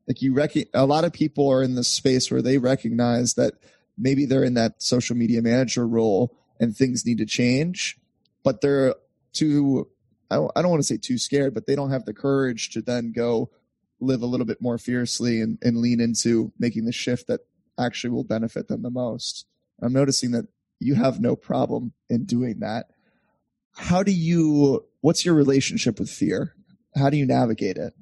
Like 0.07 0.21
you 0.21 0.33
rec- 0.33 0.69
a 0.73 0.85
lot 0.85 1.05
of 1.05 1.13
people 1.13 1.49
are 1.49 1.63
in 1.63 1.75
this 1.75 1.87
space 1.87 2.29
where 2.29 2.41
they 2.41 2.57
recognize 2.57 3.35
that 3.35 3.53
maybe 3.97 4.25
they're 4.25 4.43
in 4.43 4.55
that 4.55 4.81
social 4.81 5.15
media 5.15 5.41
manager 5.41 5.87
role 5.87 6.35
and 6.59 6.75
things 6.75 7.05
need 7.05 7.19
to 7.19 7.25
change, 7.25 7.97
but 8.43 8.61
they're 8.61 8.95
too 9.31 9.87
I 10.33 10.37
don't, 10.37 10.51
I 10.55 10.61
don't 10.61 10.71
want 10.71 10.81
to 10.81 10.87
say 10.87 10.97
too 10.97 11.19
scared, 11.19 11.53
but 11.53 11.67
they 11.67 11.75
don't 11.75 11.91
have 11.91 12.05
the 12.05 12.13
courage 12.13 12.71
to 12.71 12.81
then 12.81 13.11
go 13.11 13.51
live 13.99 14.23
a 14.23 14.25
little 14.25 14.47
bit 14.47 14.61
more 14.61 14.79
fiercely 14.79 15.39
and, 15.41 15.59
and 15.61 15.77
lean 15.77 16.01
into 16.01 16.51
making 16.57 16.85
the 16.85 16.91
shift 16.91 17.27
that 17.27 17.41
actually 17.79 18.09
will 18.09 18.23
benefit 18.23 18.67
them 18.67 18.81
the 18.81 18.89
most. 18.89 19.45
I'm 19.81 19.93
noticing 19.93 20.31
that 20.31 20.47
you 20.83 20.95
have 20.95 21.19
no 21.19 21.35
problem 21.35 21.93
in 22.09 22.25
doing 22.25 22.59
that. 22.59 22.87
How 23.75 24.03
do 24.03 24.11
you, 24.11 24.85
what's 25.01 25.25
your 25.25 25.35
relationship 25.35 25.99
with 25.99 26.09
fear? 26.09 26.55
How 26.95 27.09
do 27.09 27.17
you 27.17 27.25
navigate 27.25 27.77
it? 27.77 27.93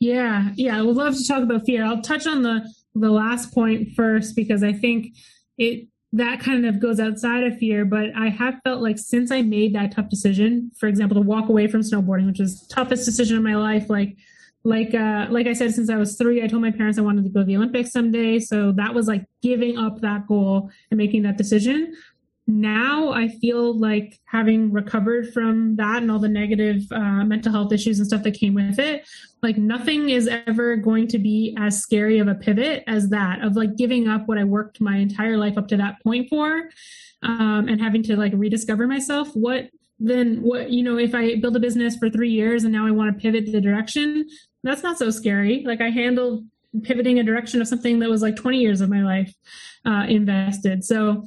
Yeah, 0.00 0.50
yeah, 0.56 0.78
I 0.78 0.82
would 0.82 0.96
love 0.96 1.16
to 1.16 1.26
talk 1.26 1.42
about 1.42 1.64
fear. 1.64 1.84
I'll 1.84 2.02
touch 2.02 2.26
on 2.26 2.42
the 2.42 2.68
the 2.94 3.10
last 3.10 3.52
point 3.52 3.92
first 3.94 4.34
because 4.34 4.62
I 4.62 4.72
think 4.72 5.14
it 5.58 5.86
that 6.12 6.40
kind 6.40 6.64
of 6.64 6.80
goes 6.80 6.98
outside 6.98 7.44
of 7.44 7.58
fear, 7.58 7.84
but 7.84 8.06
I 8.16 8.28
have 8.28 8.58
felt 8.64 8.80
like 8.80 8.98
since 8.98 9.30
I 9.30 9.42
made 9.42 9.74
that 9.74 9.92
tough 9.92 10.08
decision, 10.08 10.70
for 10.78 10.86
example, 10.86 11.16
to 11.16 11.20
walk 11.20 11.48
away 11.48 11.66
from 11.66 11.82
snowboarding, 11.82 12.26
which 12.26 12.38
was 12.38 12.66
toughest 12.68 13.04
decision 13.04 13.36
in 13.36 13.42
my 13.42 13.56
life, 13.56 13.90
like 13.90 14.16
like 14.66 14.94
uh 14.94 15.28
like 15.30 15.46
I 15.46 15.52
said, 15.52 15.72
since 15.72 15.88
I 15.88 15.96
was 15.96 16.16
three, 16.16 16.42
I 16.42 16.48
told 16.48 16.60
my 16.60 16.72
parents 16.72 16.98
I 16.98 17.02
wanted 17.02 17.22
to 17.22 17.30
go 17.30 17.40
to 17.40 17.46
the 17.46 17.56
Olympics 17.56 17.92
someday. 17.92 18.40
So 18.40 18.72
that 18.72 18.92
was 18.92 19.06
like 19.06 19.24
giving 19.40 19.78
up 19.78 20.00
that 20.00 20.26
goal 20.26 20.70
and 20.90 20.98
making 20.98 21.22
that 21.22 21.38
decision. 21.38 21.94
Now 22.48 23.10
I 23.10 23.28
feel 23.28 23.78
like 23.78 24.18
having 24.24 24.72
recovered 24.72 25.32
from 25.32 25.76
that 25.76 26.02
and 26.02 26.10
all 26.10 26.18
the 26.18 26.28
negative 26.28 26.82
uh, 26.90 27.24
mental 27.24 27.52
health 27.52 27.72
issues 27.72 28.00
and 28.00 28.08
stuff 28.08 28.24
that 28.24 28.32
came 28.32 28.54
with 28.54 28.80
it, 28.80 29.06
like 29.40 29.56
nothing 29.56 30.10
is 30.10 30.26
ever 30.26 30.74
going 30.74 31.06
to 31.08 31.18
be 31.18 31.56
as 31.60 31.80
scary 31.80 32.18
of 32.18 32.26
a 32.26 32.34
pivot 32.34 32.82
as 32.88 33.08
that 33.10 33.42
of 33.44 33.54
like 33.54 33.76
giving 33.76 34.08
up 34.08 34.26
what 34.26 34.36
I 34.36 34.44
worked 34.44 34.80
my 34.80 34.96
entire 34.96 35.36
life 35.36 35.56
up 35.56 35.68
to 35.68 35.76
that 35.76 36.02
point 36.02 36.28
for, 36.28 36.70
um, 37.22 37.68
and 37.68 37.80
having 37.80 38.02
to 38.04 38.16
like 38.16 38.32
rediscover 38.34 38.88
myself. 38.88 39.28
What 39.34 39.70
then 39.98 40.42
what 40.42 40.70
you 40.70 40.82
know 40.82 40.98
if 40.98 41.14
i 41.14 41.36
build 41.36 41.56
a 41.56 41.60
business 41.60 41.96
for 41.96 42.10
three 42.10 42.30
years 42.30 42.64
and 42.64 42.72
now 42.72 42.86
i 42.86 42.90
want 42.90 43.12
to 43.12 43.20
pivot 43.20 43.50
the 43.50 43.60
direction 43.60 44.26
that's 44.66 44.82
not 44.82 44.98
so 44.98 45.10
scary. 45.10 45.62
Like 45.66 45.80
I 45.80 45.90
handled 45.90 46.44
pivoting 46.82 47.18
a 47.18 47.22
direction 47.22 47.60
of 47.60 47.68
something 47.68 47.98
that 48.00 48.10
was 48.10 48.22
like 48.22 48.36
20 48.36 48.58
years 48.58 48.80
of 48.80 48.90
my 48.90 49.02
life 49.02 49.32
uh, 49.84 50.06
invested. 50.08 50.84
So 50.84 51.24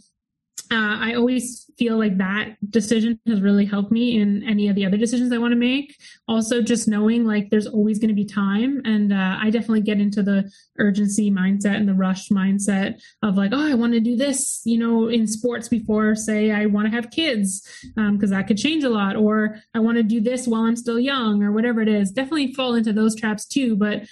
uh, 0.71 0.97
I 0.99 1.13
always 1.15 1.69
feel 1.77 1.97
like 1.97 2.17
that 2.17 2.57
decision 2.69 3.19
has 3.25 3.41
really 3.41 3.65
helped 3.65 3.91
me 3.91 4.19
in 4.19 4.43
any 4.43 4.67
of 4.67 4.75
the 4.75 4.85
other 4.85 4.97
decisions 4.97 5.31
I 5.31 5.37
want 5.37 5.53
to 5.53 5.57
make. 5.57 5.95
Also, 6.27 6.61
just 6.61 6.87
knowing 6.87 7.25
like 7.25 7.49
there's 7.49 7.67
always 7.67 7.99
going 7.99 8.09
to 8.09 8.15
be 8.15 8.25
time. 8.25 8.81
And 8.85 9.13
uh, 9.13 9.37
I 9.41 9.49
definitely 9.49 9.81
get 9.81 9.99
into 9.99 10.21
the 10.21 10.51
urgency 10.77 11.31
mindset 11.31 11.75
and 11.75 11.87
the 11.87 11.93
rush 11.93 12.29
mindset 12.29 13.01
of 13.23 13.35
like, 13.35 13.51
oh, 13.53 13.71
I 13.71 13.73
want 13.75 13.93
to 13.93 13.99
do 13.99 14.15
this, 14.15 14.61
you 14.65 14.77
know, 14.77 15.07
in 15.07 15.25
sports 15.25 15.67
before, 15.67 16.15
say, 16.15 16.51
I 16.51 16.65
want 16.65 16.87
to 16.87 16.95
have 16.95 17.11
kids, 17.11 17.61
because 17.95 18.31
um, 18.31 18.37
that 18.37 18.47
could 18.47 18.57
change 18.57 18.83
a 18.83 18.89
lot. 18.89 19.15
Or 19.15 19.59
I 19.73 19.79
want 19.79 19.97
to 19.97 20.03
do 20.03 20.21
this 20.21 20.47
while 20.47 20.63
I'm 20.63 20.75
still 20.75 20.99
young, 20.99 21.43
or 21.43 21.51
whatever 21.51 21.81
it 21.81 21.87
is. 21.87 22.11
Definitely 22.11 22.53
fall 22.53 22.75
into 22.75 22.93
those 22.93 23.15
traps 23.15 23.45
too. 23.45 23.75
But 23.75 24.03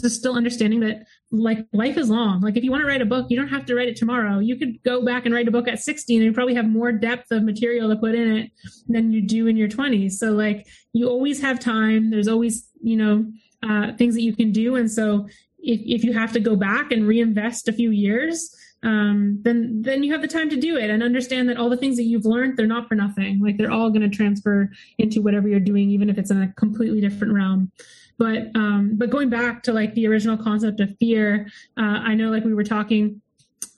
just 0.00 0.16
still 0.16 0.36
understanding 0.36 0.80
that 0.80 1.06
like 1.30 1.66
life 1.72 1.96
is 1.98 2.08
long. 2.08 2.40
Like 2.40 2.56
if 2.56 2.64
you 2.64 2.70
want 2.70 2.82
to 2.82 2.86
write 2.86 3.02
a 3.02 3.06
book, 3.06 3.26
you 3.28 3.36
don't 3.36 3.48
have 3.48 3.66
to 3.66 3.74
write 3.74 3.88
it 3.88 3.96
tomorrow. 3.96 4.38
You 4.38 4.56
could 4.56 4.82
go 4.82 5.04
back 5.04 5.26
and 5.26 5.34
write 5.34 5.48
a 5.48 5.50
book 5.50 5.68
at 5.68 5.78
16 5.78 6.22
and 6.22 6.34
probably 6.34 6.54
have 6.54 6.68
more 6.68 6.90
depth 6.90 7.30
of 7.30 7.42
material 7.42 7.88
to 7.90 7.96
put 7.96 8.14
in 8.14 8.36
it 8.36 8.50
than 8.88 9.12
you 9.12 9.20
do 9.20 9.46
in 9.46 9.56
your 9.56 9.68
20s. 9.68 10.12
So 10.12 10.32
like 10.32 10.66
you 10.92 11.08
always 11.08 11.40
have 11.42 11.60
time. 11.60 12.10
There's 12.10 12.28
always, 12.28 12.68
you 12.82 12.96
know, 12.96 13.30
uh, 13.62 13.92
things 13.96 14.14
that 14.14 14.22
you 14.22 14.34
can 14.34 14.52
do. 14.52 14.76
And 14.76 14.90
so 14.90 15.26
if, 15.58 15.80
if 16.00 16.04
you 16.04 16.12
have 16.14 16.32
to 16.32 16.40
go 16.40 16.56
back 16.56 16.92
and 16.92 17.06
reinvest 17.06 17.68
a 17.68 17.72
few 17.72 17.90
years, 17.90 18.54
um, 18.84 19.40
then 19.42 19.82
then 19.82 20.04
you 20.04 20.12
have 20.12 20.22
the 20.22 20.28
time 20.28 20.48
to 20.50 20.56
do 20.56 20.76
it 20.76 20.88
and 20.88 21.02
understand 21.02 21.48
that 21.48 21.56
all 21.56 21.68
the 21.68 21.76
things 21.76 21.96
that 21.96 22.04
you've 22.04 22.24
learned 22.24 22.56
they're 22.56 22.66
not 22.66 22.86
for 22.86 22.94
nothing. 22.94 23.40
Like 23.40 23.56
they're 23.56 23.72
all 23.72 23.90
going 23.90 24.08
to 24.08 24.16
transfer 24.16 24.70
into 24.98 25.20
whatever 25.20 25.48
you're 25.48 25.58
doing, 25.58 25.90
even 25.90 26.08
if 26.08 26.16
it's 26.16 26.30
in 26.30 26.40
a 26.40 26.52
completely 26.52 27.00
different 27.00 27.34
realm. 27.34 27.72
But 28.18 28.50
um, 28.54 28.92
but 28.94 29.10
going 29.10 29.30
back 29.30 29.62
to 29.64 29.72
like 29.72 29.94
the 29.94 30.06
original 30.06 30.36
concept 30.36 30.80
of 30.80 30.96
fear, 30.98 31.48
uh, 31.76 32.00
I 32.02 32.14
know 32.14 32.30
like 32.30 32.44
we 32.44 32.54
were 32.54 32.64
talking 32.64 33.20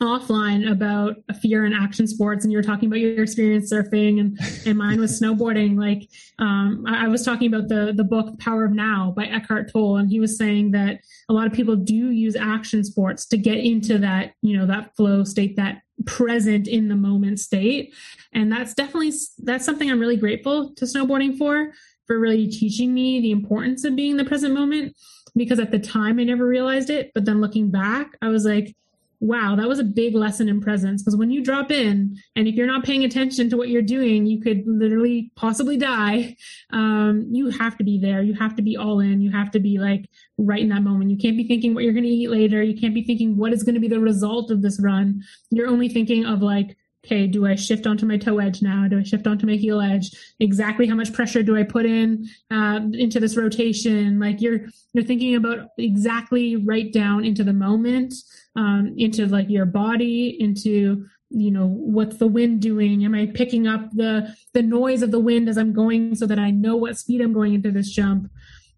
offline 0.03 0.71
about 0.71 1.17
fear 1.43 1.67
in 1.67 1.75
action 1.75 2.07
sports 2.07 2.43
and 2.43 2.51
you 2.51 2.57
were 2.57 2.63
talking 2.63 2.87
about 2.87 3.01
your 3.01 3.23
experience 3.23 3.71
surfing 3.71 4.19
and, 4.19 4.39
and 4.65 4.79
mine 4.79 4.99
was 4.99 5.21
snowboarding. 5.21 5.79
Like 5.79 6.09
um, 6.39 6.85
I, 6.89 7.05
I, 7.05 7.09
was 7.09 7.23
talking 7.23 7.53
about 7.53 7.69
the 7.69 7.93
the 7.95 8.05
book 8.05 8.39
power 8.39 8.65
of 8.65 8.73
now 8.73 9.13
by 9.15 9.27
eckhart 9.27 9.71
tolle 9.71 9.99
and 9.99 10.09
he 10.09 10.19
was 10.19 10.39
saying 10.39 10.71
that 10.71 11.01
a 11.29 11.35
lot 11.35 11.47
of 11.47 11.53
people 11.53 11.77
do 11.77 12.11
use 12.11 12.35
action 12.35 12.83
sports 12.83 13.27
to 13.27 13.37
get 13.37 13.59
into 13.59 13.99
that 13.99 14.33
you 14.41 14.57
know 14.57 14.67
that 14.67 14.97
flow 14.97 15.23
state 15.23 15.57
that 15.57 15.83
present 16.07 16.67
in 16.67 16.89
the 16.89 16.97
moment 16.97 17.39
state. 17.39 17.95
And 18.33 18.51
that's 18.51 18.75
definitely 18.75 19.13
that's 19.39 19.65
something 19.65 19.91
i'm 19.91 20.01
really 20.01 20.17
grateful 20.17 20.73
to 20.77 20.85
snowboarding 20.85 21.37
for 21.37 21.73
for 22.11 22.19
really 22.19 22.49
teaching 22.49 22.93
me 22.93 23.21
the 23.21 23.31
importance 23.31 23.85
of 23.85 23.95
being 23.95 24.11
in 24.11 24.17
the 24.17 24.25
present 24.25 24.53
moment 24.53 24.97
because 25.37 25.61
at 25.61 25.71
the 25.71 25.79
time 25.79 26.19
i 26.19 26.25
never 26.25 26.45
realized 26.45 26.91
it 26.91 27.13
but 27.15 27.25
then 27.25 27.41
looking 27.41 27.71
back 27.71 28.17
i 28.21 28.27
was 28.27 28.45
like 28.45 28.75
wow, 29.21 29.55
that 29.55 29.69
was 29.69 29.79
a 29.79 29.85
big 29.85 30.15
lesson 30.15 30.49
in 30.49 30.61
presence. 30.61 31.03
Because 31.03 31.15
when 31.15 31.31
you 31.31 31.45
drop 31.45 31.71
in, 31.71 32.17
and 32.37 32.49
if 32.49 32.55
you're 32.55 32.67
not 32.67 32.85
paying 32.85 33.05
attention 33.05 33.51
to 33.51 33.57
what 33.57 33.69
you're 33.69 33.83
doing, 33.83 34.25
you 34.25 34.41
could 34.41 34.67
literally 34.67 35.31
possibly 35.37 35.77
die. 35.77 36.37
Um, 36.73 37.27
you 37.33 37.51
have 37.51 37.77
to 37.79 37.85
be 37.85 37.99
there. 37.99 38.23
You 38.23 38.35
have 38.35 38.55
to 38.55 38.63
be 38.63 38.77
all 38.77 39.01
in. 39.01 39.21
You 39.21 39.33
have 39.33 39.51
to 39.51 39.59
be 39.59 39.79
like 39.79 40.09
right 40.39 40.63
in 40.63 40.69
that 40.69 40.83
moment. 40.83 41.11
You 41.11 41.17
can't 41.17 41.37
be 41.37 41.49
thinking 41.49 41.75
what 41.75 41.83
you're 41.83 41.93
going 41.93 42.05
to 42.05 42.09
eat 42.09 42.31
later. 42.31 42.63
You 42.63 42.81
can't 42.81 42.95
be 42.95 43.03
thinking 43.03 43.37
what 43.37 43.53
is 43.53 43.65
going 43.65 43.75
to 43.75 43.81
be 43.81 43.89
the 43.89 43.99
result 43.99 44.53
of 44.53 44.63
this 44.63 44.79
run. 44.81 45.25
You're 45.51 45.67
only 45.67 45.89
thinking 45.89 46.27
of 46.27 46.43
like, 46.43 46.77
okay, 47.05 47.27
do 47.27 47.47
I 47.47 47.55
shift 47.55 47.87
onto 47.87 48.07
my 48.07 48.17
toe 48.17 48.39
edge 48.39 48.63
now? 48.63 48.87
Do 48.89 48.99
I 48.99 49.03
shift 49.03 49.27
onto 49.27 49.47
my 49.47 49.55
heel 49.55 49.81
edge? 49.81 50.11
Exactly 50.39 50.87
how 50.87 50.95
much 50.95 51.13
pressure 51.13 51.43
do 51.43 51.57
I 51.57 51.63
put 51.63 51.87
in 51.87 52.29
uh, 52.51 52.81
into 52.93 53.21
this 53.21 53.37
rotation? 53.37 54.19
Like 54.19 54.41
you're 54.41 54.61
you're 54.93 55.05
thinking 55.05 55.35
about 55.35 55.69
exactly 55.79 56.57
right 56.57 56.93
down 56.93 57.25
into 57.25 57.45
the 57.45 57.53
moment, 57.53 58.15
um, 58.57 58.95
into 58.97 59.27
like 59.27 59.49
your 59.49 59.67
body, 59.67 60.37
into 60.41 61.07
you 61.31 61.51
know 61.51 61.67
what's 61.67 62.17
the 62.17 62.27
wind 62.27 62.61
doing? 62.61 63.05
Am 63.05 63.15
I 63.15 63.27
picking 63.27 63.67
up 63.67 63.91
the 63.93 64.35
the 64.53 64.63
noise 64.63 65.03
of 65.03 65.11
the 65.11 65.21
wind 65.21 65.49
as 65.49 65.57
I'm 65.57 65.73
going 65.73 66.15
so 66.15 66.27
that 66.27 66.39
I 66.39 66.51
know 66.51 66.77
what 66.77 66.99
speed 66.99 67.21
I'm 67.21 67.33
going 67.33 67.55
into 67.55 67.71
this 67.71 67.91
jump? 67.91 68.31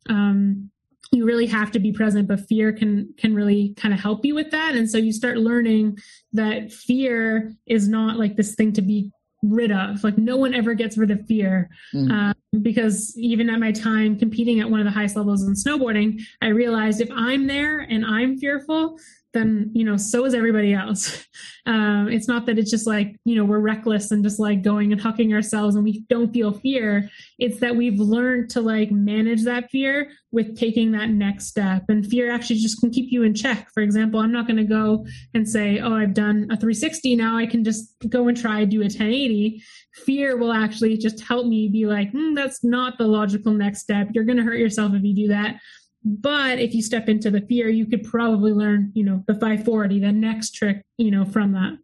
Um, 0.08 0.70
you 1.12 1.26
really 1.26 1.46
have 1.46 1.70
to 1.70 1.78
be 1.78 1.92
present 1.92 2.26
but 2.26 2.40
fear 2.48 2.72
can 2.72 3.12
can 3.18 3.34
really 3.34 3.74
kind 3.76 3.94
of 3.94 4.00
help 4.00 4.24
you 4.24 4.34
with 4.34 4.50
that. 4.50 4.74
And 4.74 4.90
so 4.90 4.98
you 4.98 5.12
start 5.12 5.36
learning 5.36 5.98
that 6.32 6.72
fear 6.72 7.52
is 7.66 7.86
not 7.86 8.18
like 8.18 8.36
this 8.36 8.54
thing 8.54 8.72
to 8.72 8.82
be 8.82 9.12
rid 9.42 9.70
of. 9.70 10.02
Like 10.02 10.18
no 10.18 10.36
one 10.36 10.54
ever 10.54 10.74
gets 10.74 10.96
rid 10.96 11.10
of 11.10 11.26
fear. 11.26 11.68
Mm-hmm. 11.94 12.10
um, 12.10 12.34
because 12.60 13.16
even 13.16 13.48
at 13.48 13.58
my 13.58 13.72
time 13.72 14.18
competing 14.18 14.60
at 14.60 14.70
one 14.70 14.78
of 14.78 14.84
the 14.84 14.90
highest 14.90 15.16
levels 15.16 15.42
in 15.42 15.54
snowboarding 15.54 16.20
i 16.42 16.48
realized 16.48 17.00
if 17.00 17.10
i'm 17.12 17.46
there 17.46 17.80
and 17.80 18.04
i'm 18.04 18.36
fearful 18.36 18.98
then 19.32 19.70
you 19.74 19.84
know 19.84 19.96
so 19.96 20.24
is 20.24 20.34
everybody 20.34 20.74
else. 20.74 21.26
Um, 21.64 22.08
it's 22.08 22.26
not 22.26 22.46
that 22.46 22.58
it's 22.58 22.72
just 22.72 22.88
like 22.88 23.20
you 23.24 23.36
know 23.36 23.44
we're 23.44 23.60
reckless 23.60 24.10
and 24.10 24.24
just 24.24 24.40
like 24.40 24.62
going 24.62 24.90
and 24.92 25.00
hucking 25.00 25.32
ourselves 25.32 25.76
and 25.76 25.84
we 25.84 26.00
don't 26.08 26.32
feel 26.32 26.50
fear. 26.50 27.08
It's 27.38 27.60
that 27.60 27.76
we've 27.76 28.00
learned 28.00 28.50
to 28.50 28.60
like 28.60 28.90
manage 28.90 29.44
that 29.44 29.70
fear 29.70 30.10
with 30.32 30.58
taking 30.58 30.90
that 30.92 31.10
next 31.10 31.46
step. 31.46 31.84
And 31.88 32.04
fear 32.04 32.32
actually 32.32 32.56
just 32.56 32.80
can 32.80 32.90
keep 32.90 33.12
you 33.12 33.22
in 33.22 33.32
check. 33.32 33.68
For 33.72 33.80
example 33.80 34.18
i'm 34.18 34.32
not 34.32 34.46
going 34.46 34.56
to 34.56 34.64
go 34.64 35.06
and 35.34 35.48
say 35.48 35.78
oh 35.78 35.94
i've 35.94 36.14
done 36.14 36.48
a 36.50 36.56
360 36.56 37.16
now 37.16 37.36
i 37.36 37.46
can 37.46 37.64
just 37.64 37.94
go 38.08 38.28
and 38.28 38.36
try 38.36 38.64
do 38.64 38.80
a 38.80 38.84
1080 38.84 39.62
fear 39.94 40.36
will 40.36 40.52
actually 40.52 40.96
just 40.96 41.20
help 41.20 41.46
me 41.46 41.68
be 41.68 41.86
like 41.86 42.12
mm, 42.12 42.34
that's 42.34 42.64
not 42.64 42.98
the 42.98 43.06
logical 43.06 43.52
next 43.52 43.80
step. 43.80 44.08
You're 44.12 44.24
going 44.24 44.38
to 44.38 44.44
hurt 44.44 44.58
yourself 44.58 44.92
if 44.94 45.02
you 45.02 45.14
do 45.14 45.28
that 45.28 45.56
but 46.04 46.58
if 46.58 46.74
you 46.74 46.82
step 46.82 47.08
into 47.08 47.30
the 47.30 47.40
fear, 47.40 47.68
you 47.68 47.86
could 47.86 48.04
probably 48.04 48.52
learn, 48.52 48.90
you 48.94 49.04
know, 49.04 49.24
the 49.26 49.34
540, 49.34 50.00
the 50.00 50.12
next 50.12 50.50
trick, 50.50 50.82
you 50.98 51.10
know, 51.10 51.24
from 51.24 51.52
that. 51.52 51.78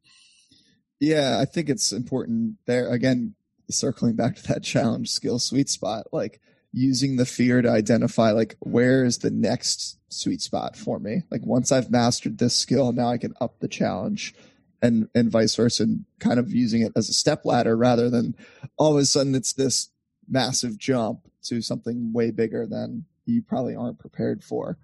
Yeah, 1.00 1.38
I 1.40 1.44
think 1.44 1.68
it's 1.68 1.92
important 1.92 2.56
there. 2.66 2.90
Again, 2.90 3.34
circling 3.70 4.16
back 4.16 4.36
to 4.36 4.48
that 4.48 4.62
challenge 4.64 5.10
skill 5.10 5.38
sweet 5.38 5.68
spot, 5.68 6.06
like 6.12 6.40
using 6.72 7.16
the 7.16 7.26
fear 7.26 7.62
to 7.62 7.70
identify, 7.70 8.32
like, 8.32 8.56
where 8.60 9.04
is 9.04 9.18
the 9.18 9.30
next 9.30 9.98
sweet 10.08 10.40
spot 10.40 10.76
for 10.76 10.98
me? 10.98 11.22
Like, 11.30 11.44
once 11.44 11.70
I've 11.70 11.90
mastered 11.90 12.38
this 12.38 12.56
skill, 12.56 12.92
now 12.92 13.08
I 13.08 13.18
can 13.18 13.34
up 13.40 13.60
the 13.60 13.68
challenge 13.68 14.34
and, 14.82 15.08
and 15.14 15.30
vice 15.30 15.54
versa, 15.54 15.84
and 15.84 16.04
kind 16.18 16.38
of 16.38 16.52
using 16.52 16.82
it 16.82 16.92
as 16.96 17.08
a 17.08 17.14
step 17.14 17.44
ladder 17.44 17.76
rather 17.76 18.10
than 18.10 18.34
all 18.76 18.96
of 18.96 19.02
a 19.02 19.06
sudden 19.06 19.34
it's 19.34 19.52
this 19.52 19.90
massive 20.28 20.78
jump 20.78 21.28
to 21.44 21.62
something 21.62 22.12
way 22.12 22.30
bigger 22.30 22.66
than 22.66 23.04
you 23.28 23.42
probably 23.42 23.76
aren't 23.76 23.98
prepared 23.98 24.42
for. 24.42 24.78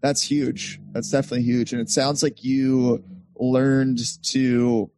That's 0.00 0.22
huge. 0.22 0.80
That's 0.92 1.10
definitely 1.10 1.42
huge. 1.42 1.72
And 1.72 1.80
it 1.80 1.90
sounds 1.90 2.22
like 2.22 2.42
you 2.42 3.04
learned 3.36 4.00
to 4.24 4.90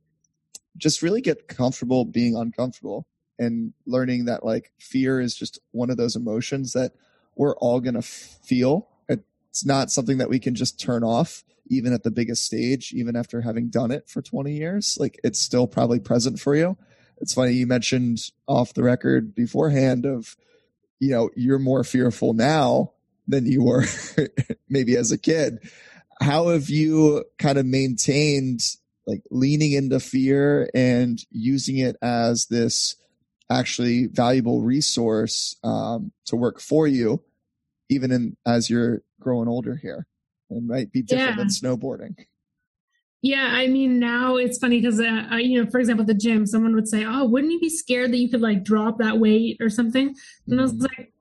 just 0.76 1.02
really 1.02 1.20
get 1.20 1.48
comfortable 1.48 2.04
being 2.04 2.36
uncomfortable 2.36 3.06
and 3.38 3.72
learning 3.86 4.26
that 4.26 4.44
like 4.44 4.72
fear 4.78 5.20
is 5.20 5.34
just 5.34 5.58
one 5.72 5.90
of 5.90 5.96
those 5.96 6.16
emotions 6.16 6.72
that 6.72 6.92
we're 7.34 7.56
all 7.56 7.80
going 7.80 7.94
to 7.94 8.02
feel. 8.02 8.88
It's 9.08 9.66
not 9.66 9.90
something 9.90 10.18
that 10.18 10.30
we 10.30 10.38
can 10.38 10.54
just 10.54 10.80
turn 10.80 11.04
off 11.04 11.44
even 11.66 11.92
at 11.92 12.02
the 12.02 12.10
biggest 12.10 12.44
stage, 12.44 12.92
even 12.94 13.16
after 13.16 13.40
having 13.42 13.68
done 13.68 13.90
it 13.90 14.08
for 14.08 14.22
20 14.22 14.52
years. 14.52 14.96
Like 14.98 15.20
it's 15.24 15.38
still 15.38 15.66
probably 15.66 16.00
present 16.00 16.40
for 16.40 16.54
you. 16.54 16.76
It's 17.20 17.34
funny 17.34 17.52
you 17.52 17.66
mentioned 17.66 18.30
off 18.46 18.74
the 18.74 18.82
record 18.82 19.34
beforehand 19.34 20.06
of 20.06 20.36
you 21.02 21.10
know, 21.10 21.30
you're 21.34 21.58
more 21.58 21.82
fearful 21.82 22.32
now 22.32 22.92
than 23.26 23.44
you 23.44 23.64
were 23.64 23.84
maybe 24.68 24.96
as 24.96 25.10
a 25.10 25.18
kid. 25.18 25.58
How 26.20 26.50
have 26.50 26.70
you 26.70 27.24
kind 27.40 27.58
of 27.58 27.66
maintained 27.66 28.60
like 29.04 29.24
leaning 29.28 29.72
into 29.72 29.98
fear 29.98 30.70
and 30.76 31.20
using 31.32 31.78
it 31.78 31.96
as 32.02 32.46
this 32.46 32.94
actually 33.50 34.06
valuable 34.06 34.62
resource 34.62 35.56
um, 35.64 36.12
to 36.26 36.36
work 36.36 36.60
for 36.60 36.86
you, 36.86 37.20
even 37.88 38.12
in 38.12 38.36
as 38.46 38.70
you're 38.70 39.02
growing 39.18 39.48
older 39.48 39.74
here? 39.74 40.06
It 40.50 40.62
might 40.62 40.92
be 40.92 41.02
different 41.02 41.30
yeah. 41.30 41.36
than 41.36 41.48
snowboarding. 41.48 42.26
Yeah, 43.22 43.50
I 43.52 43.68
mean, 43.68 44.00
now 44.00 44.34
it's 44.34 44.58
funny 44.58 44.80
because, 44.80 44.98
uh, 44.98 45.36
you 45.36 45.62
know, 45.62 45.70
for 45.70 45.78
example, 45.78 46.04
the 46.04 46.12
gym, 46.12 46.44
someone 46.44 46.74
would 46.74 46.88
say, 46.88 47.04
"Oh, 47.06 47.24
wouldn't 47.24 47.52
you 47.52 47.60
be 47.60 47.70
scared 47.70 48.12
that 48.12 48.16
you 48.16 48.28
could 48.28 48.40
like 48.40 48.64
drop 48.64 48.98
that 48.98 49.18
weight 49.18 49.58
or 49.60 49.70
something?" 49.70 50.14
And. 50.48 50.60
I 50.60 50.62
was 50.62 50.72
mm-hmm. 50.72 50.82
like, 50.82 51.12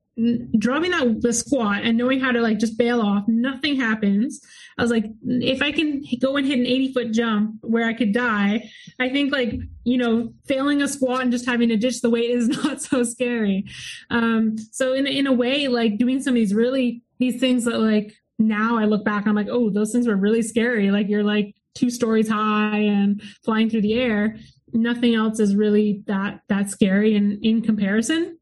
dropping 0.60 0.92
that 0.92 1.22
the 1.22 1.32
squat 1.32 1.82
and 1.84 1.98
knowing 1.98 2.20
how 2.20 2.32
to 2.32 2.42
like 2.42 2.60
just 2.60 2.78
bail 2.78 3.02
off 3.02 3.24
nothing 3.28 3.80
happens 3.80 4.42
i 4.78 4.82
was 4.82 4.92
like 4.92 5.06
if 5.24 5.62
i 5.62 5.72
can 5.72 6.04
go 6.20 6.36
and 6.36 6.46
hit 6.46 6.60
an 6.60 6.66
80 6.66 6.94
foot 6.94 7.12
jump 7.12 7.56
where 7.62 7.88
i 7.88 7.94
could 7.94 8.14
die 8.14 8.70
i 9.00 9.10
think 9.10 9.32
like 9.32 9.54
you 9.86 9.98
know 9.98 10.34
failing 10.46 10.82
a 10.82 10.88
squat 10.88 11.22
and 11.22 11.32
just 11.32 11.46
having 11.46 11.70
to 11.70 11.78
ditch 11.78 12.02
the 12.02 12.10
weight 12.10 12.30
is 12.30 12.48
not 12.64 12.82
so 12.82 13.04
scary 13.04 13.66
um 14.10 14.58
so 14.72 14.94
in, 14.94 15.08
in 15.08 15.28
a 15.28 15.34
way 15.34 15.70
like 15.70 15.98
doing 15.98 16.22
some 16.22 16.32
of 16.32 16.36
these 16.36 16.54
really 16.54 17.02
these 17.20 17.40
things 17.40 17.64
that 17.64 17.80
like 17.80 18.14
now 18.38 18.78
i 18.78 18.84
look 18.84 19.06
back 19.06 19.26
i'm 19.26 19.36
like 19.36 19.50
oh 19.50 19.70
those 19.70 19.94
things 19.94 20.08
were 20.08 20.16
really 20.18 20.42
scary 20.42 20.92
like 20.92 21.08
you're 21.08 21.24
like 21.24 21.56
two 21.76 21.90
stories 21.90 22.30
high 22.30 22.78
and 22.78 23.22
flying 23.44 23.70
through 23.70 23.82
the 23.82 23.94
air 23.94 24.38
nothing 24.74 25.16
else 25.16 25.40
is 25.40 25.56
really 25.56 26.02
that 26.08 26.42
that 26.48 26.70
scary 26.70 27.16
in 27.16 27.40
in 27.42 27.62
comparison 27.62 28.38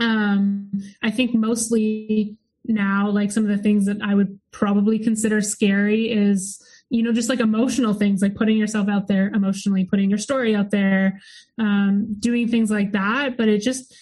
um, 0.00 0.70
I 1.02 1.10
think 1.10 1.34
mostly 1.34 2.36
now, 2.66 3.10
like 3.10 3.30
some 3.30 3.44
of 3.44 3.56
the 3.56 3.62
things 3.62 3.86
that 3.86 3.98
I 4.02 4.14
would 4.14 4.38
probably 4.50 4.98
consider 4.98 5.40
scary 5.40 6.10
is, 6.10 6.62
you 6.90 7.02
know, 7.02 7.12
just 7.12 7.28
like 7.28 7.40
emotional 7.40 7.94
things, 7.94 8.22
like 8.22 8.34
putting 8.34 8.56
yourself 8.56 8.88
out 8.88 9.06
there 9.06 9.28
emotionally, 9.28 9.84
putting 9.84 10.08
your 10.08 10.18
story 10.18 10.54
out 10.54 10.70
there, 10.70 11.20
um, 11.58 12.16
doing 12.18 12.48
things 12.48 12.70
like 12.70 12.92
that. 12.92 13.36
But 13.36 13.48
it 13.48 13.60
just, 13.60 13.94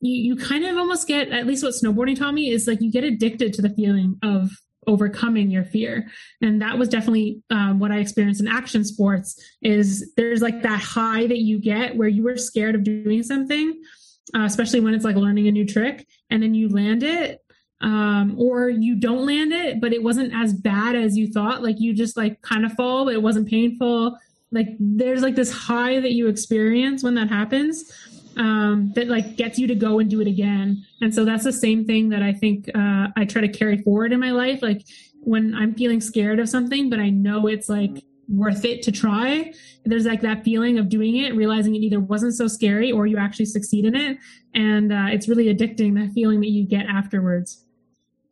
you, 0.00 0.34
you 0.34 0.36
kind 0.36 0.64
of 0.64 0.76
almost 0.76 1.08
get, 1.08 1.28
at 1.28 1.46
least 1.46 1.64
what 1.64 1.74
snowboarding 1.74 2.18
taught 2.18 2.34
me 2.34 2.50
is 2.50 2.66
like 2.66 2.80
you 2.80 2.90
get 2.90 3.04
addicted 3.04 3.52
to 3.54 3.62
the 3.62 3.70
feeling 3.70 4.18
of 4.22 4.50
overcoming 4.90 5.50
your 5.50 5.64
fear 5.64 6.10
and 6.40 6.60
that 6.60 6.76
was 6.76 6.88
definitely 6.88 7.42
um, 7.50 7.78
what 7.78 7.92
i 7.92 7.98
experienced 7.98 8.40
in 8.40 8.48
action 8.48 8.84
sports 8.84 9.40
is 9.62 10.12
there's 10.16 10.42
like 10.42 10.62
that 10.62 10.80
high 10.80 11.26
that 11.26 11.38
you 11.38 11.58
get 11.58 11.96
where 11.96 12.08
you 12.08 12.22
were 12.22 12.36
scared 12.36 12.74
of 12.74 12.82
doing 12.82 13.22
something 13.22 13.80
uh, 14.34 14.44
especially 14.44 14.80
when 14.80 14.94
it's 14.94 15.04
like 15.04 15.16
learning 15.16 15.46
a 15.46 15.52
new 15.52 15.66
trick 15.66 16.06
and 16.30 16.42
then 16.42 16.54
you 16.54 16.68
land 16.68 17.02
it 17.02 17.40
um, 17.80 18.34
or 18.38 18.68
you 18.68 18.94
don't 18.96 19.24
land 19.24 19.52
it, 19.52 19.80
but 19.80 19.92
it 19.92 20.02
wasn't 20.02 20.34
as 20.34 20.52
bad 20.52 20.94
as 20.94 21.16
you 21.16 21.32
thought. 21.32 21.62
Like 21.62 21.80
you 21.80 21.94
just 21.94 22.16
like 22.16 22.42
kind 22.42 22.64
of 22.64 22.72
fall, 22.74 23.06
but 23.06 23.14
it 23.14 23.22
wasn't 23.22 23.48
painful. 23.48 24.18
Like 24.52 24.68
there's 24.78 25.22
like 25.22 25.34
this 25.34 25.52
high 25.52 26.00
that 26.00 26.12
you 26.12 26.28
experience 26.28 27.02
when 27.02 27.14
that 27.14 27.28
happens 27.28 27.90
um, 28.36 28.92
that 28.94 29.08
like 29.08 29.36
gets 29.36 29.58
you 29.58 29.66
to 29.66 29.74
go 29.74 29.98
and 29.98 30.08
do 30.08 30.20
it 30.20 30.26
again. 30.26 30.84
And 31.00 31.14
so 31.14 31.24
that's 31.24 31.44
the 31.44 31.52
same 31.52 31.84
thing 31.84 32.08
that 32.10 32.22
I 32.22 32.32
think 32.32 32.68
uh, 32.74 33.08
I 33.16 33.24
try 33.24 33.40
to 33.42 33.48
carry 33.48 33.78
forward 33.78 34.12
in 34.12 34.20
my 34.20 34.30
life. 34.30 34.62
Like 34.62 34.86
when 35.20 35.54
I'm 35.54 35.74
feeling 35.74 36.00
scared 36.00 36.38
of 36.38 36.48
something, 36.48 36.90
but 36.90 37.00
I 37.00 37.10
know 37.10 37.46
it's 37.46 37.68
like 37.68 38.04
worth 38.28 38.64
it 38.64 38.82
to 38.82 38.92
try. 38.92 39.52
There's 39.84 40.06
like 40.06 40.20
that 40.20 40.44
feeling 40.44 40.78
of 40.78 40.88
doing 40.88 41.16
it, 41.16 41.34
realizing 41.34 41.74
it 41.74 41.80
either 41.80 42.00
wasn't 42.00 42.34
so 42.34 42.46
scary 42.46 42.92
or 42.92 43.06
you 43.06 43.18
actually 43.18 43.46
succeed 43.46 43.84
in 43.84 43.94
it. 43.94 44.18
And 44.54 44.92
uh, 44.92 45.06
it's 45.10 45.28
really 45.28 45.52
addicting, 45.52 45.94
that 45.96 46.12
feeling 46.12 46.40
that 46.40 46.50
you 46.50 46.64
get 46.66 46.86
afterwards. 46.86 47.64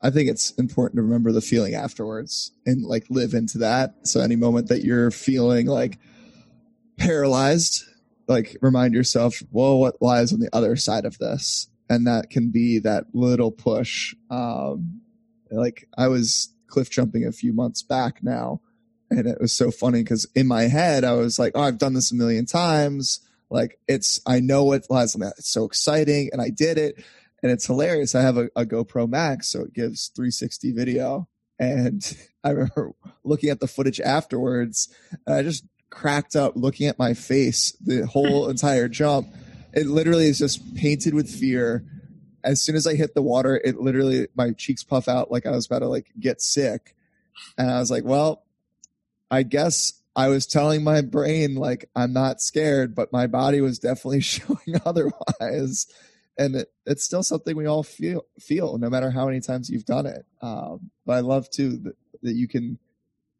I 0.00 0.10
think 0.10 0.30
it's 0.30 0.52
important 0.52 0.98
to 0.98 1.02
remember 1.02 1.32
the 1.32 1.40
feeling 1.40 1.74
afterwards 1.74 2.52
and 2.66 2.84
like 2.84 3.06
live 3.10 3.34
into 3.34 3.58
that. 3.58 3.94
So 4.06 4.20
any 4.20 4.36
moment 4.36 4.68
that 4.68 4.84
you're 4.84 5.10
feeling 5.10 5.66
like 5.66 5.98
paralyzed, 6.96 7.84
like 8.28 8.56
remind 8.60 8.94
yourself, 8.94 9.42
well, 9.50 9.78
what 9.78 10.00
lies 10.00 10.32
on 10.32 10.40
the 10.40 10.54
other 10.54 10.76
side 10.76 11.04
of 11.04 11.18
this? 11.18 11.68
And 11.90 12.06
that 12.06 12.30
can 12.30 12.50
be 12.50 12.78
that 12.80 13.06
little 13.14 13.50
push. 13.50 14.14
Um, 14.30 15.00
like 15.50 15.88
I 15.96 16.08
was 16.08 16.54
cliff 16.66 16.90
jumping 16.90 17.24
a 17.24 17.32
few 17.32 17.54
months 17.54 17.82
back 17.82 18.22
now 18.22 18.60
and 19.10 19.26
it 19.26 19.40
was 19.40 19.52
so 19.52 19.70
funny 19.70 20.02
because 20.02 20.26
in 20.34 20.46
my 20.46 20.64
head 20.64 21.04
I 21.04 21.12
was 21.12 21.38
like, 21.38 21.52
"Oh, 21.54 21.62
I've 21.62 21.78
done 21.78 21.94
this 21.94 22.12
a 22.12 22.14
million 22.14 22.46
times. 22.46 23.20
Like 23.50 23.78
it's, 23.88 24.20
I 24.26 24.40
know 24.40 24.64
what 24.64 24.90
lies 24.90 25.14
on 25.14 25.22
that. 25.22 25.34
It's 25.38 25.50
so 25.50 25.64
exciting, 25.64 26.30
and 26.32 26.42
I 26.42 26.50
did 26.50 26.78
it, 26.78 27.02
and 27.42 27.50
it's 27.50 27.66
hilarious. 27.66 28.14
I 28.14 28.22
have 28.22 28.36
a, 28.36 28.50
a 28.54 28.66
GoPro 28.66 29.08
Max, 29.08 29.48
so 29.48 29.62
it 29.62 29.72
gives 29.72 30.08
360 30.08 30.72
video, 30.72 31.28
and 31.58 32.16
I 32.44 32.50
remember 32.50 32.92
looking 33.24 33.50
at 33.50 33.60
the 33.60 33.68
footage 33.68 34.00
afterwards. 34.00 34.94
And 35.26 35.36
I 35.36 35.42
just 35.42 35.64
cracked 35.90 36.36
up 36.36 36.54
looking 36.56 36.86
at 36.86 36.98
my 36.98 37.14
face 37.14 37.72
the 37.80 38.06
whole 38.06 38.48
entire 38.50 38.88
jump. 38.88 39.28
It 39.72 39.86
literally 39.86 40.26
is 40.26 40.38
just 40.38 40.74
painted 40.74 41.14
with 41.14 41.28
fear. 41.28 41.84
As 42.44 42.62
soon 42.62 42.76
as 42.76 42.86
I 42.86 42.94
hit 42.94 43.14
the 43.14 43.22
water, 43.22 43.60
it 43.62 43.80
literally 43.80 44.28
my 44.34 44.52
cheeks 44.52 44.82
puff 44.82 45.08
out 45.08 45.30
like 45.30 45.46
I 45.46 45.50
was 45.50 45.66
about 45.66 45.80
to 45.80 45.88
like 45.88 46.10
get 46.18 46.40
sick. 46.40 46.94
And 47.56 47.70
I 47.70 47.78
was 47.78 47.90
like, 47.90 48.04
well, 48.04 48.44
I 49.30 49.42
guess 49.42 50.00
I 50.16 50.28
was 50.28 50.46
telling 50.46 50.82
my 50.82 51.00
brain 51.02 51.54
like 51.54 51.90
I'm 51.94 52.12
not 52.12 52.40
scared, 52.40 52.94
but 52.94 53.12
my 53.12 53.26
body 53.26 53.60
was 53.60 53.78
definitely 53.78 54.20
showing 54.22 54.80
otherwise. 54.84 55.86
And 56.36 56.56
it, 56.56 56.72
it's 56.86 57.04
still 57.04 57.22
something 57.22 57.56
we 57.56 57.66
all 57.66 57.82
feel 57.82 58.24
feel 58.38 58.78
no 58.78 58.88
matter 58.88 59.10
how 59.10 59.26
many 59.26 59.40
times 59.40 59.68
you've 59.68 59.84
done 59.84 60.06
it. 60.06 60.24
Um, 60.40 60.90
but 61.04 61.14
I 61.14 61.20
love 61.20 61.50
too 61.50 61.76
that, 61.78 61.96
that 62.22 62.34
you 62.34 62.48
can 62.48 62.78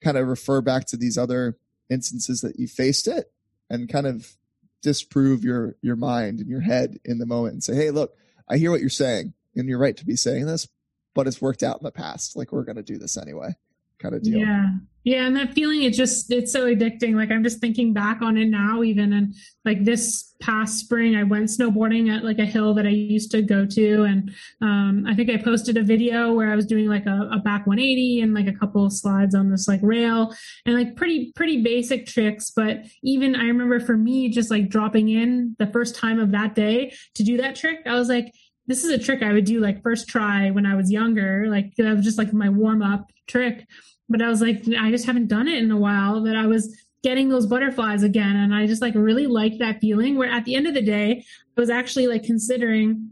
kind 0.01 0.16
of 0.16 0.26
refer 0.26 0.61
back 0.61 0.86
to 0.86 0.96
these 0.96 1.18
other 1.18 1.57
instances 1.91 2.41
that 2.41 2.59
you 2.59 2.66
faced 2.66 3.09
it 3.09 3.32
and 3.70 3.89
kind 3.89 4.07
of 4.07 4.36
disprove 4.82 5.45
your 5.45 5.76
your 5.82 5.97
mind 5.97 6.41
and 6.41 6.49
your 6.49 6.61
head 6.61 6.99
in 7.05 7.18
the 7.18 7.26
moment 7.26 7.55
and 7.55 7.64
say, 7.64 7.74
hey, 7.74 7.91
look, 7.91 8.14
I 8.49 8.57
hear 8.59 8.70
what 8.70 8.80
you're 8.80 8.91
saying, 8.91 9.34
and 9.57 9.68
you're 9.68 9.78
right 9.78 9.97
to 9.97 10.07
be 10.07 10.16
saying 10.16 10.47
this, 10.47 10.68
but 11.14 11.26
it's 11.26 11.43
worked 11.43 11.62
out 11.62 11.78
in 11.80 11.84
the 11.84 11.91
past. 11.91 12.36
Like 12.36 12.53
we're 12.53 12.64
going 12.64 12.76
to 12.76 12.82
do 12.82 12.99
this 12.99 13.16
anyway 13.16 13.55
kind 13.99 14.14
of 14.14 14.22
deal. 14.22 14.38
Yeah. 14.38 14.70
Yeah. 15.05 15.26
And 15.26 15.36
that 15.36 15.55
feeling, 15.55 15.84
it 15.84 15.94
just, 15.94 16.30
it's 16.30 16.53
so 16.53 16.66
addicting. 16.66 17.14
Like 17.14 17.30
I'm 17.30 17.42
just 17.42 17.61
thinking 17.61 17.94
back 17.94 18.20
on 18.20 18.36
it 18.36 18.49
now, 18.49 18.82
even. 18.82 19.14
And 19.14 19.34
like 19.64 19.84
this 19.84 20.34
past 20.42 20.78
spring, 20.78 21.16
I 21.16 21.22
went 21.22 21.46
snowboarding 21.46 22.14
at 22.14 22.24
like 22.24 22.38
a 22.38 22.44
hill 22.44 22.74
that 22.74 22.84
I 22.84 22.90
used 22.90 23.30
to 23.30 23.40
go 23.40 23.64
to. 23.64 24.03
And 24.03 24.30
um, 24.61 25.07
I 25.09 25.14
think 25.14 25.30
I 25.30 25.38
posted 25.38 25.78
a 25.78 25.82
video 25.82 26.34
where 26.34 26.53
I 26.53 26.57
was 26.57 26.66
doing 26.66 26.88
like 26.88 27.07
a, 27.07 27.30
a 27.32 27.38
back 27.38 27.66
180 27.66 28.20
and 28.20 28.34
like 28.34 28.49
a 28.49 28.53
couple 28.53 28.84
of 28.84 28.92
slides 28.92 29.34
on 29.34 29.51
this 29.51 29.66
like 29.66 29.80
rail 29.82 30.34
and 30.66 30.74
like 30.74 30.94
pretty, 30.94 31.32
pretty 31.34 31.62
basic 31.62 32.07
tricks. 32.07 32.51
But 32.55 32.84
even 33.03 33.34
I 33.34 33.44
remember 33.44 33.80
for 33.80 33.96
me, 33.96 34.28
just 34.28 34.51
like 34.51 34.68
dropping 34.68 35.09
in 35.09 35.57
the 35.59 35.68
first 35.68 35.94
time 35.94 36.20
of 36.20 36.32
that 36.32 36.55
day 36.55 36.92
to 37.14 37.22
do 37.22 37.38
that 37.38 37.57
trick, 37.57 37.78
I 37.86 37.94
was 37.94 38.11
like, 38.11 38.34
this 38.68 38.84
is 38.84 38.90
a 38.90 39.02
trick 39.02 39.22
I 39.22 39.32
would 39.32 39.46
do 39.46 39.60
like 39.60 39.82
first 39.82 40.08
try 40.08 40.50
when 40.50 40.66
I 40.66 40.76
was 40.76 40.92
younger. 40.92 41.46
Like 41.48 41.74
that 41.76 41.96
was 41.96 42.04
just 42.04 42.18
like 42.18 42.32
my 42.32 42.48
warm 42.50 42.82
up 42.82 43.10
trick. 43.26 43.66
But 44.08 44.22
I 44.22 44.28
was 44.28 44.40
like, 44.40 44.62
I 44.78 44.90
just 44.90 45.06
haven't 45.06 45.26
done 45.26 45.48
it 45.48 45.62
in 45.62 45.70
a 45.70 45.76
while. 45.76 46.22
That 46.22 46.36
I 46.36 46.46
was 46.46 46.76
getting 47.02 47.28
those 47.28 47.46
butterflies 47.46 48.02
again. 48.02 48.36
And 48.36 48.54
I 48.54 48.66
just 48.66 48.82
like 48.82 48.94
really 48.94 49.26
like 49.26 49.58
that 49.58 49.80
feeling 49.80 50.16
where 50.16 50.30
at 50.30 50.44
the 50.44 50.54
end 50.54 50.66
of 50.66 50.74
the 50.74 50.82
day, 50.82 51.24
I 51.56 51.60
was 51.60 51.70
actually 51.70 52.06
like 52.06 52.24
considering, 52.24 53.10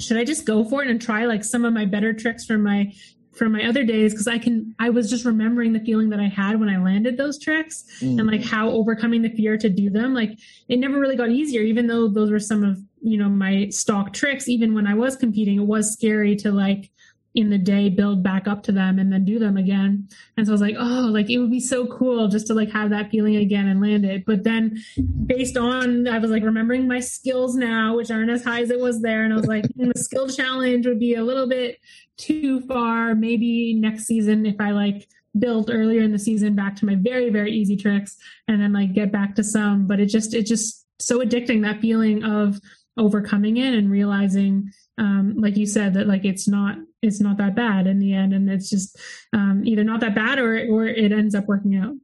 should 0.00 0.16
I 0.16 0.24
just 0.24 0.46
go 0.46 0.64
for 0.64 0.82
it 0.82 0.90
and 0.90 1.00
try 1.00 1.26
like 1.26 1.44
some 1.44 1.64
of 1.64 1.72
my 1.72 1.84
better 1.84 2.12
tricks 2.12 2.44
from 2.44 2.62
my 2.62 2.92
from 3.32 3.52
my 3.52 3.64
other 3.64 3.84
days 3.84 4.12
because 4.12 4.28
I 4.28 4.38
can 4.38 4.74
I 4.78 4.90
was 4.90 5.08
just 5.08 5.24
remembering 5.24 5.72
the 5.72 5.80
feeling 5.80 6.10
that 6.10 6.20
I 6.20 6.28
had 6.28 6.60
when 6.60 6.68
I 6.68 6.82
landed 6.82 7.16
those 7.16 7.38
tricks 7.38 7.84
mm. 8.00 8.18
and 8.18 8.26
like 8.26 8.44
how 8.44 8.70
overcoming 8.70 9.22
the 9.22 9.30
fear 9.30 9.56
to 9.56 9.68
do 9.68 9.90
them 9.90 10.14
like 10.14 10.38
it 10.68 10.76
never 10.76 10.98
really 10.98 11.16
got 11.16 11.30
easier 11.30 11.62
even 11.62 11.86
though 11.86 12.08
those 12.08 12.30
were 12.30 12.40
some 12.40 12.62
of 12.62 12.78
you 13.00 13.16
know 13.16 13.28
my 13.28 13.68
stock 13.70 14.12
tricks 14.12 14.48
even 14.48 14.74
when 14.74 14.86
I 14.86 14.94
was 14.94 15.16
competing 15.16 15.58
it 15.58 15.66
was 15.66 15.92
scary 15.92 16.36
to 16.36 16.52
like 16.52 16.90
in 17.34 17.48
the 17.48 17.58
day 17.58 17.88
build 17.88 18.22
back 18.22 18.46
up 18.46 18.62
to 18.62 18.72
them 18.72 18.98
and 18.98 19.12
then 19.12 19.24
do 19.24 19.38
them 19.38 19.56
again. 19.56 20.08
And 20.36 20.46
so 20.46 20.52
i 20.52 20.54
was 20.54 20.60
like 20.60 20.76
oh 20.78 21.08
like 21.10 21.30
it 21.30 21.38
would 21.38 21.50
be 21.50 21.60
so 21.60 21.86
cool 21.86 22.28
just 22.28 22.46
to 22.48 22.54
like 22.54 22.70
have 22.70 22.90
that 22.90 23.10
feeling 23.10 23.36
again 23.36 23.68
and 23.68 23.80
land 23.80 24.04
it. 24.04 24.24
But 24.26 24.44
then 24.44 24.82
based 25.26 25.56
on 25.56 26.06
i 26.08 26.18
was 26.18 26.30
like 26.30 26.42
remembering 26.42 26.86
my 26.86 27.00
skills 27.00 27.54
now 27.56 27.96
which 27.96 28.10
aren't 28.10 28.30
as 28.30 28.44
high 28.44 28.62
as 28.62 28.70
it 28.70 28.80
was 28.80 29.00
there. 29.00 29.24
And 29.24 29.32
i 29.32 29.36
was 29.36 29.46
like 29.46 29.64
mm, 29.64 29.92
the 29.92 30.00
skill 30.00 30.28
challenge 30.28 30.86
would 30.86 31.00
be 31.00 31.14
a 31.14 31.24
little 31.24 31.48
bit 31.48 31.78
too 32.18 32.60
far. 32.62 33.14
Maybe 33.14 33.74
next 33.74 34.04
season 34.04 34.44
if 34.44 34.60
i 34.60 34.70
like 34.70 35.08
build 35.38 35.70
earlier 35.70 36.02
in 36.02 36.12
the 36.12 36.18
season 36.18 36.54
back 36.54 36.76
to 36.76 36.84
my 36.84 36.94
very 36.94 37.30
very 37.30 37.52
easy 37.52 37.76
tricks 37.76 38.16
and 38.46 38.60
then 38.60 38.72
like 38.72 38.92
get 38.92 39.10
back 39.10 39.34
to 39.36 39.44
some. 39.44 39.86
But 39.86 40.00
it 40.00 40.06
just 40.06 40.34
it 40.34 40.44
just 40.44 40.84
so 40.98 41.20
addicting 41.20 41.62
that 41.62 41.80
feeling 41.80 42.24
of 42.24 42.60
overcoming 42.98 43.56
it 43.56 43.74
and 43.74 43.90
realizing 43.90 44.70
um, 44.98 45.34
like 45.38 45.56
you 45.56 45.66
said 45.66 45.94
that 45.94 46.06
like 46.06 46.26
it's 46.26 46.46
not 46.46 46.76
it's 47.02 47.20
not 47.20 47.36
that 47.38 47.54
bad 47.54 47.86
in 47.86 47.98
the 47.98 48.14
end 48.14 48.32
and 48.32 48.48
it's 48.48 48.70
just 48.70 48.98
um, 49.32 49.62
either 49.64 49.84
not 49.84 50.00
that 50.00 50.14
bad 50.14 50.38
or 50.38 50.54
or 50.70 50.86
it 50.86 51.12
ends 51.12 51.34
up 51.34 51.46
working 51.46 51.76
out. 51.76 51.94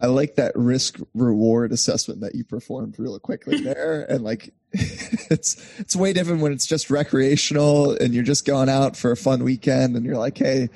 I 0.00 0.06
like 0.06 0.34
that 0.34 0.52
risk 0.56 0.98
reward 1.14 1.70
assessment 1.70 2.20
that 2.22 2.34
you 2.34 2.42
performed 2.44 2.98
real 2.98 3.18
quickly 3.20 3.60
there 3.62 4.04
and 4.10 4.22
like 4.22 4.52
it's 4.72 5.56
it's 5.78 5.94
way 5.94 6.12
different 6.12 6.42
when 6.42 6.52
it's 6.52 6.66
just 6.66 6.90
recreational 6.90 7.92
and 7.92 8.12
you're 8.12 8.24
just 8.24 8.44
going 8.44 8.68
out 8.68 8.96
for 8.96 9.12
a 9.12 9.16
fun 9.16 9.44
weekend 9.44 9.96
and 9.96 10.04
you're 10.04 10.18
like 10.18 10.36
hey 10.36 10.68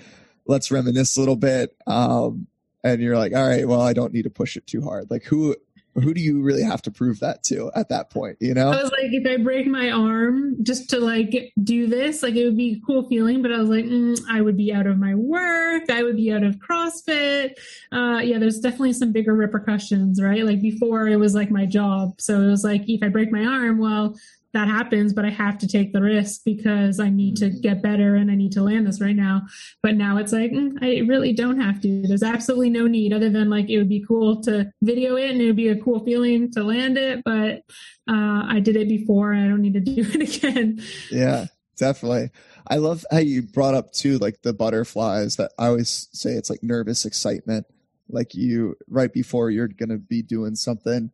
let's 0.46 0.70
reminisce 0.70 1.16
a 1.16 1.20
little 1.20 1.36
bit 1.36 1.76
um, 1.88 2.46
and 2.84 3.02
you're 3.02 3.18
like 3.18 3.34
all 3.34 3.46
right 3.46 3.66
well 3.66 3.80
i 3.80 3.92
don't 3.92 4.12
need 4.12 4.22
to 4.22 4.30
push 4.30 4.56
it 4.56 4.66
too 4.66 4.80
hard. 4.80 5.10
Like 5.10 5.24
who 5.24 5.56
who 6.02 6.14
do 6.14 6.20
you 6.20 6.42
really 6.42 6.62
have 6.62 6.82
to 6.82 6.90
prove 6.90 7.20
that 7.20 7.42
to 7.42 7.70
at 7.74 7.88
that 7.88 8.10
point 8.10 8.36
you 8.40 8.54
know? 8.54 8.70
I 8.70 8.82
was 8.82 8.90
like 8.92 9.12
if 9.12 9.26
i 9.26 9.42
break 9.42 9.66
my 9.66 9.90
arm 9.90 10.56
just 10.62 10.90
to 10.90 11.00
like 11.00 11.52
do 11.62 11.86
this 11.86 12.22
like 12.22 12.34
it 12.34 12.44
would 12.44 12.56
be 12.56 12.80
a 12.82 12.86
cool 12.86 13.08
feeling 13.08 13.42
but 13.42 13.52
i 13.52 13.58
was 13.58 13.68
like 13.68 13.84
mm, 13.84 14.18
i 14.30 14.40
would 14.40 14.56
be 14.56 14.72
out 14.72 14.86
of 14.86 14.98
my 14.98 15.14
work. 15.14 15.90
I 15.90 16.02
would 16.02 16.16
be 16.16 16.32
out 16.32 16.42
of 16.42 16.56
crossfit. 16.56 17.54
Uh 17.92 18.20
yeah 18.22 18.38
there's 18.38 18.60
definitely 18.60 18.92
some 18.92 19.12
bigger 19.12 19.34
repercussions 19.34 20.20
right? 20.20 20.44
Like 20.44 20.60
before 20.62 21.08
it 21.08 21.16
was 21.16 21.34
like 21.34 21.50
my 21.50 21.66
job. 21.66 22.20
So 22.20 22.40
it 22.40 22.46
was 22.46 22.64
like 22.64 22.88
if 22.88 23.02
i 23.02 23.08
break 23.08 23.30
my 23.32 23.44
arm 23.44 23.78
well 23.78 24.16
that 24.56 24.68
happens, 24.68 25.12
but 25.12 25.26
I 25.26 25.28
have 25.28 25.58
to 25.58 25.68
take 25.68 25.92
the 25.92 26.00
risk 26.00 26.40
because 26.42 26.98
I 26.98 27.10
need 27.10 27.36
to 27.36 27.50
mm-hmm. 27.50 27.60
get 27.60 27.82
better 27.82 28.16
and 28.16 28.30
I 28.30 28.34
need 28.34 28.52
to 28.52 28.62
land 28.62 28.86
this 28.86 29.02
right 29.02 29.14
now. 29.14 29.42
But 29.82 29.96
now 29.96 30.16
it's 30.16 30.32
like, 30.32 30.50
mm, 30.50 30.78
I 30.80 31.06
really 31.06 31.34
don't 31.34 31.60
have 31.60 31.78
to. 31.82 32.02
There's 32.02 32.22
absolutely 32.22 32.70
no 32.70 32.86
need 32.86 33.12
other 33.12 33.28
than 33.28 33.50
like 33.50 33.68
it 33.68 33.76
would 33.76 33.90
be 33.90 34.02
cool 34.08 34.40
to 34.44 34.72
video 34.80 35.16
it 35.16 35.30
and 35.30 35.42
it 35.42 35.46
would 35.46 35.56
be 35.56 35.68
a 35.68 35.78
cool 35.78 36.02
feeling 36.02 36.50
to 36.52 36.62
land 36.62 36.96
it. 36.96 37.22
But 37.22 37.64
uh, 38.08 38.46
I 38.48 38.60
did 38.60 38.76
it 38.76 38.88
before 38.88 39.32
and 39.32 39.44
I 39.44 39.48
don't 39.48 39.60
need 39.60 39.74
to 39.74 39.80
do 39.94 40.06
it 40.14 40.36
again. 40.36 40.82
Yeah, 41.10 41.46
definitely. 41.76 42.30
I 42.66 42.76
love 42.76 43.04
how 43.10 43.18
you 43.18 43.42
brought 43.42 43.74
up 43.74 43.92
too, 43.92 44.16
like 44.16 44.40
the 44.40 44.54
butterflies 44.54 45.36
that 45.36 45.52
I 45.58 45.66
always 45.66 46.08
say 46.12 46.30
it's 46.30 46.48
like 46.48 46.62
nervous 46.62 47.04
excitement. 47.04 47.66
Like 48.08 48.34
you, 48.34 48.76
right 48.88 49.12
before 49.12 49.50
you're 49.50 49.68
going 49.68 49.90
to 49.90 49.98
be 49.98 50.22
doing 50.22 50.54
something. 50.54 51.10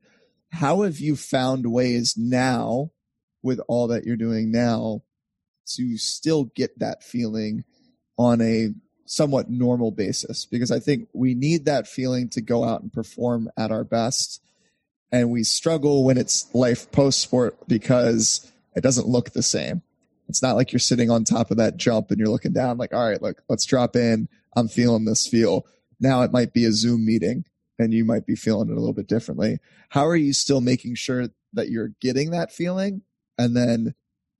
How 0.52 0.82
have 0.82 1.00
you 1.00 1.16
found 1.16 1.66
ways 1.66 2.14
now 2.16 2.92
with 3.42 3.60
all 3.68 3.88
that 3.88 4.04
you're 4.04 4.16
doing 4.16 4.50
now 4.50 5.02
to 5.74 5.96
still 5.96 6.44
get 6.44 6.78
that 6.78 7.02
feeling 7.02 7.64
on 8.18 8.40
a 8.40 8.70
somewhat 9.06 9.50
normal 9.50 9.90
basis 9.90 10.46
because 10.46 10.70
I 10.70 10.78
think 10.78 11.08
we 11.12 11.34
need 11.34 11.66
that 11.66 11.86
feeling 11.86 12.28
to 12.30 12.40
go 12.40 12.64
out 12.64 12.82
and 12.82 12.92
perform 12.92 13.50
at 13.58 13.70
our 13.70 13.84
best. 13.84 14.40
And 15.10 15.30
we 15.30 15.44
struggle 15.44 16.04
when 16.04 16.16
it's 16.16 16.52
life 16.54 16.90
post 16.90 17.20
sport 17.20 17.56
because 17.68 18.50
it 18.74 18.82
doesn't 18.82 19.06
look 19.06 19.30
the 19.30 19.42
same. 19.42 19.82
It's 20.28 20.42
not 20.42 20.56
like 20.56 20.72
you're 20.72 20.80
sitting 20.80 21.10
on 21.10 21.24
top 21.24 21.50
of 21.50 21.58
that 21.58 21.76
jump 21.76 22.10
and 22.10 22.18
you're 22.18 22.28
looking 22.28 22.54
down 22.54 22.78
like, 22.78 22.94
all 22.94 23.06
right, 23.06 23.20
look, 23.20 23.42
let's 23.48 23.66
drop 23.66 23.96
in. 23.96 24.28
I'm 24.56 24.68
feeling 24.68 25.04
this 25.04 25.26
feel. 25.26 25.66
Now 26.00 26.22
it 26.22 26.32
might 26.32 26.54
be 26.54 26.64
a 26.64 26.72
Zoom 26.72 27.04
meeting 27.04 27.44
and 27.78 27.92
you 27.92 28.04
might 28.04 28.26
be 28.26 28.34
feeling 28.34 28.70
it 28.70 28.76
a 28.76 28.80
little 28.80 28.94
bit 28.94 29.08
differently. 29.08 29.58
How 29.90 30.06
are 30.06 30.16
you 30.16 30.32
still 30.32 30.62
making 30.62 30.94
sure 30.94 31.28
that 31.52 31.68
you're 31.68 31.92
getting 32.00 32.30
that 32.30 32.50
feeling 32.50 33.02
and 33.38 33.56
then 33.56 33.94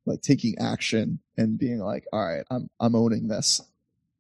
like 0.07 0.23
taking 0.23 0.57
action 0.59 1.21
and 1.37 1.59
being 1.59 1.79
like, 1.79 2.05
all 2.13 2.25
right, 2.25 2.45
I'm 2.51 2.69
I'm 2.81 2.95
owning 2.95 3.29
this. 3.29 3.61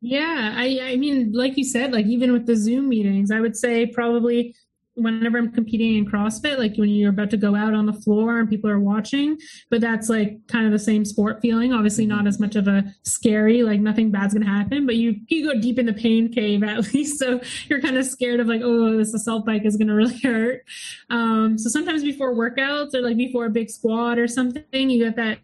Yeah, 0.00 0.52
I 0.56 0.80
I 0.82 0.96
mean, 0.96 1.32
like 1.32 1.56
you 1.56 1.64
said, 1.64 1.92
like 1.92 2.06
even 2.06 2.32
with 2.32 2.46
the 2.46 2.56
Zoom 2.56 2.88
meetings, 2.88 3.30
I 3.30 3.40
would 3.40 3.56
say 3.56 3.86
probably 3.86 4.54
whenever 4.94 5.38
I'm 5.38 5.50
competing 5.50 5.96
in 5.96 6.06
CrossFit, 6.06 6.58
like 6.58 6.76
when 6.76 6.90
you're 6.90 7.10
about 7.10 7.30
to 7.30 7.36
go 7.36 7.54
out 7.54 7.74
on 7.74 7.86
the 7.86 7.92
floor 7.92 8.38
and 8.38 8.48
people 8.48 8.68
are 8.68 8.78
watching, 8.78 9.38
but 9.70 9.80
that's 9.80 10.08
like 10.08 10.38
kind 10.48 10.66
of 10.66 10.72
the 10.72 10.78
same 10.78 11.04
sport 11.04 11.40
feeling. 11.40 11.72
Obviously 11.72 12.06
not 12.06 12.26
as 12.26 12.38
much 12.38 12.56
of 12.56 12.68
a 12.68 12.84
scary, 13.02 13.62
like 13.62 13.80
nothing 13.80 14.10
bad's 14.10 14.34
gonna 14.34 14.46
happen, 14.46 14.84
but 14.86 14.96
you 14.96 15.16
you 15.28 15.50
go 15.50 15.58
deep 15.58 15.78
in 15.78 15.86
the 15.86 15.92
pain 15.92 16.32
cave 16.32 16.62
at 16.62 16.92
least. 16.94 17.18
So 17.18 17.40
you're 17.68 17.80
kind 17.80 17.96
of 17.96 18.04
scared 18.04 18.40
of 18.40 18.46
like, 18.46 18.60
oh, 18.62 18.96
this 18.96 19.14
assault 19.14 19.46
bike 19.46 19.64
is 19.64 19.76
gonna 19.76 19.94
really 20.02 20.18
hurt. 20.18 20.62
Um, 21.10 21.58
so 21.58 21.68
sometimes 21.70 22.02
before 22.02 22.34
workouts 22.34 22.94
or 22.94 23.00
like 23.00 23.16
before 23.16 23.46
a 23.46 23.50
big 23.50 23.70
squat 23.70 24.18
or 24.18 24.28
something, 24.28 24.90
you 24.90 25.04
get 25.04 25.16
that 25.16 25.38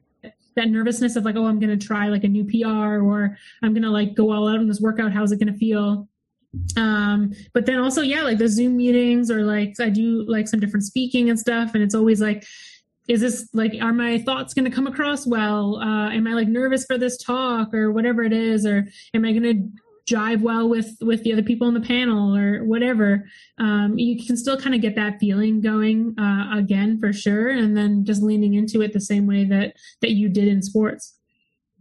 that 0.56 0.68
nervousness 0.68 1.16
of 1.16 1.24
like, 1.24 1.36
oh, 1.36 1.46
I'm 1.46 1.60
to 1.60 1.76
try 1.76 2.08
like 2.08 2.24
a 2.24 2.28
new 2.28 2.44
PR 2.44 3.00
or 3.00 3.38
I'm 3.62 3.74
to 3.74 3.90
like 3.90 4.14
go 4.14 4.32
all 4.32 4.48
out 4.48 4.56
in 4.56 4.68
this 4.68 4.80
workout. 4.80 5.12
How's 5.12 5.32
it 5.32 5.38
to 5.40 5.52
feel? 5.52 6.08
Um 6.76 7.32
but 7.52 7.66
then 7.66 7.78
also 7.78 8.00
yeah 8.00 8.22
like 8.22 8.38
the 8.38 8.48
zoom 8.48 8.76
meetings 8.76 9.30
or 9.30 9.42
like 9.42 9.78
i 9.80 9.90
do 9.90 10.24
like 10.26 10.48
some 10.48 10.60
different 10.60 10.84
speaking 10.84 11.28
and 11.28 11.38
stuff. 11.38 11.74
And 11.74 11.82
it's 11.82 11.94
always 11.94 12.20
like 12.20 12.44
is 13.06 13.20
this 13.20 13.48
like 13.54 13.74
are 13.80 13.92
my 13.92 14.18
thoughts 14.18 14.52
going 14.54 14.64
to 14.64 14.70
come 14.70 14.86
across 14.86 15.26
well? 15.26 15.76
Uh 15.76 16.10
am 16.10 16.26
i 16.26 16.32
like 16.32 16.48
nervous 16.48 16.84
for 16.84 16.98
this 16.98 17.16
talk 17.18 17.72
or 17.74 17.92
whatever 17.92 18.22
it 18.22 18.32
is? 18.32 18.64
Or 18.64 18.86
am 19.14 19.24
i 19.24 19.32
going 19.32 19.42
to 19.42 19.68
jive 20.14 20.40
well 20.40 20.66
with 20.66 20.96
with 21.02 21.22
the 21.22 21.34
other 21.34 21.42
people 21.42 21.68
in 21.68 21.74
the 21.74 21.80
panel 21.80 22.34
or 22.34 22.64
whatever? 22.64 23.26
Um 23.58 23.98
you 23.98 24.24
can 24.24 24.36
still 24.36 24.58
kind 24.58 24.74
of 24.74 24.80
get 24.80 24.94
that 24.96 25.18
feeling 25.20 25.60
going 25.60 26.18
uh 26.18 26.56
again 26.56 26.98
for 26.98 27.12
sure. 27.12 27.50
And 27.50 27.76
then 27.76 28.04
just 28.04 28.22
leaning 28.22 28.54
into 28.54 28.80
it 28.80 28.94
the 28.94 29.00
same 29.00 29.26
way 29.26 29.44
that 29.44 29.74
that 30.00 30.12
you 30.12 30.28
did 30.30 30.48
in 30.48 30.62
sports. 30.62 31.14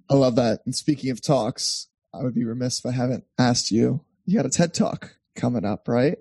I 0.10 0.16
love 0.16 0.36
that. 0.36 0.62
And 0.66 0.76
speaking 0.76 1.10
of 1.10 1.22
talks 1.22 1.88
i 2.14 2.24
would 2.24 2.34
be 2.34 2.44
remiss 2.44 2.80
if 2.80 2.86
i 2.86 2.92
haven't 2.92 3.26
asked 3.38 3.72
you 3.72 4.02
you 4.28 4.38
got 4.38 4.46
a 4.46 4.50
TED 4.50 4.74
Talk 4.74 5.16
coming 5.36 5.66
up, 5.66 5.88
right? 5.88 6.18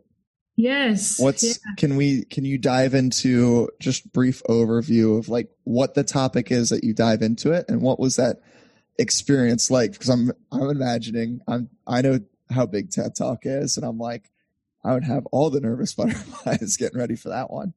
Yes. 0.54 1.20
What's 1.20 1.42
yeah. 1.42 1.74
can 1.76 1.96
we 1.96 2.24
can 2.24 2.46
you 2.46 2.56
dive 2.56 2.94
into 2.94 3.68
just 3.78 4.10
brief 4.12 4.42
overview 4.48 5.18
of 5.18 5.28
like 5.28 5.50
what 5.64 5.94
the 5.94 6.04
topic 6.04 6.50
is 6.50 6.70
that 6.70 6.82
you 6.82 6.94
dive 6.94 7.20
into 7.20 7.52
it 7.52 7.66
and 7.68 7.82
what 7.82 8.00
was 8.00 8.16
that 8.16 8.40
experience 8.98 9.70
like? 9.70 9.92
Because 9.92 10.08
I'm 10.08 10.32
I'm 10.50 10.70
imagining 10.70 11.40
I'm 11.46 11.68
I 11.86 12.00
know 12.00 12.20
how 12.48 12.64
big 12.64 12.90
TED 12.90 13.14
Talk 13.16 13.40
is, 13.42 13.76
and 13.76 13.84
I'm 13.84 13.98
like 13.98 14.30
I 14.82 14.94
would 14.94 15.04
have 15.04 15.26
all 15.26 15.50
the 15.50 15.60
nervous 15.60 15.92
butterflies 15.94 16.78
getting 16.78 16.98
ready 16.98 17.16
for 17.16 17.28
that 17.28 17.50
one. 17.50 17.74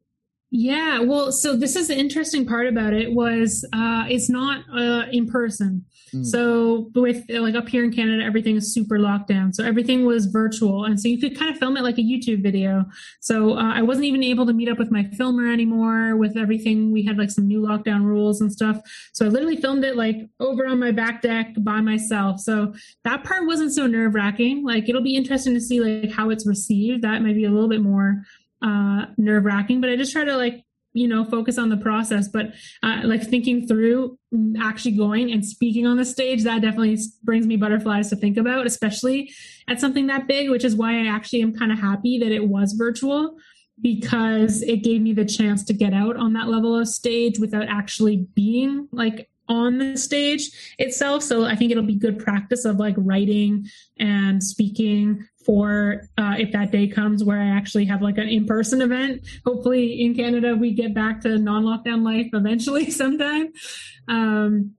Yeah, 0.51 1.01
well, 1.01 1.31
so 1.31 1.55
this 1.55 1.75
is 1.75 1.89
the 1.89 1.95
interesting 1.95 2.43
part 2.43 2.65
about 2.65 2.93
it 2.93 3.13
was 3.13 3.63
uh, 3.71 4.05
it's 4.09 4.29
not 4.29 4.63
uh, 4.75 5.05
in 5.11 5.27
person. 5.27 5.85
Mm. 6.11 6.25
So 6.25 6.89
with 6.95 7.23
like 7.29 7.53
up 7.53 7.69
here 7.69 7.83
in 7.83 7.93
Canada, 7.93 8.23
everything 8.23 8.55
is 8.55 8.73
super 8.73 8.97
locked 8.97 9.27
down. 9.27 9.53
So 9.53 9.63
everything 9.63 10.07
was 10.07 10.25
virtual, 10.25 10.85
and 10.85 10.99
so 10.99 11.07
you 11.07 11.19
could 11.19 11.37
kind 11.37 11.51
of 11.51 11.59
film 11.59 11.77
it 11.77 11.83
like 11.83 11.99
a 11.99 12.01
YouTube 12.01 12.41
video. 12.41 12.85
So 13.19 13.59
uh, 13.59 13.73
I 13.75 13.83
wasn't 13.83 14.05
even 14.05 14.23
able 14.23 14.47
to 14.47 14.53
meet 14.53 14.69
up 14.69 14.79
with 14.79 14.89
my 14.89 15.03
filmer 15.15 15.51
anymore. 15.51 16.15
With 16.15 16.35
everything, 16.35 16.91
we 16.91 17.05
had 17.05 17.19
like 17.19 17.29
some 17.29 17.47
new 17.47 17.61
lockdown 17.61 18.03
rules 18.03 18.41
and 18.41 18.51
stuff. 18.51 18.81
So 19.13 19.27
I 19.27 19.29
literally 19.29 19.57
filmed 19.57 19.83
it 19.83 19.95
like 19.95 20.17
over 20.39 20.65
on 20.65 20.79
my 20.79 20.91
back 20.91 21.21
deck 21.21 21.53
by 21.59 21.79
myself. 21.79 22.39
So 22.39 22.73
that 23.03 23.23
part 23.23 23.45
wasn't 23.45 23.73
so 23.73 23.85
nerve 23.85 24.15
wracking. 24.15 24.65
Like 24.65 24.89
it'll 24.89 25.03
be 25.03 25.15
interesting 25.15 25.53
to 25.53 25.61
see 25.61 25.79
like 25.79 26.11
how 26.11 26.31
it's 26.31 26.47
received. 26.47 27.03
That 27.03 27.21
might 27.21 27.35
be 27.35 27.45
a 27.45 27.51
little 27.51 27.69
bit 27.69 27.81
more 27.81 28.23
uh, 28.61 29.05
nerve 29.17 29.45
wracking, 29.45 29.81
but 29.81 29.89
I 29.89 29.95
just 29.95 30.11
try 30.11 30.25
to 30.25 30.35
like, 30.35 30.63
you 30.93 31.07
know, 31.07 31.23
focus 31.23 31.57
on 31.57 31.69
the 31.69 31.77
process. 31.77 32.27
But 32.27 32.53
uh, 32.81 33.01
like 33.03 33.23
thinking 33.23 33.67
through 33.67 34.17
actually 34.59 34.93
going 34.93 35.31
and 35.31 35.45
speaking 35.45 35.85
on 35.85 35.97
the 35.97 36.05
stage, 36.05 36.43
that 36.43 36.61
definitely 36.61 36.97
brings 37.23 37.45
me 37.45 37.57
butterflies 37.57 38.09
to 38.09 38.15
think 38.15 38.37
about, 38.37 38.65
especially 38.65 39.31
at 39.67 39.79
something 39.79 40.07
that 40.07 40.27
big, 40.27 40.49
which 40.49 40.65
is 40.65 40.75
why 40.75 40.99
I 40.99 41.07
actually 41.07 41.41
am 41.41 41.55
kind 41.55 41.71
of 41.71 41.79
happy 41.79 42.19
that 42.19 42.31
it 42.31 42.47
was 42.47 42.73
virtual 42.73 43.37
because 43.81 44.61
it 44.63 44.77
gave 44.77 45.01
me 45.01 45.13
the 45.13 45.25
chance 45.25 45.63
to 45.63 45.73
get 45.73 45.93
out 45.93 46.17
on 46.17 46.33
that 46.33 46.49
level 46.49 46.77
of 46.77 46.87
stage 46.87 47.39
without 47.39 47.67
actually 47.69 48.27
being 48.35 48.87
like 48.91 49.29
on 49.47 49.77
the 49.79 49.97
stage 49.97 50.75
itself. 50.77 51.23
So 51.23 51.45
I 51.45 51.55
think 51.55 51.71
it'll 51.71 51.83
be 51.83 51.95
good 51.95 52.19
practice 52.19 52.65
of 52.65 52.77
like 52.77 52.95
writing 52.97 53.67
and 53.97 54.43
speaking 54.43 55.27
for 55.49 56.07
uh, 56.15 56.35
if 56.37 56.51
that 56.51 56.71
day 56.71 56.87
comes 56.87 57.23
where 57.23 57.41
I 57.41 57.47
actually 57.47 57.85
have 57.85 58.03
like 58.03 58.19
an 58.19 58.29
in 58.29 58.45
person 58.45 58.83
event. 58.83 59.27
Hopefully 59.47 59.99
in 60.05 60.13
Canada, 60.13 60.55
we 60.55 60.73
get 60.73 60.93
back 60.93 61.21
to 61.21 61.39
non 61.39 61.63
lockdown 61.63 62.03
life 62.03 62.27
eventually 62.33 62.91
sometime. 63.01 63.51
Um, 64.07 64.75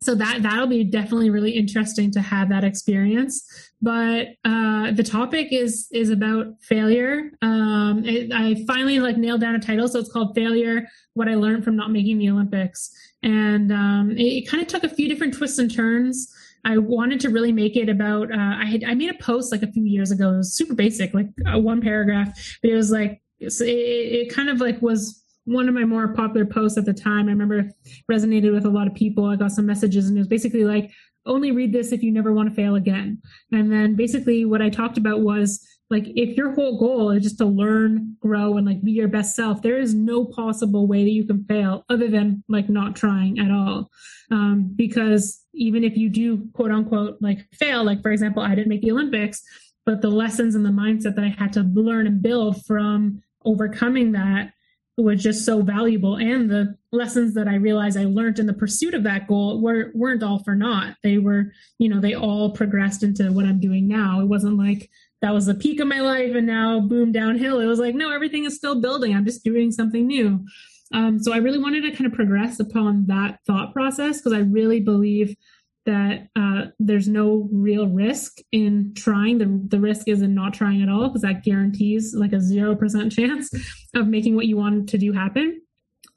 so 0.00 0.14
that 0.14 0.44
that'll 0.44 0.68
be 0.68 0.84
definitely 0.84 1.30
really 1.30 1.50
interesting 1.50 2.12
to 2.12 2.20
have 2.20 2.50
that 2.50 2.62
experience 2.62 3.70
but 3.80 4.28
uh, 4.44 4.90
the 4.90 5.04
topic 5.04 5.52
is 5.52 5.86
is 5.92 6.10
about 6.10 6.60
failure 6.60 7.30
um, 7.40 8.04
it, 8.04 8.32
i 8.32 8.64
finally 8.66 8.98
like 8.98 9.16
nailed 9.16 9.40
down 9.40 9.54
a 9.54 9.60
title 9.60 9.86
so 9.86 10.00
it's 10.00 10.10
called 10.10 10.34
failure 10.34 10.88
what 11.14 11.28
i 11.28 11.36
learned 11.36 11.62
from 11.62 11.76
not 11.76 11.92
making 11.92 12.18
the 12.18 12.28
olympics 12.28 12.90
and 13.22 13.70
um, 13.70 14.10
it, 14.10 14.24
it 14.24 14.48
kind 14.48 14.60
of 14.60 14.68
took 14.68 14.82
a 14.82 14.88
few 14.88 15.08
different 15.08 15.34
twists 15.34 15.60
and 15.60 15.72
turns 15.72 16.34
I 16.64 16.78
wanted 16.78 17.20
to 17.20 17.30
really 17.30 17.52
make 17.52 17.76
it 17.76 17.88
about. 17.88 18.30
Uh, 18.32 18.56
I 18.60 18.66
had 18.66 18.84
I 18.84 18.94
made 18.94 19.10
a 19.10 19.22
post 19.22 19.52
like 19.52 19.62
a 19.62 19.72
few 19.72 19.84
years 19.84 20.10
ago. 20.10 20.34
It 20.34 20.36
was 20.38 20.54
super 20.54 20.74
basic, 20.74 21.12
like 21.14 21.28
uh, 21.52 21.58
one 21.58 21.80
paragraph, 21.80 22.58
but 22.62 22.70
it 22.70 22.74
was 22.74 22.90
like 22.90 23.20
it, 23.40 23.52
it 23.60 24.34
kind 24.34 24.48
of 24.48 24.60
like 24.60 24.80
was 24.80 25.24
one 25.44 25.68
of 25.68 25.74
my 25.74 25.84
more 25.84 26.08
popular 26.14 26.46
posts 26.46 26.78
at 26.78 26.84
the 26.84 26.94
time. 26.94 27.26
I 27.26 27.32
remember 27.32 27.68
resonated 28.10 28.52
with 28.52 28.64
a 28.64 28.70
lot 28.70 28.86
of 28.86 28.94
people. 28.94 29.26
I 29.26 29.36
got 29.36 29.52
some 29.52 29.66
messages, 29.66 30.08
and 30.08 30.16
it 30.16 30.20
was 30.20 30.28
basically 30.28 30.64
like, 30.64 30.90
only 31.26 31.50
read 31.50 31.72
this 31.72 31.92
if 31.92 32.02
you 32.02 32.12
never 32.12 32.32
want 32.32 32.48
to 32.48 32.54
fail 32.54 32.74
again. 32.74 33.20
And 33.52 33.70
then 33.70 33.94
basically 33.94 34.44
what 34.44 34.62
I 34.62 34.70
talked 34.70 34.98
about 34.98 35.20
was 35.20 35.66
like 35.92 36.06
if 36.16 36.38
your 36.38 36.54
whole 36.54 36.78
goal 36.78 37.10
is 37.10 37.22
just 37.22 37.36
to 37.38 37.44
learn, 37.44 38.16
grow, 38.18 38.56
and 38.56 38.66
like 38.66 38.82
be 38.82 38.92
your 38.92 39.08
best 39.08 39.36
self, 39.36 39.60
there 39.60 39.78
is 39.78 39.94
no 39.94 40.24
possible 40.24 40.86
way 40.86 41.04
that 41.04 41.10
you 41.10 41.24
can 41.24 41.44
fail 41.44 41.84
other 41.90 42.08
than 42.08 42.42
like 42.48 42.70
not 42.70 42.96
trying 42.96 43.38
at 43.38 43.50
all. 43.50 43.90
Um, 44.30 44.72
because 44.74 45.44
even 45.52 45.84
if 45.84 45.94
you 45.94 46.08
do 46.08 46.48
quote 46.54 46.70
unquote 46.70 47.18
like 47.20 47.46
fail, 47.52 47.84
like 47.84 48.00
for 48.00 48.10
example, 48.10 48.42
I 48.42 48.54
didn't 48.54 48.70
make 48.70 48.80
the 48.80 48.90
Olympics, 48.90 49.42
but 49.84 50.00
the 50.00 50.08
lessons 50.08 50.54
and 50.54 50.64
the 50.64 50.70
mindset 50.70 51.14
that 51.16 51.24
I 51.24 51.36
had 51.38 51.52
to 51.52 51.60
learn 51.60 52.06
and 52.06 52.22
build 52.22 52.64
from 52.64 53.22
overcoming 53.44 54.12
that 54.12 54.54
was 54.96 55.22
just 55.22 55.44
so 55.44 55.60
valuable. 55.60 56.16
And 56.16 56.50
the 56.50 56.76
lessons 56.94 57.32
that 57.32 57.48
i 57.48 57.54
realized 57.54 57.96
i 57.96 58.04
learned 58.04 58.38
in 58.38 58.46
the 58.46 58.52
pursuit 58.52 58.92
of 58.92 59.02
that 59.02 59.26
goal 59.26 59.62
were 59.62 59.90
weren't 59.94 60.22
all 60.22 60.38
for 60.38 60.54
naught. 60.54 60.96
They 61.02 61.18
were 61.18 61.52
you 61.78 61.90
know 61.90 62.00
they 62.00 62.14
all 62.14 62.50
progressed 62.50 63.02
into 63.02 63.30
what 63.30 63.44
i'm 63.44 63.60
doing 63.60 63.86
now. 63.88 64.20
It 64.20 64.26
wasn't 64.26 64.56
like 64.56 64.90
that 65.22 65.32
was 65.32 65.46
the 65.46 65.54
peak 65.54 65.80
of 65.80 65.88
my 65.88 66.00
life 66.00 66.34
and 66.34 66.46
now 66.46 66.80
boom 66.80 67.12
downhill 67.12 67.60
it 67.60 67.66
was 67.66 67.78
like 67.78 67.94
no 67.94 68.12
everything 68.12 68.44
is 68.44 68.56
still 68.56 68.80
building 68.80 69.14
i'm 69.14 69.24
just 69.24 69.44
doing 69.44 69.70
something 69.70 70.06
new 70.06 70.44
um, 70.92 71.18
so 71.18 71.32
i 71.32 71.38
really 71.38 71.58
wanted 71.58 71.82
to 71.82 71.92
kind 71.92 72.06
of 72.06 72.12
progress 72.12 72.60
upon 72.60 73.06
that 73.06 73.38
thought 73.46 73.72
process 73.72 74.18
because 74.18 74.32
i 74.32 74.40
really 74.40 74.80
believe 74.80 75.34
that 75.84 76.28
uh, 76.36 76.66
there's 76.78 77.08
no 77.08 77.48
real 77.52 77.88
risk 77.88 78.38
in 78.52 78.92
trying. 78.96 79.38
The, 79.38 79.60
the 79.68 79.80
risk 79.80 80.08
is 80.08 80.22
in 80.22 80.34
not 80.34 80.54
trying 80.54 80.82
at 80.82 80.88
all 80.88 81.08
because 81.08 81.22
that 81.22 81.44
guarantees 81.44 82.14
like 82.14 82.32
a 82.32 82.36
0% 82.36 83.12
chance 83.16 83.50
of 83.94 84.06
making 84.06 84.36
what 84.36 84.46
you 84.46 84.56
want 84.56 84.88
to 84.90 84.98
do 84.98 85.12
happen. 85.12 85.60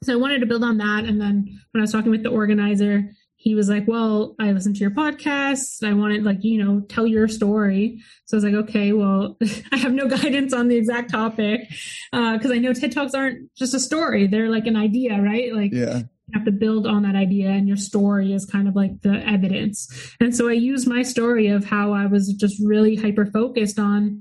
So 0.04 0.12
I 0.12 0.16
wanted 0.16 0.40
to 0.40 0.46
build 0.46 0.62
on 0.62 0.78
that. 0.78 1.04
And 1.04 1.20
then 1.20 1.46
when 1.72 1.80
I 1.80 1.82
was 1.82 1.92
talking 1.92 2.10
with 2.10 2.22
the 2.22 2.28
organizer, 2.28 3.10
he 3.36 3.54
was 3.54 3.68
like, 3.68 3.86
Well, 3.86 4.34
I 4.40 4.52
listened 4.52 4.76
to 4.76 4.80
your 4.80 4.90
podcast. 4.90 5.86
I 5.86 5.92
wanted, 5.92 6.24
like, 6.24 6.42
you 6.42 6.62
know, 6.62 6.80
tell 6.80 7.06
your 7.06 7.28
story. 7.28 8.02
So 8.24 8.36
I 8.36 8.38
was 8.38 8.44
like, 8.44 8.54
Okay, 8.68 8.92
well, 8.92 9.36
I 9.72 9.76
have 9.76 9.92
no 9.92 10.08
guidance 10.18 10.52
on 10.52 10.68
the 10.68 10.76
exact 10.76 11.10
topic 11.10 11.60
because 12.12 12.50
uh, 12.50 12.54
I 12.54 12.58
know 12.58 12.72
TED 12.72 12.92
Talks 12.92 13.14
aren't 13.14 13.54
just 13.54 13.74
a 13.74 13.80
story, 13.80 14.26
they're 14.26 14.50
like 14.50 14.66
an 14.66 14.76
idea, 14.76 15.20
right? 15.20 15.54
Like, 15.54 15.72
yeah 15.72 16.02
have 16.34 16.44
to 16.44 16.50
build 16.50 16.86
on 16.86 17.04
that 17.04 17.14
idea 17.14 17.48
and 17.50 17.68
your 17.68 17.76
story 17.76 18.32
is 18.32 18.44
kind 18.44 18.66
of 18.66 18.74
like 18.74 19.00
the 19.02 19.14
evidence 19.26 20.14
and 20.20 20.34
so 20.34 20.48
i 20.48 20.52
used 20.52 20.88
my 20.88 21.02
story 21.02 21.46
of 21.46 21.64
how 21.64 21.92
i 21.92 22.04
was 22.04 22.32
just 22.32 22.60
really 22.64 22.96
hyper 22.96 23.26
focused 23.26 23.78
on 23.78 24.20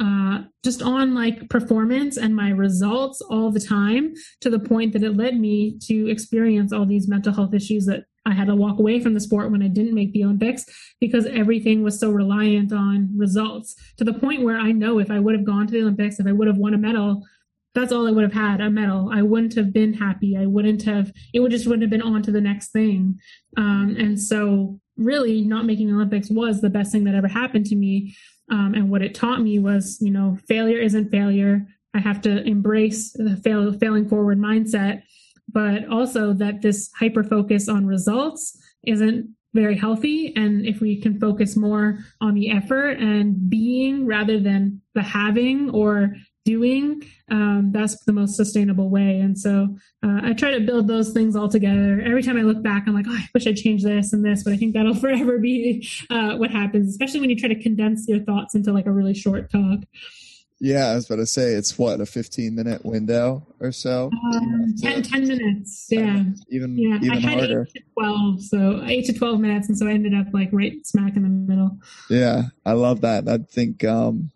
uh, 0.00 0.38
just 0.64 0.80
on 0.80 1.14
like 1.14 1.50
performance 1.50 2.16
and 2.16 2.34
my 2.34 2.48
results 2.48 3.20
all 3.20 3.50
the 3.50 3.60
time 3.60 4.14
to 4.40 4.48
the 4.48 4.58
point 4.58 4.94
that 4.94 5.02
it 5.02 5.14
led 5.16 5.38
me 5.38 5.78
to 5.82 6.08
experience 6.08 6.72
all 6.72 6.86
these 6.86 7.06
mental 7.06 7.34
health 7.34 7.52
issues 7.52 7.84
that 7.84 8.04
I 8.24 8.32
had 8.32 8.46
to 8.46 8.54
walk 8.54 8.78
away 8.78 9.00
from 9.00 9.14
the 9.14 9.20
sport 9.20 9.50
when 9.50 9.62
I 9.62 9.68
didn't 9.68 9.94
make 9.94 10.12
the 10.12 10.24
Olympics 10.24 10.64
because 11.00 11.26
everything 11.26 11.82
was 11.82 11.98
so 11.98 12.10
reliant 12.10 12.72
on 12.72 13.10
results 13.16 13.74
to 13.96 14.04
the 14.04 14.14
point 14.14 14.42
where 14.42 14.58
I 14.58 14.72
know 14.72 14.98
if 14.98 15.10
I 15.10 15.18
would 15.18 15.34
have 15.34 15.44
gone 15.44 15.66
to 15.66 15.72
the 15.72 15.80
Olympics, 15.80 16.20
if 16.20 16.26
I 16.26 16.32
would 16.32 16.46
have 16.46 16.56
won 16.56 16.74
a 16.74 16.78
medal, 16.78 17.26
that's 17.74 17.90
all 17.90 18.06
I 18.06 18.10
would 18.10 18.22
have 18.22 18.32
had 18.32 18.60
a 18.60 18.70
medal. 18.70 19.10
I 19.12 19.22
wouldn't 19.22 19.54
have 19.54 19.72
been 19.72 19.94
happy. 19.94 20.36
I 20.36 20.46
wouldn't 20.46 20.82
have, 20.82 21.10
it 21.32 21.40
would 21.40 21.50
just 21.50 21.66
wouldn't 21.66 21.82
have 21.82 21.90
been 21.90 22.02
on 22.02 22.22
to 22.22 22.30
the 22.30 22.40
next 22.40 22.68
thing. 22.68 23.18
Um, 23.56 23.96
and 23.98 24.20
so 24.20 24.78
really 24.96 25.42
not 25.42 25.64
making 25.64 25.88
the 25.88 25.94
Olympics 25.94 26.30
was 26.30 26.60
the 26.60 26.70
best 26.70 26.92
thing 26.92 27.04
that 27.04 27.14
ever 27.14 27.28
happened 27.28 27.66
to 27.66 27.76
me. 27.76 28.14
Um, 28.50 28.74
and 28.74 28.90
what 28.90 29.02
it 29.02 29.14
taught 29.14 29.40
me 29.40 29.58
was, 29.58 29.98
you 30.00 30.10
know, 30.10 30.38
failure 30.46 30.78
isn't 30.78 31.10
failure. 31.10 31.66
I 31.94 32.00
have 32.00 32.20
to 32.22 32.42
embrace 32.46 33.12
the 33.12 33.36
fail, 33.42 33.72
failing 33.72 34.08
forward 34.08 34.38
mindset 34.38 35.02
but 35.48 35.88
also 35.88 36.32
that 36.34 36.62
this 36.62 36.90
hyper 36.98 37.24
focus 37.24 37.68
on 37.68 37.86
results 37.86 38.58
isn't 38.86 39.28
very 39.54 39.76
healthy. 39.76 40.34
And 40.34 40.66
if 40.66 40.80
we 40.80 41.00
can 41.00 41.20
focus 41.20 41.56
more 41.56 41.98
on 42.20 42.34
the 42.34 42.50
effort 42.50 42.98
and 42.98 43.50
being 43.50 44.06
rather 44.06 44.40
than 44.40 44.80
the 44.94 45.02
having 45.02 45.70
or 45.70 46.14
doing, 46.44 47.02
um, 47.30 47.70
that's 47.72 48.02
the 48.04 48.12
most 48.12 48.36
sustainable 48.36 48.88
way. 48.88 49.20
And 49.20 49.38
so 49.38 49.76
uh, 50.02 50.20
I 50.22 50.32
try 50.32 50.50
to 50.52 50.60
build 50.60 50.88
those 50.88 51.12
things 51.12 51.36
all 51.36 51.48
together. 51.48 52.00
Every 52.04 52.22
time 52.22 52.36
I 52.36 52.42
look 52.42 52.62
back, 52.62 52.84
I'm 52.86 52.94
like, 52.94 53.06
oh, 53.08 53.14
I 53.14 53.28
wish 53.34 53.46
I 53.46 53.52
changed 53.52 53.84
this 53.86 54.12
and 54.12 54.24
this, 54.24 54.42
but 54.42 54.52
I 54.52 54.56
think 54.56 54.74
that'll 54.74 54.94
forever 54.96 55.38
be 55.38 55.88
uh, 56.10 56.36
what 56.36 56.50
happens, 56.50 56.88
especially 56.88 57.20
when 57.20 57.30
you 57.30 57.36
try 57.36 57.48
to 57.48 57.62
condense 57.62 58.08
your 58.08 58.20
thoughts 58.20 58.54
into 58.54 58.72
like 58.72 58.86
a 58.86 58.92
really 58.92 59.14
short 59.14 59.50
talk. 59.50 59.80
Yeah, 60.64 60.90
I 60.90 60.94
was 60.94 61.06
about 61.06 61.16
to 61.16 61.26
say 61.26 61.54
it's 61.54 61.76
what 61.76 62.00
a 62.00 62.06
15 62.06 62.54
minute 62.54 62.84
window 62.84 63.44
or 63.58 63.72
so. 63.72 64.12
Um, 64.32 64.72
10, 64.80 65.02
10, 65.02 65.26
minutes. 65.26 65.88
Yeah. 65.90 66.22
Even 66.50 66.78
yeah. 66.78 66.98
Even 67.02 67.10
I 67.10 67.18
had 67.18 67.38
harder. 67.40 67.62
eight 67.62 67.74
to 67.74 67.82
12, 67.94 68.42
so 68.42 68.82
eight 68.84 69.06
to 69.06 69.12
12 69.12 69.40
minutes, 69.40 69.68
and 69.68 69.76
so 69.76 69.88
I 69.88 69.90
ended 69.90 70.14
up 70.14 70.28
like 70.32 70.50
right 70.52 70.86
smack 70.86 71.16
in 71.16 71.24
the 71.24 71.28
middle. 71.28 71.78
Yeah, 72.08 72.42
I 72.64 72.74
love 72.74 73.00
that. 73.00 73.28
I 73.28 73.38
think, 73.38 73.82
um, 73.82 74.30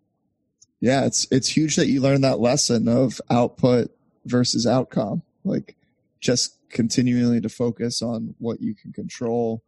yeah, 0.81 1.07
it's 1.07 1.29
it's 1.31 1.47
huge 1.49 1.77
that 1.77 1.87
you 1.87 2.01
learned 2.01 2.24
that 2.24 2.41
lesson 2.41 2.89
of 2.89 3.20
output 3.31 3.93
versus 4.24 4.66
outcome. 4.66 5.22
Like 5.45 5.77
just 6.18 6.59
continually 6.70 7.41
to 7.41 7.49
focus 7.49 8.03
on 8.03 8.35
what 8.39 8.61
you 8.61 8.74
can 8.74 8.93
control. 8.93 9.62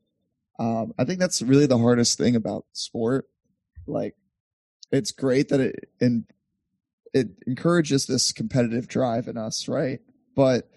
Um, 0.59 0.93
I 0.99 1.05
think 1.05 1.21
that's 1.21 1.41
really 1.41 1.67
the 1.67 1.79
hardest 1.79 2.19
thing 2.19 2.35
about 2.35 2.65
sport. 2.73 3.29
Like 3.87 4.17
it's 4.91 5.13
great 5.13 5.51
that 5.51 5.61
it 5.61 5.89
in 6.01 6.27
it 7.13 7.29
encourages 7.47 8.07
this 8.07 8.33
competitive 8.33 8.89
drive 8.89 9.29
in 9.29 9.37
us, 9.37 9.69
right? 9.69 10.01
But 10.35 10.69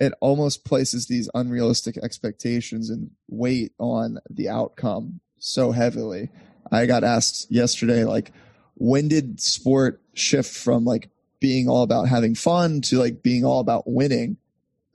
it 0.00 0.12
almost 0.20 0.64
places 0.64 1.06
these 1.06 1.30
unrealistic 1.34 1.96
expectations 1.98 2.90
and 2.90 3.10
weight 3.28 3.72
on 3.78 4.18
the 4.28 4.48
outcome 4.48 5.20
so 5.38 5.72
heavily. 5.72 6.30
I 6.72 6.86
got 6.86 7.04
asked 7.04 7.50
yesterday, 7.50 8.04
like, 8.04 8.32
when 8.74 9.08
did 9.08 9.40
sport 9.40 10.00
shift 10.14 10.54
from 10.54 10.84
like 10.84 11.10
being 11.40 11.68
all 11.68 11.82
about 11.82 12.08
having 12.08 12.34
fun 12.34 12.80
to 12.82 12.98
like 12.98 13.22
being 13.22 13.44
all 13.44 13.60
about 13.60 13.84
winning? 13.86 14.36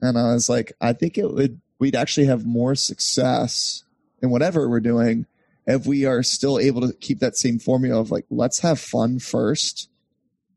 And 0.00 0.18
I 0.18 0.32
was 0.34 0.48
like, 0.48 0.72
I 0.80 0.92
think 0.92 1.16
it 1.16 1.30
would, 1.30 1.60
we'd 1.78 1.96
actually 1.96 2.26
have 2.26 2.44
more 2.44 2.74
success 2.74 3.84
in 4.22 4.30
whatever 4.30 4.68
we're 4.68 4.80
doing 4.80 5.26
if 5.66 5.86
we 5.86 6.04
are 6.04 6.22
still 6.22 6.58
able 6.58 6.80
to 6.82 6.92
keep 6.94 7.20
that 7.20 7.36
same 7.36 7.58
formula 7.58 8.00
of 8.00 8.10
like, 8.10 8.26
let's 8.30 8.60
have 8.60 8.80
fun 8.80 9.18
first 9.18 9.89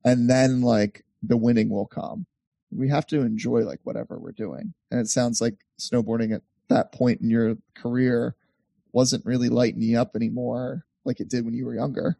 and 0.03 0.29
then 0.29 0.61
like 0.61 1.03
the 1.21 1.37
winning 1.37 1.69
will 1.69 1.87
come. 1.87 2.25
We 2.71 2.89
have 2.89 3.05
to 3.07 3.21
enjoy 3.21 3.61
like 3.61 3.79
whatever 3.83 4.17
we're 4.19 4.31
doing. 4.31 4.73
And 4.91 4.99
it 4.99 5.07
sounds 5.07 5.41
like 5.41 5.55
snowboarding 5.79 6.33
at 6.33 6.41
that 6.69 6.91
point 6.91 7.21
in 7.21 7.29
your 7.29 7.57
career 7.75 8.35
wasn't 8.91 9.25
really 9.25 9.49
lighting 9.49 9.81
you 9.81 9.99
up 9.99 10.15
anymore 10.15 10.85
like 11.05 11.19
it 11.19 11.29
did 11.29 11.45
when 11.45 11.53
you 11.53 11.65
were 11.65 11.75
younger. 11.75 12.17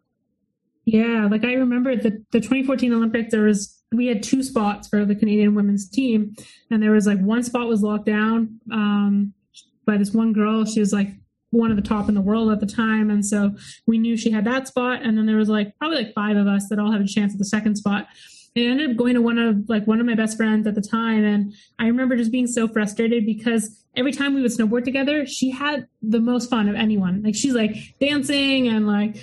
Yeah, 0.86 1.28
like 1.32 1.46
I 1.46 1.54
remember 1.54 1.96
the 1.96 2.24
the 2.32 2.42
2014 2.42 2.94
Olympics. 2.94 3.32
There 3.32 3.44
was 3.44 3.82
we 3.94 4.08
had 4.08 4.22
two 4.22 4.44
spots 4.44 4.88
for 4.88 5.06
the 5.06 5.16
Canadian 5.16 5.56
women's 5.56 5.90
team, 5.90 6.36
and 6.70 6.84
there 6.84 6.92
was 6.92 7.08
like 7.08 7.20
one 7.20 7.44
spot 7.44 7.68
was 7.68 7.82
locked 7.82 8.06
down 8.06 8.60
um, 8.72 9.34
by 9.86 9.98
this 9.98 10.14
one 10.14 10.34
girl. 10.34 10.66
She 10.66 10.82
was 10.82 10.92
like 10.92 11.10
one 11.54 11.72
of 11.72 11.78
the 11.78 11.88
top 11.88 12.10
in 12.10 12.16
the 12.16 12.22
world 12.22 12.52
at 12.52 12.60
the 12.60 12.66
time. 12.66 13.10
And 13.10 13.26
so 13.26 13.56
we 13.86 13.98
knew 13.98 14.18
she 14.18 14.32
had 14.32 14.46
that 14.46 14.68
spot. 14.68 15.02
And 15.04 15.18
then 15.18 15.26
there 15.26 15.38
was 15.38 15.50
like 15.50 15.78
probably 15.78 15.98
like 15.98 16.14
five 16.14 16.36
of 16.36 16.48
us 16.48 16.68
that 16.70 16.80
all 16.80 16.92
had 16.92 17.02
a 17.02 17.08
chance 17.08 17.34
at 17.34 17.40
the 17.40 17.46
second 17.46 17.76
spot. 17.76 18.08
And 18.56 18.66
I 18.66 18.70
ended 18.70 18.92
up 18.92 18.98
going 18.98 19.16
to 19.16 19.22
one 19.22 19.38
of 19.38 19.68
like 19.70 19.88
one 19.88 20.00
of 20.00 20.06
my 20.06 20.16
best 20.16 20.38
friends 20.38 20.68
at 20.68 20.76
the 20.76 20.82
time. 20.82 21.24
And 21.24 21.54
I 21.80 21.88
remember 21.88 22.16
just 22.16 22.32
being 22.32 22.48
so 22.48 22.68
frustrated 22.68 23.26
because 23.26 23.84
every 23.96 24.12
time 24.12 24.34
we 24.34 24.42
would 24.42 24.52
snowboard 24.52 24.84
together, 24.84 25.26
she 25.26 25.50
had 25.50 25.88
the 26.02 26.20
most 26.20 26.50
fun 26.50 26.70
of 26.70 26.76
anyone. 26.76 27.24
Like 27.24 27.36
she's 27.36 27.54
like 27.54 27.76
dancing 28.00 28.68
and 28.68 28.88
like 28.88 29.18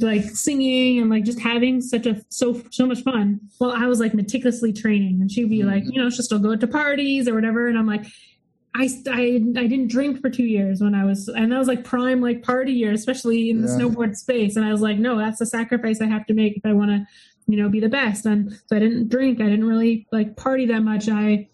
like 0.00 0.24
singing 0.24 1.00
and 1.00 1.10
like 1.10 1.24
just 1.24 1.40
having 1.40 1.80
such 1.80 2.06
a 2.06 2.20
so 2.28 2.62
so 2.70 2.86
much 2.86 3.02
fun. 3.02 3.40
Well, 3.60 3.72
I 3.72 3.86
was 3.86 3.98
like 3.98 4.14
meticulously 4.14 4.72
training 4.72 5.20
and 5.20 5.30
she'd 5.30 5.50
be 5.50 5.64
like, 5.64 5.82
mm-hmm. 5.82 5.92
you 5.92 6.02
know, 6.02 6.10
she'll 6.10 6.24
still 6.24 6.38
go 6.38 6.54
to 6.54 6.66
parties 6.66 7.28
or 7.28 7.34
whatever. 7.34 7.68
And 7.68 7.78
I'm 7.78 7.86
like, 7.86 8.06
I, 8.78 8.88
I, 9.10 9.22
I 9.56 9.66
didn't 9.66 9.88
drink 9.88 10.20
for 10.20 10.28
two 10.28 10.44
years 10.44 10.82
when 10.82 10.94
I 10.94 11.04
was, 11.04 11.28
and 11.28 11.50
that 11.50 11.58
was 11.58 11.68
like 11.68 11.82
prime 11.82 12.20
like 12.20 12.42
party 12.42 12.72
year, 12.72 12.92
especially 12.92 13.48
in 13.48 13.62
the 13.62 13.68
yeah. 13.68 13.78
snowboard 13.78 14.16
space. 14.16 14.56
And 14.56 14.66
I 14.66 14.70
was 14.70 14.82
like, 14.82 14.98
no, 14.98 15.16
that's 15.16 15.38
the 15.38 15.46
sacrifice 15.46 16.00
I 16.02 16.06
have 16.06 16.26
to 16.26 16.34
make 16.34 16.58
if 16.58 16.66
I 16.66 16.74
want 16.74 16.90
to, 16.90 17.06
you 17.46 17.56
know, 17.56 17.70
be 17.70 17.80
the 17.80 17.88
best. 17.88 18.26
And 18.26 18.52
so 18.66 18.76
I 18.76 18.78
didn't 18.78 19.08
drink. 19.08 19.40
I 19.40 19.44
didn't 19.44 19.64
really 19.66 20.06
like 20.12 20.36
party 20.36 20.66
that 20.66 20.80
much. 20.80 21.08
I 21.08 21.48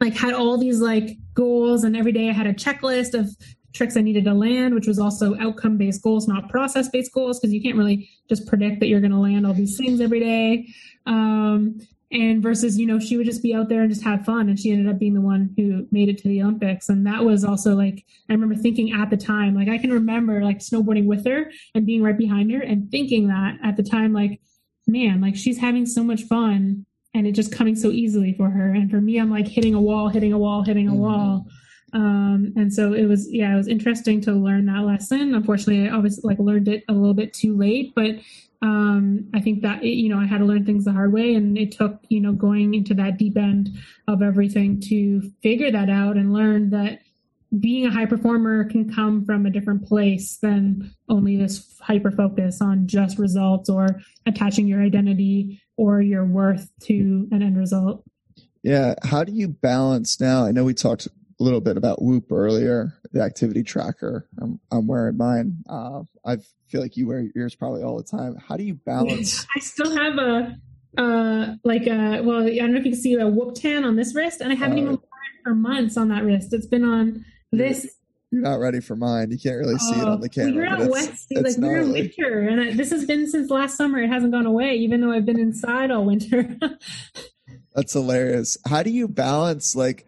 like 0.00 0.14
had 0.14 0.32
all 0.32 0.56
these 0.56 0.80
like 0.80 1.18
goals, 1.34 1.84
and 1.84 1.96
every 1.96 2.12
day 2.12 2.30
I 2.30 2.32
had 2.32 2.46
a 2.46 2.54
checklist 2.54 3.12
of 3.12 3.28
tricks 3.74 3.96
I 3.96 4.00
needed 4.00 4.24
to 4.24 4.32
land, 4.32 4.74
which 4.74 4.86
was 4.86 4.98
also 4.98 5.36
outcome 5.38 5.76
based 5.76 6.02
goals, 6.02 6.26
not 6.26 6.48
process 6.48 6.88
based 6.88 7.12
goals, 7.12 7.38
because 7.38 7.52
you 7.52 7.60
can't 7.60 7.76
really 7.76 8.08
just 8.28 8.46
predict 8.46 8.80
that 8.80 8.86
you're 8.86 9.00
going 9.00 9.12
to 9.12 9.18
land 9.18 9.46
all 9.46 9.52
these 9.52 9.76
things 9.76 10.00
every 10.00 10.20
day. 10.20 10.66
Um, 11.04 11.80
and 12.16 12.42
versus 12.42 12.78
you 12.78 12.86
know 12.86 12.98
she 12.98 13.16
would 13.16 13.26
just 13.26 13.42
be 13.42 13.54
out 13.54 13.68
there 13.68 13.82
and 13.82 13.90
just 13.90 14.02
have 14.02 14.24
fun 14.24 14.48
and 14.48 14.58
she 14.58 14.72
ended 14.72 14.88
up 14.88 14.98
being 14.98 15.14
the 15.14 15.20
one 15.20 15.52
who 15.56 15.86
made 15.90 16.08
it 16.08 16.18
to 16.18 16.28
the 16.28 16.42
olympics 16.42 16.88
and 16.88 17.06
that 17.06 17.24
was 17.24 17.44
also 17.44 17.74
like 17.74 18.04
i 18.28 18.32
remember 18.32 18.54
thinking 18.54 18.92
at 18.92 19.10
the 19.10 19.16
time 19.16 19.54
like 19.54 19.68
i 19.68 19.78
can 19.78 19.92
remember 19.92 20.42
like 20.42 20.58
snowboarding 20.58 21.06
with 21.06 21.24
her 21.26 21.50
and 21.74 21.86
being 21.86 22.02
right 22.02 22.18
behind 22.18 22.50
her 22.50 22.60
and 22.60 22.90
thinking 22.90 23.28
that 23.28 23.56
at 23.62 23.76
the 23.76 23.82
time 23.82 24.12
like 24.12 24.40
man 24.86 25.20
like 25.20 25.36
she's 25.36 25.58
having 25.58 25.84
so 25.84 26.02
much 26.02 26.22
fun 26.22 26.86
and 27.16 27.26
it 27.26 27.32
just 27.32 27.50
coming 27.50 27.74
so 27.74 27.88
easily 27.88 28.34
for 28.34 28.50
her. 28.50 28.68
And 28.70 28.90
for 28.90 29.00
me 29.00 29.18
i'm 29.18 29.30
like 29.30 29.48
hitting 29.48 29.74
a 29.74 29.80
wall 29.80 30.08
hitting 30.08 30.32
a 30.32 30.38
wall 30.38 30.62
hitting 30.62 30.88
a 30.88 30.92
mm-hmm. 30.92 31.00
wall. 31.00 31.46
Um, 31.92 32.52
and 32.56 32.72
so 32.72 32.92
it 32.92 33.06
was 33.06 33.32
yeah 33.32 33.54
it 33.54 33.56
was 33.56 33.68
interesting 33.68 34.20
to 34.22 34.32
learn 34.32 34.66
that 34.66 34.82
lesson. 34.82 35.34
Unfortunately 35.34 35.88
i 35.88 35.92
obviously 35.92 36.28
like 36.28 36.38
learned 36.38 36.68
it 36.68 36.84
a 36.88 36.92
little 36.92 37.14
bit 37.14 37.32
too 37.32 37.56
late 37.56 37.94
but 37.94 38.16
um, 38.62 39.28
I 39.34 39.40
think 39.40 39.62
that 39.62 39.84
you 39.84 40.08
know 40.08 40.18
I 40.18 40.26
had 40.26 40.38
to 40.38 40.44
learn 40.44 40.64
things 40.64 40.84
the 40.84 40.92
hard 40.92 41.12
way, 41.12 41.34
and 41.34 41.56
it 41.58 41.72
took 41.72 42.00
you 42.08 42.20
know 42.20 42.32
going 42.32 42.74
into 42.74 42.94
that 42.94 43.18
deep 43.18 43.36
end 43.36 43.70
of 44.08 44.22
everything 44.22 44.80
to 44.88 45.22
figure 45.42 45.70
that 45.70 45.90
out 45.90 46.16
and 46.16 46.32
learn 46.32 46.70
that 46.70 47.00
being 47.60 47.86
a 47.86 47.90
high 47.90 48.06
performer 48.06 48.64
can 48.64 48.92
come 48.92 49.24
from 49.24 49.46
a 49.46 49.50
different 49.50 49.86
place 49.86 50.38
than 50.38 50.92
only 51.08 51.36
this 51.36 51.78
hyper 51.80 52.10
focus 52.10 52.60
on 52.60 52.86
just 52.86 53.18
results 53.18 53.70
or 53.70 54.00
attaching 54.26 54.66
your 54.66 54.82
identity 54.82 55.62
or 55.76 56.00
your 56.00 56.24
worth 56.24 56.70
to 56.80 57.28
an 57.30 57.42
end 57.42 57.56
result. 57.56 58.02
Yeah, 58.62 58.94
how 59.04 59.22
do 59.22 59.32
you 59.32 59.48
balance 59.48 60.20
now? 60.20 60.44
I 60.44 60.50
know 60.50 60.64
we 60.64 60.74
talked 60.74 61.06
a 61.38 61.42
little 61.42 61.60
bit 61.60 61.76
about 61.76 62.00
Whoop 62.02 62.32
earlier, 62.32 62.94
the 63.12 63.20
activity 63.20 63.62
tracker. 63.62 64.28
I'm, 64.40 64.58
I'm 64.70 64.86
wearing 64.86 65.16
mine. 65.16 65.58
Uh, 65.68 66.02
I 66.24 66.38
feel 66.68 66.80
like 66.80 66.96
you 66.96 67.06
wear 67.06 67.28
yours 67.34 67.54
probably 67.54 67.82
all 67.82 67.96
the 67.96 68.04
time. 68.04 68.36
How 68.36 68.56
do 68.56 68.64
you 68.64 68.74
balance? 68.74 69.46
I 69.56 69.60
still 69.60 69.94
have 69.94 70.18
a, 70.18 70.56
uh, 70.96 71.54
like 71.62 71.86
a, 71.86 72.22
well, 72.22 72.46
I 72.46 72.56
don't 72.56 72.72
know 72.72 72.78
if 72.78 72.86
you 72.86 72.92
can 72.92 73.00
see 73.00 73.14
a 73.14 73.26
Whoop 73.26 73.54
tan 73.54 73.84
on 73.84 73.96
this 73.96 74.14
wrist, 74.14 74.40
and 74.40 74.50
I 74.50 74.54
haven't 74.54 74.78
uh, 74.78 74.82
even 74.82 74.90
worn 74.92 75.02
it 75.02 75.42
for 75.44 75.54
months 75.54 75.96
on 75.96 76.08
that 76.08 76.24
wrist. 76.24 76.54
It's 76.54 76.66
been 76.66 76.84
on 76.84 77.24
this. 77.52 77.86
You're 78.30 78.42
not 78.42 78.58
ready 78.58 78.80
for 78.80 78.96
mine. 78.96 79.30
You 79.30 79.38
can't 79.38 79.56
really 79.56 79.78
see 79.78 79.94
it 79.94 80.08
on 80.08 80.20
the 80.20 80.28
camera. 80.28 80.52
Well, 80.52 80.54
you're 80.54 80.66
out 80.66 80.90
west, 80.90 81.26
like 81.30 81.56
we're 81.58 81.82
in 81.82 81.92
winter, 81.92 82.40
and 82.40 82.60
I, 82.60 82.72
this 82.72 82.90
has 82.90 83.04
been 83.04 83.28
since 83.30 83.50
last 83.50 83.76
summer. 83.76 84.00
It 84.00 84.08
hasn't 84.08 84.32
gone 84.32 84.46
away, 84.46 84.74
even 84.76 85.00
though 85.00 85.12
I've 85.12 85.26
been 85.26 85.38
inside 85.38 85.90
all 85.90 86.04
winter. 86.04 86.56
That's 87.74 87.92
hilarious. 87.92 88.58
How 88.66 88.82
do 88.82 88.90
you 88.90 89.06
balance 89.06 89.76
like? 89.76 90.06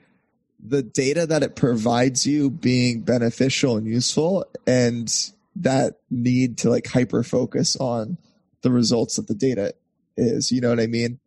The 0.60 0.82
data 0.82 1.26
that 1.26 1.42
it 1.42 1.56
provides 1.56 2.26
you 2.26 2.50
being 2.50 3.00
beneficial 3.00 3.76
and 3.76 3.86
useful 3.86 4.44
and 4.66 5.30
that 5.56 5.98
need 6.10 6.58
to 6.58 6.70
like 6.70 6.86
hyper 6.86 7.22
focus 7.22 7.76
on 7.76 8.18
the 8.62 8.70
results 8.70 9.16
that 9.16 9.28
the 9.28 9.34
data 9.34 9.74
is 10.16 10.50
you 10.50 10.60
know 10.60 10.70
what 10.70 10.80
i 10.80 10.86
mean? 10.86 11.18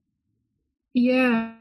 Yeah. 0.94 1.54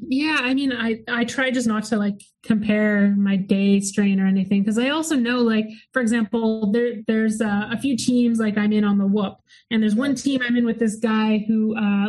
Yeah 0.00 0.38
i 0.40 0.54
mean 0.54 0.72
i 0.72 1.00
i 1.08 1.24
try 1.24 1.50
just 1.50 1.66
not 1.66 1.84
to 1.84 1.98
like 1.98 2.22
compare 2.42 3.14
my 3.16 3.36
day 3.36 3.80
strain 3.80 4.18
or 4.20 4.26
anything 4.26 4.62
because 4.62 4.78
i 4.78 4.88
also 4.88 5.14
know 5.14 5.40
like 5.40 5.68
for 5.92 6.00
example 6.00 6.72
there 6.72 7.02
there's 7.06 7.42
uh, 7.42 7.68
a 7.70 7.78
few 7.78 7.96
teams 7.96 8.38
like 8.38 8.56
i'm 8.56 8.72
in 8.72 8.84
on 8.84 8.96
the 8.96 9.06
whoop 9.06 9.36
and 9.70 9.82
there's 9.82 9.94
one 9.94 10.14
team 10.14 10.40
i'm 10.42 10.56
in 10.56 10.64
with 10.64 10.78
this 10.78 10.96
guy 10.96 11.44
who 11.46 11.76
uh 11.76 12.08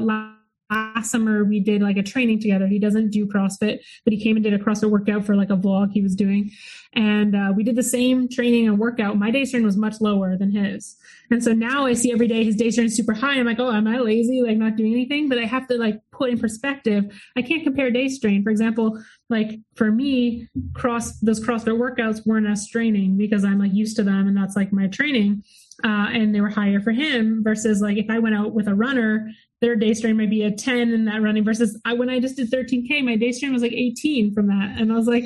last 0.70 1.12
summer 1.12 1.44
we 1.44 1.60
did 1.60 1.82
like 1.82 1.98
a 1.98 2.04
training 2.04 2.40
together. 2.40 2.68
He 2.68 2.80
doesn't 2.80 3.10
do 3.10 3.26
CrossFit, 3.26 3.80
but 4.04 4.14
he 4.14 4.22
came 4.22 4.36
and 4.36 4.44
did 4.44 4.54
a 4.54 4.60
CrossFit 4.60 4.90
workout 4.90 5.26
for 5.26 5.36
like 5.36 5.50
a 5.50 5.58
vlog 5.58 5.92
he 5.92 6.02
was 6.02 6.16
doing. 6.16 6.52
And 6.94 7.36
uh, 7.36 7.54
we 7.56 7.64
did 7.64 7.76
the 7.76 7.84
same 7.84 8.28
training 8.28 8.68
and 8.68 8.80
workout. 8.80 9.18
My 9.18 9.30
day 9.30 9.46
strain 9.46 9.64
was 9.64 9.78
much 9.78 10.02
lower 10.02 10.36
than 10.38 10.52
his. 10.52 10.98
And 11.30 11.44
so 11.44 11.54
now 11.54 11.86
I 11.86 11.94
see 11.94 12.12
every 12.12 12.28
day 12.28 12.44
his 12.44 12.56
day 12.56 12.72
strain 12.72 12.88
is 12.88 12.96
super 12.96 13.14
high. 13.14 13.40
I'm 13.40 13.46
like, 13.46 13.60
oh, 13.60 13.72
am 13.72 13.88
I 13.88 14.00
lazy? 14.00 14.42
Like 14.42 14.58
not 14.58 14.76
doing 14.76 14.94
anything? 14.94 15.30
But 15.30 15.38
I 15.38 15.46
have 15.46 15.68
to 15.68 15.78
like 15.78 16.02
put 16.12 16.32
in 16.32 16.40
perspective. 16.40 17.06
I 17.36 17.44
can't 17.44 17.64
compare 17.64 17.92
day 17.92 18.08
strain. 18.08 18.44
For 18.44 18.50
example, 18.50 19.02
like 19.30 19.60
for 19.76 19.92
me, 19.92 20.48
cross 20.74 21.20
those 21.20 21.40
CrossFit 21.40 21.78
workouts 21.78 22.26
weren't 22.26 22.48
as 22.48 22.64
straining 22.64 23.18
because 23.18 23.46
I'm 23.46 23.60
like 23.60 23.74
used 23.74 23.96
to 23.98 24.04
them 24.04 24.28
and 24.28 24.36
that's 24.36 24.56
like 24.56 24.74
my 24.74 24.88
training. 24.88 25.44
Uh, 25.84 26.10
and 26.12 26.36
they 26.36 26.42
were 26.42 26.50
higher 26.50 26.82
for 26.82 26.92
him 26.92 27.42
versus 27.44 27.82
like 27.82 27.98
if 27.98 28.10
I 28.10 28.20
went 28.20 28.36
out 28.36 28.54
with 28.54 28.68
a 28.68 28.76
runner, 28.76 29.30
their 29.62 29.76
day 29.76 29.94
strain 29.94 30.18
might 30.18 30.30
be 30.30 30.44
a 30.44 30.52
10 30.52 30.94
in 30.94 31.06
that 31.06 31.22
running 31.22 31.44
versus 31.44 31.80
I, 31.86 31.94
when 31.94 32.10
I 32.10 32.20
just 32.20 32.38
did 32.38 32.52
13K, 32.52 33.04
my 33.04 33.16
day 33.16 33.32
strain 33.32 33.54
was 33.54 33.62
like 33.62 33.74
18 33.74 34.34
from 34.34 34.48
that. 34.48 34.76
And 34.80 34.92
I 34.92 34.96
was 34.96 35.08
like, 35.08 35.26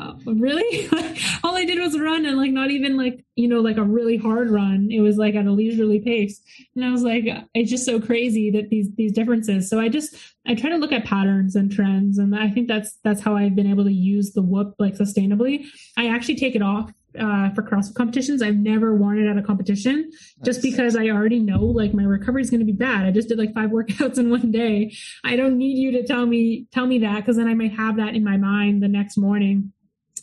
oh, 0.00 0.18
really? 0.26 0.88
all 1.44 1.56
I 1.56 1.64
did 1.64 1.78
was 1.78 1.98
run 1.98 2.24
and 2.26 2.36
like 2.36 2.52
not 2.52 2.70
even 2.70 2.96
like, 2.96 3.24
you 3.34 3.48
know, 3.48 3.60
like 3.60 3.76
a 3.76 3.82
really 3.82 4.16
hard 4.16 4.50
run. 4.50 4.88
It 4.90 5.00
was 5.00 5.16
like 5.16 5.34
at 5.34 5.46
a 5.46 5.52
leisurely 5.52 6.00
pace. 6.00 6.40
And 6.74 6.84
I 6.84 6.90
was 6.90 7.02
like, 7.02 7.24
it's 7.54 7.70
just 7.70 7.84
so 7.84 8.00
crazy 8.00 8.50
that 8.52 8.70
these, 8.70 8.88
these 8.96 9.12
differences. 9.12 9.68
So 9.68 9.80
I 9.80 9.88
just, 9.88 10.14
I 10.46 10.54
try 10.54 10.70
to 10.70 10.76
look 10.76 10.92
at 10.92 11.04
patterns 11.04 11.56
and 11.56 11.70
trends. 11.70 12.18
And 12.18 12.36
I 12.36 12.50
think 12.50 12.68
that's, 12.68 12.98
that's 13.02 13.20
how 13.20 13.36
I've 13.36 13.56
been 13.56 13.70
able 13.70 13.84
to 13.84 13.92
use 13.92 14.32
the 14.32 14.42
whoop 14.42 14.74
like 14.78 14.94
sustainably. 14.94 15.66
I 15.96 16.08
actually 16.08 16.36
take 16.36 16.54
it 16.54 16.62
off 16.62 16.92
uh, 17.18 17.50
for 17.50 17.62
CrossFit 17.62 17.94
competitions. 17.94 18.42
I've 18.42 18.56
never 18.56 18.94
worn 18.94 19.18
it 19.18 19.30
at 19.30 19.36
a 19.36 19.42
competition 19.42 20.10
nice. 20.10 20.44
just 20.44 20.62
because 20.62 20.96
I 20.96 21.08
already 21.08 21.38
know 21.38 21.64
like 21.64 21.94
my 21.94 22.04
recovery 22.04 22.42
is 22.42 22.50
going 22.50 22.60
to 22.60 22.66
be 22.66 22.72
bad. 22.72 23.06
I 23.06 23.10
just 23.10 23.28
did 23.28 23.38
like 23.38 23.54
five 23.54 23.70
workouts 23.78 24.18
in 24.18 24.30
one 24.30 24.50
day. 24.50 24.94
I 25.24 25.36
don't 25.36 25.58
need 25.58 25.78
you 25.78 25.92
to 25.92 26.06
tell 26.06 26.26
me 26.26 26.66
tell 26.72 26.86
me 26.86 26.98
that 27.00 27.20
because 27.20 27.36
then 27.36 27.48
I 27.48 27.54
might 27.54 27.72
have 27.72 27.96
that 27.96 28.14
in 28.14 28.24
my 28.24 28.36
mind 28.36 28.82
the 28.82 28.88
next 28.88 29.16
morning 29.16 29.72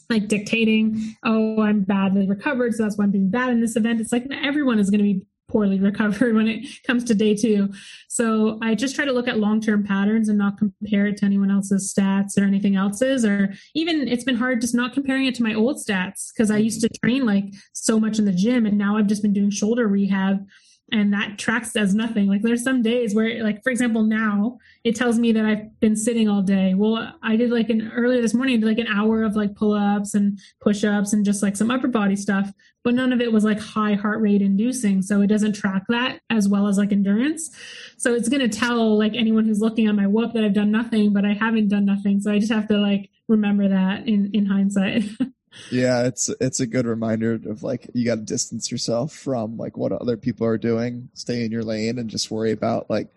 like 0.10 0.28
dictating, 0.28 1.16
oh, 1.24 1.62
I'm 1.62 1.82
badly 1.82 2.28
recovered, 2.28 2.76
so 2.76 2.84
that's 2.84 2.98
why 2.98 3.06
I'm 3.06 3.12
doing 3.12 3.30
bad 3.30 3.50
in 3.50 3.62
this 3.62 3.78
event. 3.78 4.02
It's 4.02 4.12
like 4.12 4.28
everyone 4.44 4.78
is 4.78 4.90
going 4.90 5.00
to 5.00 5.06
be 5.06 5.26
poorly 5.52 5.80
recovered 5.80 6.36
when 6.36 6.48
it 6.48 6.66
comes 6.86 7.04
to 7.06 7.16
day 7.16 7.36
two. 7.36 7.70
So 8.08 8.58
I 8.62 8.76
just 8.76 8.96
try 8.96 9.06
to 9.06 9.12
look 9.12 9.28
at 9.28 9.40
long 9.40 9.62
term 9.62 9.84
patterns 9.84 10.30
and 10.30 10.38
not 10.38 10.58
compare 10.58 11.08
it 11.08 11.18
to 11.18 11.26
anyone 11.26 11.52
else's 11.52 11.94
stats 11.94 12.38
or 12.38 12.44
anything 12.44 12.76
else's. 12.76 13.26
Or 13.26 13.54
even 13.76 14.08
it's 14.08 14.24
been 14.24 14.38
hard 14.38 14.62
just 14.62 14.76
not 14.76 14.94
comparing 14.94 15.26
it 15.26 15.36
to 15.36 15.44
my 15.44 15.54
old 15.54 15.78
stats 15.78 16.32
because 16.34 16.50
I 16.50 16.58
used 16.58 16.82
to 16.82 16.90
train 16.90 17.26
like 17.26 17.46
so 17.74 18.00
much 18.00 18.20
in 18.20 18.26
the 18.26 18.32
gym 18.32 18.66
and 18.66 18.78
now 18.78 18.98
I've 18.98 19.08
just 19.08 19.22
been 19.22 19.34
doing 19.34 19.50
shoulder 19.50 19.88
rehab 19.88 20.46
and 20.92 21.14
that 21.14 21.38
tracks 21.38 21.76
as 21.76 21.96
nothing. 21.96 22.28
Like 22.28 22.42
there's 22.42 22.64
some 22.64 22.82
days 22.82 23.16
where, 23.16 23.44
like 23.44 23.64
for 23.64 23.70
example, 23.70 24.04
now 24.04 24.58
it 24.84 24.96
tells 24.96 25.18
me 25.18 25.32
that 25.32 25.46
I've 25.46 25.80
been 25.80 25.96
sitting 25.96 26.28
all 26.28 26.42
day. 26.42 26.74
Well, 26.74 27.14
I 27.24 27.36
did 27.36 27.50
like 27.50 27.70
an 27.70 27.92
earlier 27.96 28.22
this 28.22 28.34
morning, 28.34 28.62
like 28.62 28.78
an 28.78 28.88
hour 28.88 29.24
of 29.24 29.36
like 29.36 29.56
pull 29.56 29.74
ups 29.74 30.14
and 30.14 30.38
push 30.60 30.84
ups 30.84 31.14
and 31.14 31.24
just 31.24 31.42
like 31.42 31.56
some 31.56 31.72
upper 31.72 31.88
body 31.88 32.16
stuff, 32.16 32.52
but 32.84 32.94
none 32.94 33.14
of 33.14 33.22
it 33.22 33.32
was 33.32 33.44
like 33.46 33.60
high 33.60 33.94
heart 33.94 34.22
rate 34.22 34.42
inducing. 34.42 35.02
So 35.02 35.22
it 35.22 35.28
doesn't 35.28 35.54
track 35.54 35.84
that 35.90 36.20
as 36.30 36.50
well 36.50 36.68
as 36.68 36.78
like 36.78 36.92
endurance. 36.92 37.56
So 37.98 38.14
it's 38.14 38.30
gonna 38.30 38.50
tell 38.50 38.98
like 38.98 39.14
anyone 39.16 39.46
who's 39.46 39.62
looking 39.62 39.88
at 39.88 39.96
my 39.96 40.08
whoop 40.08 40.34
that 40.34 40.44
I've 40.44 40.54
done 40.54 40.72
nothing, 40.72 41.14
but 41.14 41.26
I 41.26 41.34
haven't 41.34 41.70
done 41.70 41.86
nothing. 41.86 42.20
So 42.20 42.32
I 42.32 42.40
just 42.40 42.52
have 42.52 42.68
to 42.68 42.78
like 42.78 43.10
remember 43.28 43.70
that 43.70 44.08
in 44.08 44.32
in 44.34 44.46
hindsight. 44.46 45.04
yeah, 45.70 46.06
it's 46.06 46.30
it's 46.40 46.60
a 46.60 46.68
good 46.68 46.86
reminder 46.86 47.34
of 47.34 47.64
like 47.64 47.90
you 47.94 48.06
got 48.06 48.16
to 48.16 48.22
distance 48.22 48.72
yourself 48.72 49.14
from 49.14 49.58
like 49.58 49.78
what 49.78 49.92
other 49.92 50.18
people 50.18 50.48
are 50.48 50.58
doing, 50.58 51.10
stay 51.14 51.44
in 51.44 51.52
your 51.52 51.64
lane, 51.64 52.00
and 52.00 52.10
just 52.10 52.32
worry 52.32 52.52
about 52.52 52.90
like 52.90 53.10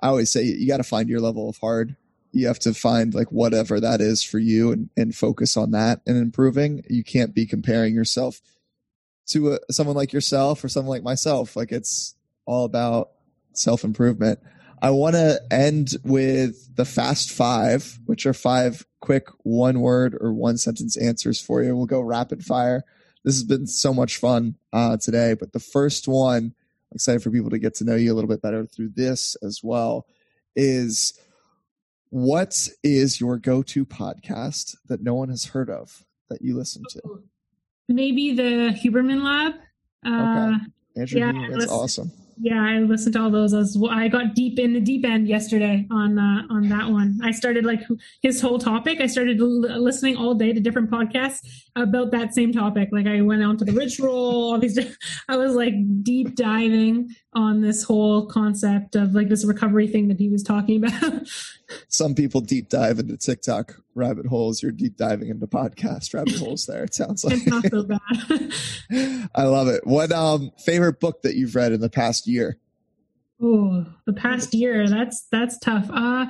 I 0.00 0.08
always 0.08 0.30
say 0.30 0.44
you 0.44 0.68
got 0.68 0.78
to 0.78 0.84
find 0.84 1.08
your 1.08 1.20
level 1.20 1.48
of 1.48 1.58
hard. 1.58 1.96
You 2.32 2.46
have 2.46 2.60
to 2.60 2.72
find 2.72 3.14
like 3.14 3.30
whatever 3.30 3.80
that 3.80 4.00
is 4.00 4.22
for 4.22 4.38
you 4.38 4.72
and 4.72 4.90
and 4.96 5.14
focus 5.14 5.56
on 5.56 5.72
that 5.72 6.00
and 6.06 6.16
improving. 6.16 6.84
You 6.88 7.02
can't 7.02 7.34
be 7.34 7.46
comparing 7.46 7.94
yourself 7.94 8.40
to 9.28 9.54
a, 9.54 9.58
someone 9.70 9.96
like 9.96 10.12
yourself 10.12 10.62
or 10.62 10.68
someone 10.68 10.96
like 10.96 11.02
myself. 11.02 11.56
Like 11.56 11.72
it's 11.72 12.14
all 12.46 12.64
about 12.64 13.10
self 13.54 13.82
improvement. 13.82 14.38
I 14.80 14.90
want 14.90 15.14
to 15.14 15.40
end 15.50 15.90
with 16.04 16.74
the 16.74 16.84
fast 16.84 17.30
five, 17.30 17.98
which 18.06 18.26
are 18.26 18.34
five 18.34 18.84
quick 19.02 19.28
one 19.42 19.80
word 19.80 20.16
or 20.20 20.32
one 20.32 20.56
sentence 20.56 20.96
answers 20.96 21.40
for 21.40 21.62
you. 21.62 21.76
We'll 21.76 21.86
go 21.86 22.00
rapid 22.00 22.42
fire. 22.44 22.84
This 23.24 23.34
has 23.34 23.44
been 23.44 23.66
so 23.66 23.92
much 23.92 24.16
fun 24.16 24.56
uh, 24.72 24.96
today, 24.96 25.34
but 25.34 25.52
the 25.52 25.60
first 25.60 26.08
one, 26.08 26.54
I'm 26.90 26.94
excited 26.94 27.22
for 27.22 27.30
people 27.30 27.50
to 27.50 27.58
get 27.58 27.74
to 27.76 27.84
know 27.84 27.96
you 27.96 28.12
a 28.12 28.14
little 28.14 28.30
bit 28.30 28.40
better 28.40 28.64
through 28.64 28.90
this 28.94 29.36
as 29.42 29.60
well, 29.62 30.06
is 30.56 31.18
what 32.10 32.68
is 32.82 33.20
your 33.20 33.36
go 33.38 33.62
to 33.62 33.84
podcast 33.84 34.76
that 34.86 35.02
no 35.02 35.14
one 35.14 35.28
has 35.28 35.46
heard 35.46 35.68
of 35.68 36.04
that 36.30 36.40
you 36.40 36.56
listen 36.56 36.82
to? 36.90 37.22
Maybe 37.88 38.34
the 38.34 38.74
Huberman 38.82 39.22
Lab. 39.22 39.54
Uh, 40.06 40.56
okay. 40.56 40.66
Andrew 40.96 41.20
yeah, 41.20 41.48
that's 41.50 41.70
awesome 41.70 42.12
yeah, 42.42 42.60
I 42.60 42.78
listened 42.78 43.12
to 43.12 43.22
all 43.22 43.30
those. 43.30 43.54
I 43.88 44.08
got 44.08 44.34
deep 44.34 44.58
in 44.58 44.72
the 44.72 44.80
deep 44.80 45.04
end 45.04 45.28
yesterday 45.28 45.86
on 45.92 46.18
uh, 46.18 46.42
on 46.50 46.68
that 46.70 46.90
one. 46.90 47.20
I 47.22 47.30
started 47.30 47.64
like 47.64 47.82
his 48.20 48.40
whole 48.40 48.58
topic. 48.58 49.00
I 49.00 49.06
started 49.06 49.40
l- 49.40 49.60
listening 49.80 50.16
all 50.16 50.34
day 50.34 50.52
to 50.52 50.58
different 50.58 50.90
podcasts 50.90 51.46
about 51.76 52.10
that 52.10 52.34
same 52.34 52.52
topic. 52.52 52.88
Like 52.90 53.06
I 53.06 53.20
went 53.20 53.44
on 53.44 53.56
to 53.58 53.64
the 53.64 53.72
ritual. 53.72 54.58
These, 54.58 54.76
I 55.28 55.36
was 55.36 55.54
like 55.54 55.74
deep 56.02 56.34
diving 56.34 57.14
on 57.32 57.60
this 57.60 57.84
whole 57.84 58.26
concept 58.26 58.96
of 58.96 59.14
like 59.14 59.28
this 59.28 59.44
recovery 59.44 59.86
thing 59.86 60.08
that 60.08 60.18
he 60.18 60.28
was 60.28 60.42
talking 60.42 60.84
about. 60.84 61.28
Some 61.88 62.14
people 62.14 62.40
deep 62.40 62.68
dive 62.68 62.98
into 62.98 63.16
TikTok 63.16 63.76
rabbit 63.94 64.26
holes. 64.26 64.62
You're 64.62 64.72
deep 64.72 64.96
diving 64.96 65.28
into 65.28 65.46
podcast 65.46 66.14
rabbit 66.14 66.36
holes. 66.36 66.66
There, 66.66 66.84
it 66.84 66.94
sounds 66.94 67.24
like. 67.24 67.38
It's 67.38 67.46
not 67.46 67.64
so 67.66 67.82
bad. 67.84 69.28
I 69.34 69.44
love 69.44 69.68
it. 69.68 69.86
What 69.86 70.12
um 70.12 70.50
favorite 70.64 71.00
book 71.00 71.22
that 71.22 71.34
you've 71.34 71.54
read 71.54 71.72
in 71.72 71.80
the 71.80 71.90
past 71.90 72.26
year? 72.26 72.58
Oh, 73.40 73.86
the 74.06 74.12
past 74.12 74.54
year. 74.54 74.88
That's 74.88 75.26
that's 75.30 75.58
tough. 75.58 75.90
Uh 75.92 76.26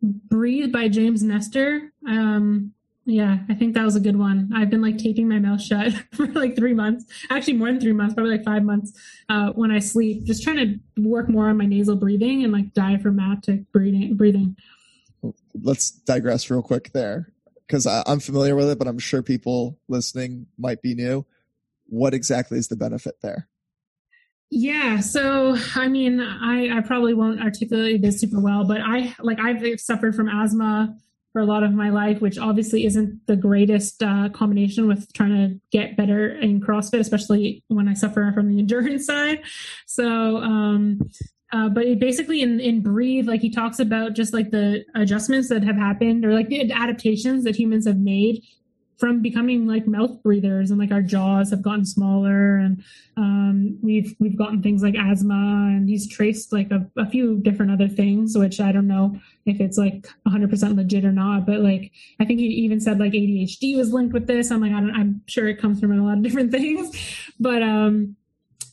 Breathe 0.00 0.72
by 0.72 0.88
James 0.88 1.22
Nestor. 1.22 1.92
Um 2.06 2.72
yeah, 3.08 3.38
I 3.48 3.54
think 3.54 3.72
that 3.72 3.84
was 3.84 3.96
a 3.96 4.00
good 4.00 4.18
one. 4.18 4.52
I've 4.54 4.68
been 4.68 4.82
like 4.82 4.98
taping 4.98 5.30
my 5.30 5.38
mouth 5.38 5.62
shut 5.62 5.94
for 6.12 6.26
like 6.26 6.54
three 6.54 6.74
months, 6.74 7.06
actually 7.30 7.54
more 7.54 7.68
than 7.68 7.80
three 7.80 7.94
months, 7.94 8.12
probably 8.12 8.32
like 8.32 8.44
five 8.44 8.62
months 8.62 8.92
uh, 9.30 9.48
when 9.52 9.70
I 9.70 9.78
sleep, 9.78 10.24
just 10.24 10.42
trying 10.42 10.56
to 10.56 11.00
work 11.00 11.30
more 11.30 11.48
on 11.48 11.56
my 11.56 11.64
nasal 11.64 11.96
breathing 11.96 12.44
and 12.44 12.52
like 12.52 12.74
diaphragmatic 12.74 13.72
breathing. 13.72 14.14
breathing. 14.14 14.56
Let's 15.62 15.90
digress 15.90 16.50
real 16.50 16.62
quick 16.62 16.92
there 16.92 17.32
because 17.66 17.86
I'm 17.86 18.20
familiar 18.20 18.54
with 18.54 18.68
it, 18.68 18.78
but 18.78 18.86
I'm 18.86 18.98
sure 18.98 19.22
people 19.22 19.78
listening 19.88 20.46
might 20.58 20.82
be 20.82 20.94
new. 20.94 21.24
What 21.86 22.12
exactly 22.12 22.58
is 22.58 22.68
the 22.68 22.76
benefit 22.76 23.22
there? 23.22 23.48
Yeah, 24.50 25.00
so 25.00 25.56
I 25.76 25.88
mean, 25.88 26.20
I, 26.20 26.76
I 26.76 26.80
probably 26.82 27.14
won't 27.14 27.40
articulate 27.40 28.02
this 28.02 28.20
super 28.20 28.40
well, 28.40 28.64
but 28.64 28.82
I 28.82 29.14
like 29.20 29.40
I've 29.40 29.80
suffered 29.80 30.14
from 30.14 30.28
asthma 30.28 30.94
for 31.32 31.40
a 31.40 31.46
lot 31.46 31.62
of 31.62 31.72
my 31.72 31.90
life, 31.90 32.20
which 32.20 32.38
obviously 32.38 32.86
isn't 32.86 33.26
the 33.26 33.36
greatest 33.36 34.02
uh, 34.02 34.28
combination 34.30 34.88
with 34.88 35.12
trying 35.12 35.30
to 35.30 35.60
get 35.70 35.96
better 35.96 36.30
in 36.38 36.60
CrossFit, 36.60 37.00
especially 37.00 37.62
when 37.68 37.88
I 37.88 37.94
suffer 37.94 38.32
from 38.34 38.48
the 38.48 38.58
endurance 38.58 39.06
side. 39.06 39.40
So, 39.86 40.38
um, 40.38 41.00
uh, 41.52 41.68
but 41.68 41.98
basically 41.98 42.42
in, 42.42 42.60
in 42.60 42.82
breathe 42.82 43.26
like 43.26 43.40
he 43.40 43.50
talks 43.50 43.78
about 43.78 44.12
just 44.12 44.34
like 44.34 44.50
the 44.50 44.84
adjustments 44.94 45.48
that 45.48 45.64
have 45.64 45.76
happened 45.76 46.24
or 46.24 46.34
like 46.34 46.48
the 46.48 46.70
adaptations 46.70 47.44
that 47.44 47.56
humans 47.56 47.86
have 47.86 47.96
made 47.96 48.42
from 48.98 49.22
becoming 49.22 49.66
like 49.66 49.86
mouth 49.86 50.22
breathers 50.22 50.70
and 50.70 50.78
like 50.78 50.90
our 50.90 51.02
jaws 51.02 51.50
have 51.50 51.62
gotten 51.62 51.84
smaller 51.84 52.56
and 52.56 52.82
um, 53.16 53.78
we've 53.80 54.14
we've 54.18 54.36
gotten 54.36 54.62
things 54.62 54.82
like 54.82 54.96
asthma 54.96 55.34
and 55.34 55.88
he's 55.88 56.08
traced 56.08 56.52
like 56.52 56.70
a, 56.70 56.86
a, 56.96 57.08
few 57.08 57.38
different 57.38 57.70
other 57.70 57.88
things 57.88 58.36
which 58.36 58.60
i 58.60 58.72
don't 58.72 58.88
know 58.88 59.18
if 59.46 59.60
it's 59.60 59.78
like 59.78 60.06
100% 60.26 60.76
legit 60.76 61.04
or 61.04 61.12
not 61.12 61.46
but 61.46 61.60
like 61.60 61.92
i 62.20 62.24
think 62.24 62.40
he 62.40 62.46
even 62.46 62.80
said 62.80 62.98
like 62.98 63.12
adhd 63.12 63.76
was 63.76 63.92
linked 63.92 64.12
with 64.12 64.26
this 64.26 64.50
i'm 64.50 64.60
like 64.60 64.72
I 64.72 64.80
don't 64.80 64.94
i'm 64.94 65.22
sure 65.26 65.48
it 65.48 65.60
comes 65.60 65.80
from 65.80 65.92
a 65.92 66.04
lot 66.04 66.18
of 66.18 66.22
different 66.24 66.50
things 66.50 66.90
but 67.38 67.62
um 67.62 68.16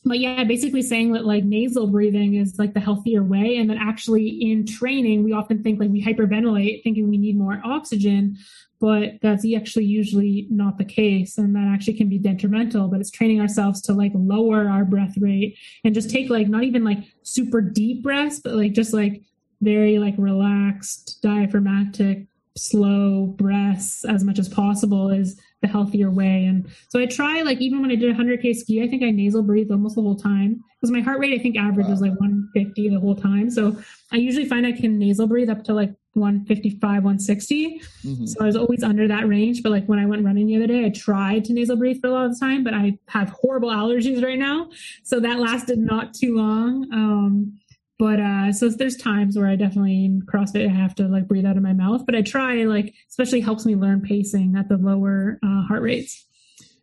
but 0.05 0.19
yeah, 0.19 0.43
basically 0.43 0.83
saying 0.83 1.13
that 1.13 1.25
like 1.25 1.43
nasal 1.43 1.87
breathing 1.87 2.35
is 2.35 2.59
like 2.59 2.75
the 2.75 2.79
healthier 2.79 3.23
way. 3.23 3.57
And 3.57 3.71
that 3.71 3.77
actually 3.81 4.27
in 4.27 4.65
training, 4.65 5.23
we 5.23 5.33
often 5.33 5.63
think 5.63 5.79
like 5.79 5.89
we 5.89 6.03
hyperventilate 6.03 6.83
thinking 6.83 7.09
we 7.09 7.17
need 7.17 7.37
more 7.37 7.59
oxygen, 7.65 8.37
but 8.79 9.13
that's 9.21 9.45
actually 9.55 9.85
usually 9.85 10.47
not 10.49 10.77
the 10.77 10.85
case. 10.85 11.37
And 11.37 11.55
that 11.55 11.71
actually 11.73 11.93
can 11.93 12.09
be 12.09 12.17
detrimental, 12.17 12.87
but 12.87 12.99
it's 12.99 13.11
training 13.11 13.39
ourselves 13.39 13.81
to 13.83 13.93
like 13.93 14.11
lower 14.13 14.67
our 14.67 14.85
breath 14.85 15.17
rate 15.17 15.57
and 15.83 15.93
just 15.93 16.09
take 16.09 16.29
like 16.29 16.47
not 16.47 16.63
even 16.63 16.83
like 16.83 16.99
super 17.23 17.61
deep 17.61 18.03
breaths, 18.03 18.39
but 18.39 18.53
like 18.53 18.73
just 18.73 18.93
like 18.93 19.21
very 19.61 19.97
like 19.97 20.15
relaxed 20.17 21.19
diaphragmatic 21.21 22.27
slow 22.57 23.25
breaths 23.25 24.05
as 24.05 24.23
much 24.23 24.39
as 24.39 24.47
possible 24.47 25.09
is 25.09 25.39
the 25.61 25.67
healthier 25.67 26.11
way. 26.11 26.45
And 26.45 26.67
so 26.89 26.99
I 26.99 27.05
try 27.05 27.41
like 27.41 27.59
even 27.59 27.81
when 27.81 27.91
I 27.91 27.95
did 27.95 28.15
100k 28.15 28.55
ski, 28.55 28.83
I 28.83 28.87
think 28.87 29.03
I 29.03 29.11
nasal 29.11 29.41
breathed 29.41 29.71
almost 29.71 29.95
the 29.95 30.01
whole 30.01 30.15
time 30.15 30.63
because 30.79 30.91
my 30.91 31.01
heart 31.01 31.19
rate 31.19 31.33
I 31.33 31.41
think 31.41 31.57
average 31.57 31.85
wow. 31.85 31.91
was 31.91 32.01
like 32.01 32.19
150 32.19 32.89
the 32.89 32.99
whole 32.99 33.15
time. 33.15 33.49
So 33.49 33.77
I 34.11 34.17
usually 34.17 34.45
find 34.45 34.65
I 34.65 34.71
can 34.71 34.99
nasal 34.99 35.27
breathe 35.27 35.49
up 35.49 35.63
to 35.65 35.73
like 35.73 35.93
155, 36.13 36.81
160. 36.81 37.79
Mm-hmm. 37.79 38.25
So 38.25 38.41
I 38.41 38.45
was 38.45 38.55
always 38.55 38.83
under 38.83 39.07
that 39.07 39.27
range. 39.27 39.63
But 39.63 39.71
like 39.71 39.85
when 39.87 39.99
I 39.99 40.05
went 40.05 40.23
running 40.23 40.47
the 40.47 40.55
other 40.55 40.67
day, 40.67 40.85
I 40.85 40.89
tried 40.89 41.45
to 41.45 41.53
nasal 41.53 41.75
breathe 41.75 42.01
for 42.01 42.07
a 42.07 42.11
lot 42.11 42.25
of 42.25 42.33
the 42.33 42.39
time, 42.39 42.63
but 42.63 42.73
I 42.73 42.97
have 43.07 43.29
horrible 43.29 43.69
allergies 43.69 44.23
right 44.23 44.39
now. 44.39 44.69
So 45.03 45.19
that 45.19 45.39
lasted 45.39 45.79
not 45.79 46.13
too 46.13 46.37
long. 46.37 46.87
Um, 46.93 47.59
but 47.97 48.19
uh 48.19 48.51
so 48.51 48.69
there's 48.69 48.97
times 48.97 49.37
where 49.37 49.47
i 49.47 49.55
definitely 49.55 50.05
in 50.05 50.21
crossfit 50.21 50.67
i 50.67 50.71
have 50.71 50.95
to 50.95 51.07
like 51.07 51.27
breathe 51.27 51.45
out 51.45 51.57
of 51.57 51.63
my 51.63 51.73
mouth 51.73 52.05
but 52.05 52.15
i 52.15 52.21
try 52.21 52.63
like 52.63 52.93
especially 53.09 53.41
helps 53.41 53.65
me 53.65 53.75
learn 53.75 54.01
pacing 54.01 54.55
at 54.57 54.69
the 54.69 54.77
lower 54.77 55.39
uh, 55.43 55.63
heart 55.63 55.81
rates. 55.81 56.25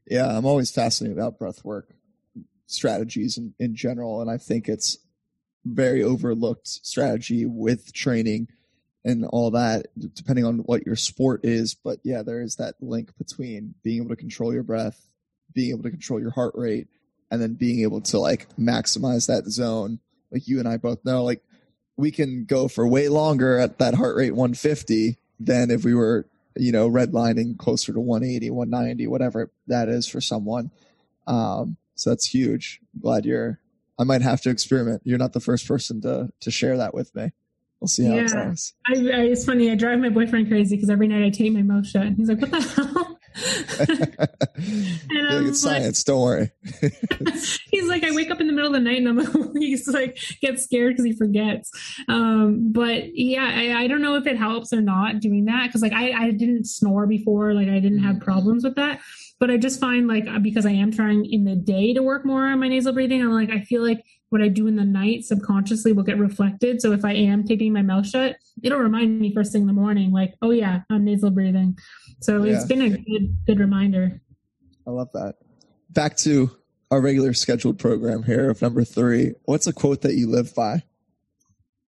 Yeah 0.06 0.36
i'm 0.36 0.46
always 0.46 0.70
fascinated 0.70 1.18
about 1.18 1.38
breath 1.38 1.64
work 1.64 1.94
strategies 2.66 3.36
in, 3.36 3.54
in 3.58 3.74
general 3.74 4.20
and 4.20 4.30
i 4.30 4.38
think 4.38 4.68
it's 4.68 4.98
very 5.64 6.02
overlooked 6.02 6.66
strategy 6.66 7.46
with 7.46 7.92
training 7.92 8.48
and 9.04 9.24
all 9.26 9.50
that 9.50 9.86
depending 10.14 10.44
on 10.44 10.58
what 10.58 10.86
your 10.86 10.96
sport 10.96 11.40
is. 11.44 11.74
But 11.74 11.98
yeah 12.02 12.22
there 12.22 12.42
is 12.42 12.56
that 12.56 12.74
link 12.80 13.16
between 13.16 13.74
being 13.82 13.98
able 13.98 14.10
to 14.10 14.16
control 14.16 14.52
your 14.52 14.62
breath 14.62 15.08
being 15.54 15.70
able 15.70 15.82
to 15.82 15.90
control 15.90 16.20
your 16.20 16.30
heart 16.30 16.54
rate 16.56 16.88
and 17.30 17.40
then 17.40 17.54
being 17.54 17.80
able 17.82 18.00
to 18.00 18.18
like 18.18 18.48
maximize 18.56 19.26
that 19.26 19.46
zone 19.46 20.00
like 20.32 20.48
you 20.48 20.58
and 20.58 20.68
I 20.68 20.76
both 20.76 21.04
know 21.04 21.24
like 21.24 21.42
we 21.96 22.10
can 22.10 22.44
go 22.44 22.68
for 22.68 22.86
way 22.86 23.08
longer 23.08 23.58
at 23.58 23.78
that 23.78 23.94
heart 23.94 24.16
rate 24.16 24.32
150 24.32 25.18
than 25.38 25.70
if 25.70 25.84
we 25.84 25.94
were 25.94 26.26
you 26.56 26.72
know 26.72 26.88
redlining 26.88 27.56
closer 27.58 27.92
to 27.92 28.00
180 28.00 28.50
190 28.50 29.06
whatever 29.06 29.50
that 29.66 29.88
is 29.88 30.06
for 30.06 30.20
someone 30.20 30.70
um 31.26 31.76
so 31.94 32.10
that's 32.10 32.28
huge 32.28 32.80
glad 33.00 33.24
you're 33.24 33.58
I 33.98 34.04
might 34.04 34.22
have 34.22 34.40
to 34.42 34.50
experiment. 34.50 35.02
You're 35.04 35.18
not 35.18 35.32
the 35.32 35.40
first 35.40 35.68
person 35.68 36.00
to 36.02 36.32
to 36.40 36.50
share 36.50 36.76
that 36.76 36.92
with 36.92 37.14
me. 37.14 37.30
We'll 37.80 37.88
see 37.88 38.04
how 38.04 38.14
yeah. 38.14 38.24
it 38.24 38.32
goes. 38.32 38.74
I, 38.86 38.92
I, 38.92 39.20
it's 39.26 39.44
funny. 39.44 39.70
I 39.70 39.74
drive 39.74 39.98
my 39.98 40.08
boyfriend 40.08 40.48
crazy 40.48 40.76
because 40.76 40.90
every 40.90 41.08
night 41.08 41.24
I 41.24 41.30
tape 41.30 41.52
my 41.52 41.62
mouth 41.62 41.86
shut. 41.86 42.12
He's 42.16 42.28
like, 42.28 42.40
"What 42.40 42.50
the 42.50 42.60
hell?" 42.60 42.91
Like, 43.34 44.28
it's 45.46 45.60
science. 45.60 46.04
Don't 46.04 46.20
worry. 46.20 46.50
he's 47.70 47.88
like, 47.88 48.04
I 48.04 48.12
wake 48.12 48.30
up 48.30 48.40
in 48.40 48.46
the 48.46 48.52
middle 48.52 48.74
of 48.74 48.74
the 48.74 48.80
night 48.80 48.98
and 48.98 49.08
I'm 49.08 49.16
like, 49.16 49.52
he's 49.58 49.88
like 49.88 50.18
gets 50.40 50.64
scared 50.64 50.92
because 50.92 51.04
he 51.04 51.12
forgets. 51.12 51.70
Um, 52.08 52.72
but 52.72 53.16
yeah, 53.16 53.44
I, 53.44 53.82
I, 53.82 53.86
don't 53.86 54.02
know 54.02 54.16
if 54.16 54.26
it 54.26 54.36
helps 54.36 54.72
or 54.72 54.80
not 54.80 55.20
doing 55.20 55.46
that 55.46 55.66
because 55.66 55.82
like 55.82 55.92
I, 55.92 56.12
I 56.12 56.30
didn't 56.30 56.66
snore 56.66 57.06
before, 57.06 57.54
like 57.54 57.68
I 57.68 57.78
didn't 57.80 58.02
have 58.02 58.16
mm. 58.16 58.22
problems 58.22 58.64
with 58.64 58.76
that 58.76 59.00
but 59.40 59.50
I 59.50 59.56
just 59.56 59.80
find 59.80 60.06
like 60.06 60.28
because 60.40 60.66
I 60.66 60.70
am 60.70 60.92
trying 60.92 61.24
in 61.24 61.42
the 61.42 61.56
day 61.56 61.94
to 61.94 62.00
work 62.00 62.24
more 62.24 62.46
on 62.46 62.60
my 62.60 62.68
nasal 62.68 62.92
breathing, 62.92 63.22
I'm 63.22 63.32
like 63.32 63.50
I 63.50 63.62
feel 63.62 63.82
like 63.82 64.04
what 64.32 64.42
I 64.42 64.48
do 64.48 64.66
in 64.66 64.76
the 64.76 64.84
night 64.84 65.24
subconsciously 65.24 65.92
will 65.92 66.02
get 66.02 66.18
reflected. 66.18 66.80
So 66.80 66.92
if 66.92 67.04
I 67.04 67.12
am 67.12 67.44
taping 67.44 67.72
my 67.72 67.82
mouth 67.82 68.08
shut, 68.08 68.36
it'll 68.62 68.78
remind 68.78 69.20
me 69.20 69.34
first 69.34 69.52
thing 69.52 69.62
in 69.62 69.66
the 69.66 69.74
morning, 69.74 70.10
like, 70.10 70.34
oh 70.40 70.50
yeah, 70.50 70.80
I'm 70.88 71.04
nasal 71.04 71.30
breathing. 71.30 71.78
So 72.20 72.42
yeah. 72.42 72.54
it's 72.54 72.64
been 72.64 72.82
a 72.82 72.88
good 72.88 73.36
good 73.46 73.60
reminder. 73.60 74.20
I 74.86 74.90
love 74.90 75.10
that. 75.12 75.36
Back 75.90 76.16
to 76.18 76.50
our 76.90 77.00
regular 77.00 77.34
scheduled 77.34 77.78
program 77.78 78.22
here 78.22 78.50
of 78.50 78.62
number 78.62 78.84
three. 78.84 79.34
What's 79.44 79.66
a 79.66 79.72
quote 79.72 80.00
that 80.02 80.14
you 80.14 80.28
live 80.28 80.54
by? 80.54 80.82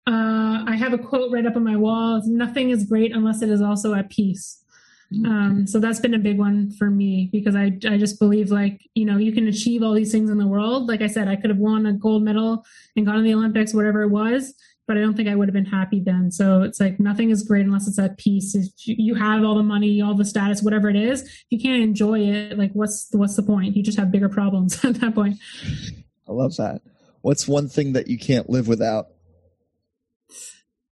Uh, 0.08 0.64
I 0.68 0.76
have 0.78 0.94
a 0.94 0.98
quote 0.98 1.32
right 1.32 1.46
up 1.46 1.56
on 1.56 1.64
my 1.64 1.78
wall. 1.78 2.22
Nothing 2.26 2.70
is 2.70 2.84
great 2.84 3.16
unless 3.16 3.42
it 3.42 3.50
is 3.50 3.62
also 3.62 3.94
at 3.94 4.10
peace. 4.10 4.64
Um, 5.14 5.68
so 5.68 5.80
that's 5.80 6.00
been 6.00 6.14
a 6.14 6.20
big 6.20 6.38
one 6.38 6.72
for 6.72 6.90
me 6.90 7.30
because 7.32 7.56
I, 7.56 7.78
I 7.88 7.98
just 7.98 8.20
believe 8.20 8.52
like, 8.52 8.82
you 8.96 9.06
know, 9.06 9.18
you 9.18 9.32
can 9.32 9.48
achieve 9.48 9.84
all 9.84 9.94
these 9.94 10.12
things 10.12 10.30
in 10.30 10.38
the 10.38 10.48
world. 10.48 10.88
Like 10.88 11.02
I 11.02 11.08
said, 11.08 11.28
I 11.28 11.36
could 11.36 11.50
have 11.50 11.60
won 11.60 11.86
a 11.86 11.94
gold 11.94 12.24
medal 12.24 12.66
and 12.96 13.06
gone 13.06 13.18
to 13.18 13.22
the 13.22 13.34
Olympics, 13.34 13.74
whatever 13.74 14.02
it 14.02 14.10
was, 14.10 14.54
but 14.88 14.98
I 14.98 15.02
don't 15.02 15.16
think 15.16 15.30
I 15.30 15.36
would 15.36 15.48
have 15.48 15.54
been 15.54 15.66
happy 15.66 16.00
then. 16.00 16.32
So 16.32 16.64
it's 16.64 16.80
like 16.80 17.00
nothing 17.00 17.30
is 17.30 17.44
great 17.44 17.66
unless 17.66 17.88
it's 17.88 18.00
at 18.00 18.18
peace. 18.18 18.56
If 18.56 18.72
you 18.86 19.16
have 19.16 19.44
all 19.44 19.56
the 19.56 19.64
money, 19.64 20.02
all 20.02 20.16
the 20.16 20.26
status, 20.26 20.62
whatever 20.62 20.90
it 20.90 20.96
is, 20.96 21.44
you 21.50 21.60
can't 21.60 21.84
enjoy 21.84 22.22
it. 22.22 22.58
Like 22.58 22.72
what's, 22.74 23.08
what's 23.12 23.36
the 23.36 23.44
point? 23.44 23.76
You 23.76 23.84
just 23.84 23.98
have 23.98 24.12
bigger 24.12 24.30
problems 24.30 24.84
at 24.86 24.96
that 25.02 25.16
point. 25.16 25.38
I 26.28 26.32
love 26.32 26.56
that. 26.58 26.82
What's 27.22 27.48
one 27.48 27.70
thing 27.70 27.94
that 27.94 28.08
you 28.08 28.18
can't 28.18 28.50
live 28.50 28.68
without? 28.68 29.10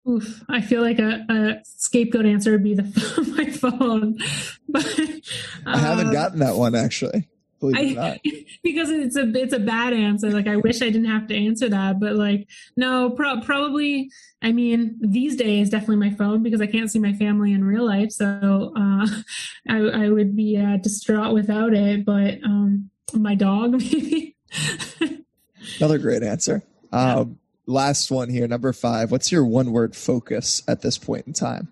Oof, 0.08 0.44
I 0.50 0.60
feel 0.60 0.82
like 0.82 1.00
a, 1.00 1.26
a 1.30 1.62
scapegoat 1.64 2.26
answer 2.26 2.52
would 2.52 2.64
be 2.64 2.74
the 2.74 2.84
my 3.38 3.50
phone, 3.50 4.18
but 4.70 4.86
I 5.66 5.78
haven't 5.78 6.08
um, 6.08 6.14
gotten 6.14 6.40
that 6.40 6.56
one 6.56 6.76
actually. 6.76 7.30
I, 7.74 8.20
because 8.64 8.90
it's 8.90 9.16
a 9.16 9.32
it's 9.34 9.54
a 9.54 9.60
bad 9.60 9.94
answer. 9.94 10.30
Like 10.32 10.48
I 10.48 10.58
wish 10.58 10.82
I 10.82 10.90
didn't 10.90 11.06
have 11.06 11.28
to 11.28 11.36
answer 11.36 11.70
that, 11.70 12.00
but 12.00 12.16
like 12.16 12.50
no, 12.76 13.12
pro- 13.12 13.40
probably. 13.42 14.12
I 14.42 14.52
mean, 14.52 14.98
these 15.00 15.38
days 15.38 15.70
definitely 15.70 16.10
my 16.10 16.14
phone 16.16 16.44
because 16.44 16.60
I 16.60 16.68
can't 16.68 16.92
see 16.92 17.00
my 17.00 17.14
family 17.14 17.54
in 17.54 17.64
real 17.64 17.86
life, 17.86 18.12
so 18.12 18.74
uh, 18.76 19.08
I, 19.70 19.78
I 19.78 20.10
would 20.10 20.36
be 20.36 20.58
uh, 20.58 20.78
distraught 20.78 21.34
without 21.34 21.74
it. 21.74 22.04
But 22.04 22.44
um, 22.44 22.90
my 23.14 23.36
dog, 23.36 23.72
maybe. 23.72 24.36
Another 25.78 25.98
great 25.98 26.24
answer. 26.24 26.62
Um, 26.92 27.40
last 27.66 28.12
one 28.12 28.30
here, 28.30 28.48
number 28.48 28.74
five. 28.74 29.12
What's 29.12 29.32
your 29.32 29.46
one 29.46 29.72
word 29.72 29.96
focus 29.96 30.62
at 30.68 30.82
this 30.82 30.98
point 30.98 31.28
in 31.28 31.34
time? 31.34 31.72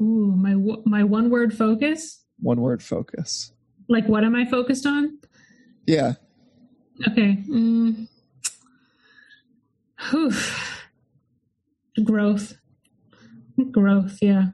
Ooh, 0.00 0.34
my 0.36 0.54
my 0.84 1.04
one 1.04 1.30
word 1.30 1.56
focus. 1.56 2.22
One 2.38 2.60
word 2.60 2.82
focus. 2.82 3.52
Like, 3.88 4.06
what 4.06 4.24
am 4.24 4.34
I 4.34 4.46
focused 4.46 4.86
on? 4.86 5.18
Yeah. 5.86 6.12
Okay. 7.08 7.36
Mm. 7.48 8.08
Growth. 12.04 12.58
Growth. 13.70 14.18
Yeah. 14.22 14.44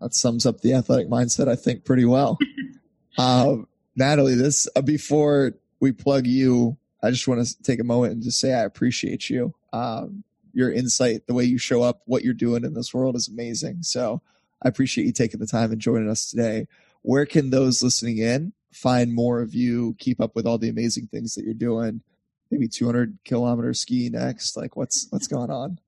That 0.00 0.14
sums 0.14 0.46
up 0.46 0.60
the 0.60 0.72
athletic 0.74 1.08
mindset, 1.08 1.48
I 1.48 1.56
think, 1.56 1.84
pretty 1.84 2.04
well. 2.04 2.38
uh, 3.18 3.56
Natalie, 3.94 4.34
this 4.34 4.66
uh, 4.74 4.80
before 4.80 5.54
we 5.80 5.92
plug 5.92 6.26
you 6.26 6.77
I 7.02 7.10
just 7.10 7.28
want 7.28 7.46
to 7.46 7.62
take 7.62 7.80
a 7.80 7.84
moment 7.84 8.12
and 8.12 8.22
just 8.22 8.40
say 8.40 8.54
I 8.54 8.64
appreciate 8.64 9.30
you. 9.30 9.54
Um, 9.72 10.24
your 10.52 10.72
insight, 10.72 11.26
the 11.26 11.34
way 11.34 11.44
you 11.44 11.58
show 11.58 11.82
up, 11.82 12.02
what 12.06 12.24
you're 12.24 12.34
doing 12.34 12.64
in 12.64 12.74
this 12.74 12.92
world 12.92 13.14
is 13.14 13.28
amazing. 13.28 13.82
So 13.82 14.20
I 14.62 14.68
appreciate 14.68 15.06
you 15.06 15.12
taking 15.12 15.40
the 15.40 15.46
time 15.46 15.70
and 15.70 15.80
joining 15.80 16.10
us 16.10 16.28
today. 16.28 16.66
Where 17.02 17.26
can 17.26 17.50
those 17.50 17.82
listening 17.82 18.18
in 18.18 18.52
find 18.72 19.14
more 19.14 19.40
of 19.40 19.54
you, 19.54 19.94
keep 19.98 20.20
up 20.20 20.34
with 20.34 20.46
all 20.46 20.58
the 20.58 20.68
amazing 20.68 21.08
things 21.08 21.34
that 21.34 21.44
you're 21.44 21.54
doing? 21.54 22.02
Maybe 22.50 22.66
200 22.66 23.18
kilometer 23.24 23.74
ski 23.74 24.08
next. 24.08 24.56
Like 24.56 24.74
what's 24.74 25.06
what's 25.10 25.28
going 25.28 25.50
on? 25.50 25.78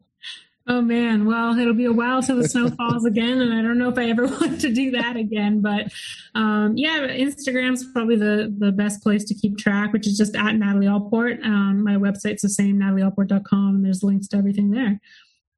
Oh 0.70 0.80
man, 0.80 1.26
well, 1.26 1.58
it'll 1.58 1.74
be 1.74 1.86
a 1.86 1.92
while 1.92 2.22
till 2.22 2.36
the 2.36 2.48
snow 2.48 2.70
falls 2.78 3.04
again, 3.04 3.40
and 3.40 3.52
I 3.52 3.60
don't 3.60 3.76
know 3.76 3.88
if 3.88 3.98
I 3.98 4.08
ever 4.08 4.24
want 4.40 4.60
to 4.60 4.72
do 4.72 4.92
that 4.92 5.16
again. 5.16 5.60
But 5.60 5.92
um, 6.36 6.76
yeah, 6.76 7.08
Instagram's 7.08 7.84
probably 7.92 8.14
the 8.14 8.54
the 8.56 8.70
best 8.70 9.02
place 9.02 9.24
to 9.24 9.34
keep 9.34 9.58
track, 9.58 9.92
which 9.92 10.06
is 10.06 10.16
just 10.16 10.36
at 10.36 10.54
Natalie 10.54 10.86
Allport. 10.86 11.40
Um, 11.42 11.82
my 11.82 11.96
website's 11.96 12.42
the 12.42 12.48
same, 12.48 12.78
natalieallport.com, 12.78 13.74
and 13.74 13.84
there's 13.84 14.04
links 14.04 14.28
to 14.28 14.36
everything 14.36 14.70
there. 14.70 15.00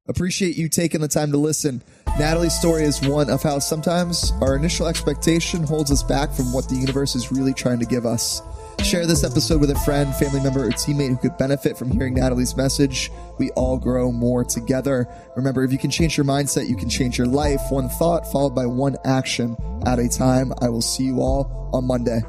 Appreciate 0.07 0.57
you 0.57 0.67
taking 0.67 1.01
the 1.01 1.07
time 1.07 1.31
to 1.31 1.37
listen. 1.37 1.83
Natalie's 2.17 2.57
story 2.57 2.81
is 2.83 2.99
one 3.07 3.29
of 3.29 3.43
how 3.43 3.59
sometimes 3.59 4.33
our 4.41 4.55
initial 4.55 4.87
expectation 4.87 5.61
holds 5.61 5.91
us 5.91 6.01
back 6.01 6.31
from 6.31 6.51
what 6.51 6.67
the 6.69 6.75
universe 6.75 7.13
is 7.13 7.31
really 7.31 7.53
trying 7.53 7.79
to 7.79 7.85
give 7.85 8.07
us. 8.07 8.41
Share 8.81 9.05
this 9.05 9.23
episode 9.23 9.59
with 9.59 9.71
a 9.71 9.79
friend, 9.79 10.13
family 10.15 10.39
member, 10.41 10.65
or 10.65 10.69
teammate 10.69 11.09
who 11.09 11.17
could 11.17 11.37
benefit 11.37 11.77
from 11.77 11.91
hearing 11.91 12.13
Natalie's 12.13 12.55
message. 12.55 13.11
We 13.37 13.49
all 13.51 13.77
grow 13.77 14.11
more 14.11 14.43
together. 14.43 15.07
Remember, 15.35 15.63
if 15.63 15.71
you 15.71 15.77
can 15.77 15.89
change 15.89 16.17
your 16.17 16.25
mindset, 16.25 16.69
you 16.69 16.75
can 16.75 16.89
change 16.89 17.17
your 17.17 17.27
life. 17.27 17.61
One 17.69 17.89
thought 17.89 18.31
followed 18.31 18.53
by 18.53 18.65
one 18.65 18.97
action 19.05 19.57
at 19.85 19.99
a 19.99 20.07
time. 20.09 20.53
I 20.61 20.69
will 20.69 20.81
see 20.81 21.03
you 21.03 21.21
all 21.21 21.69
on 21.73 21.85
Monday. 21.85 22.21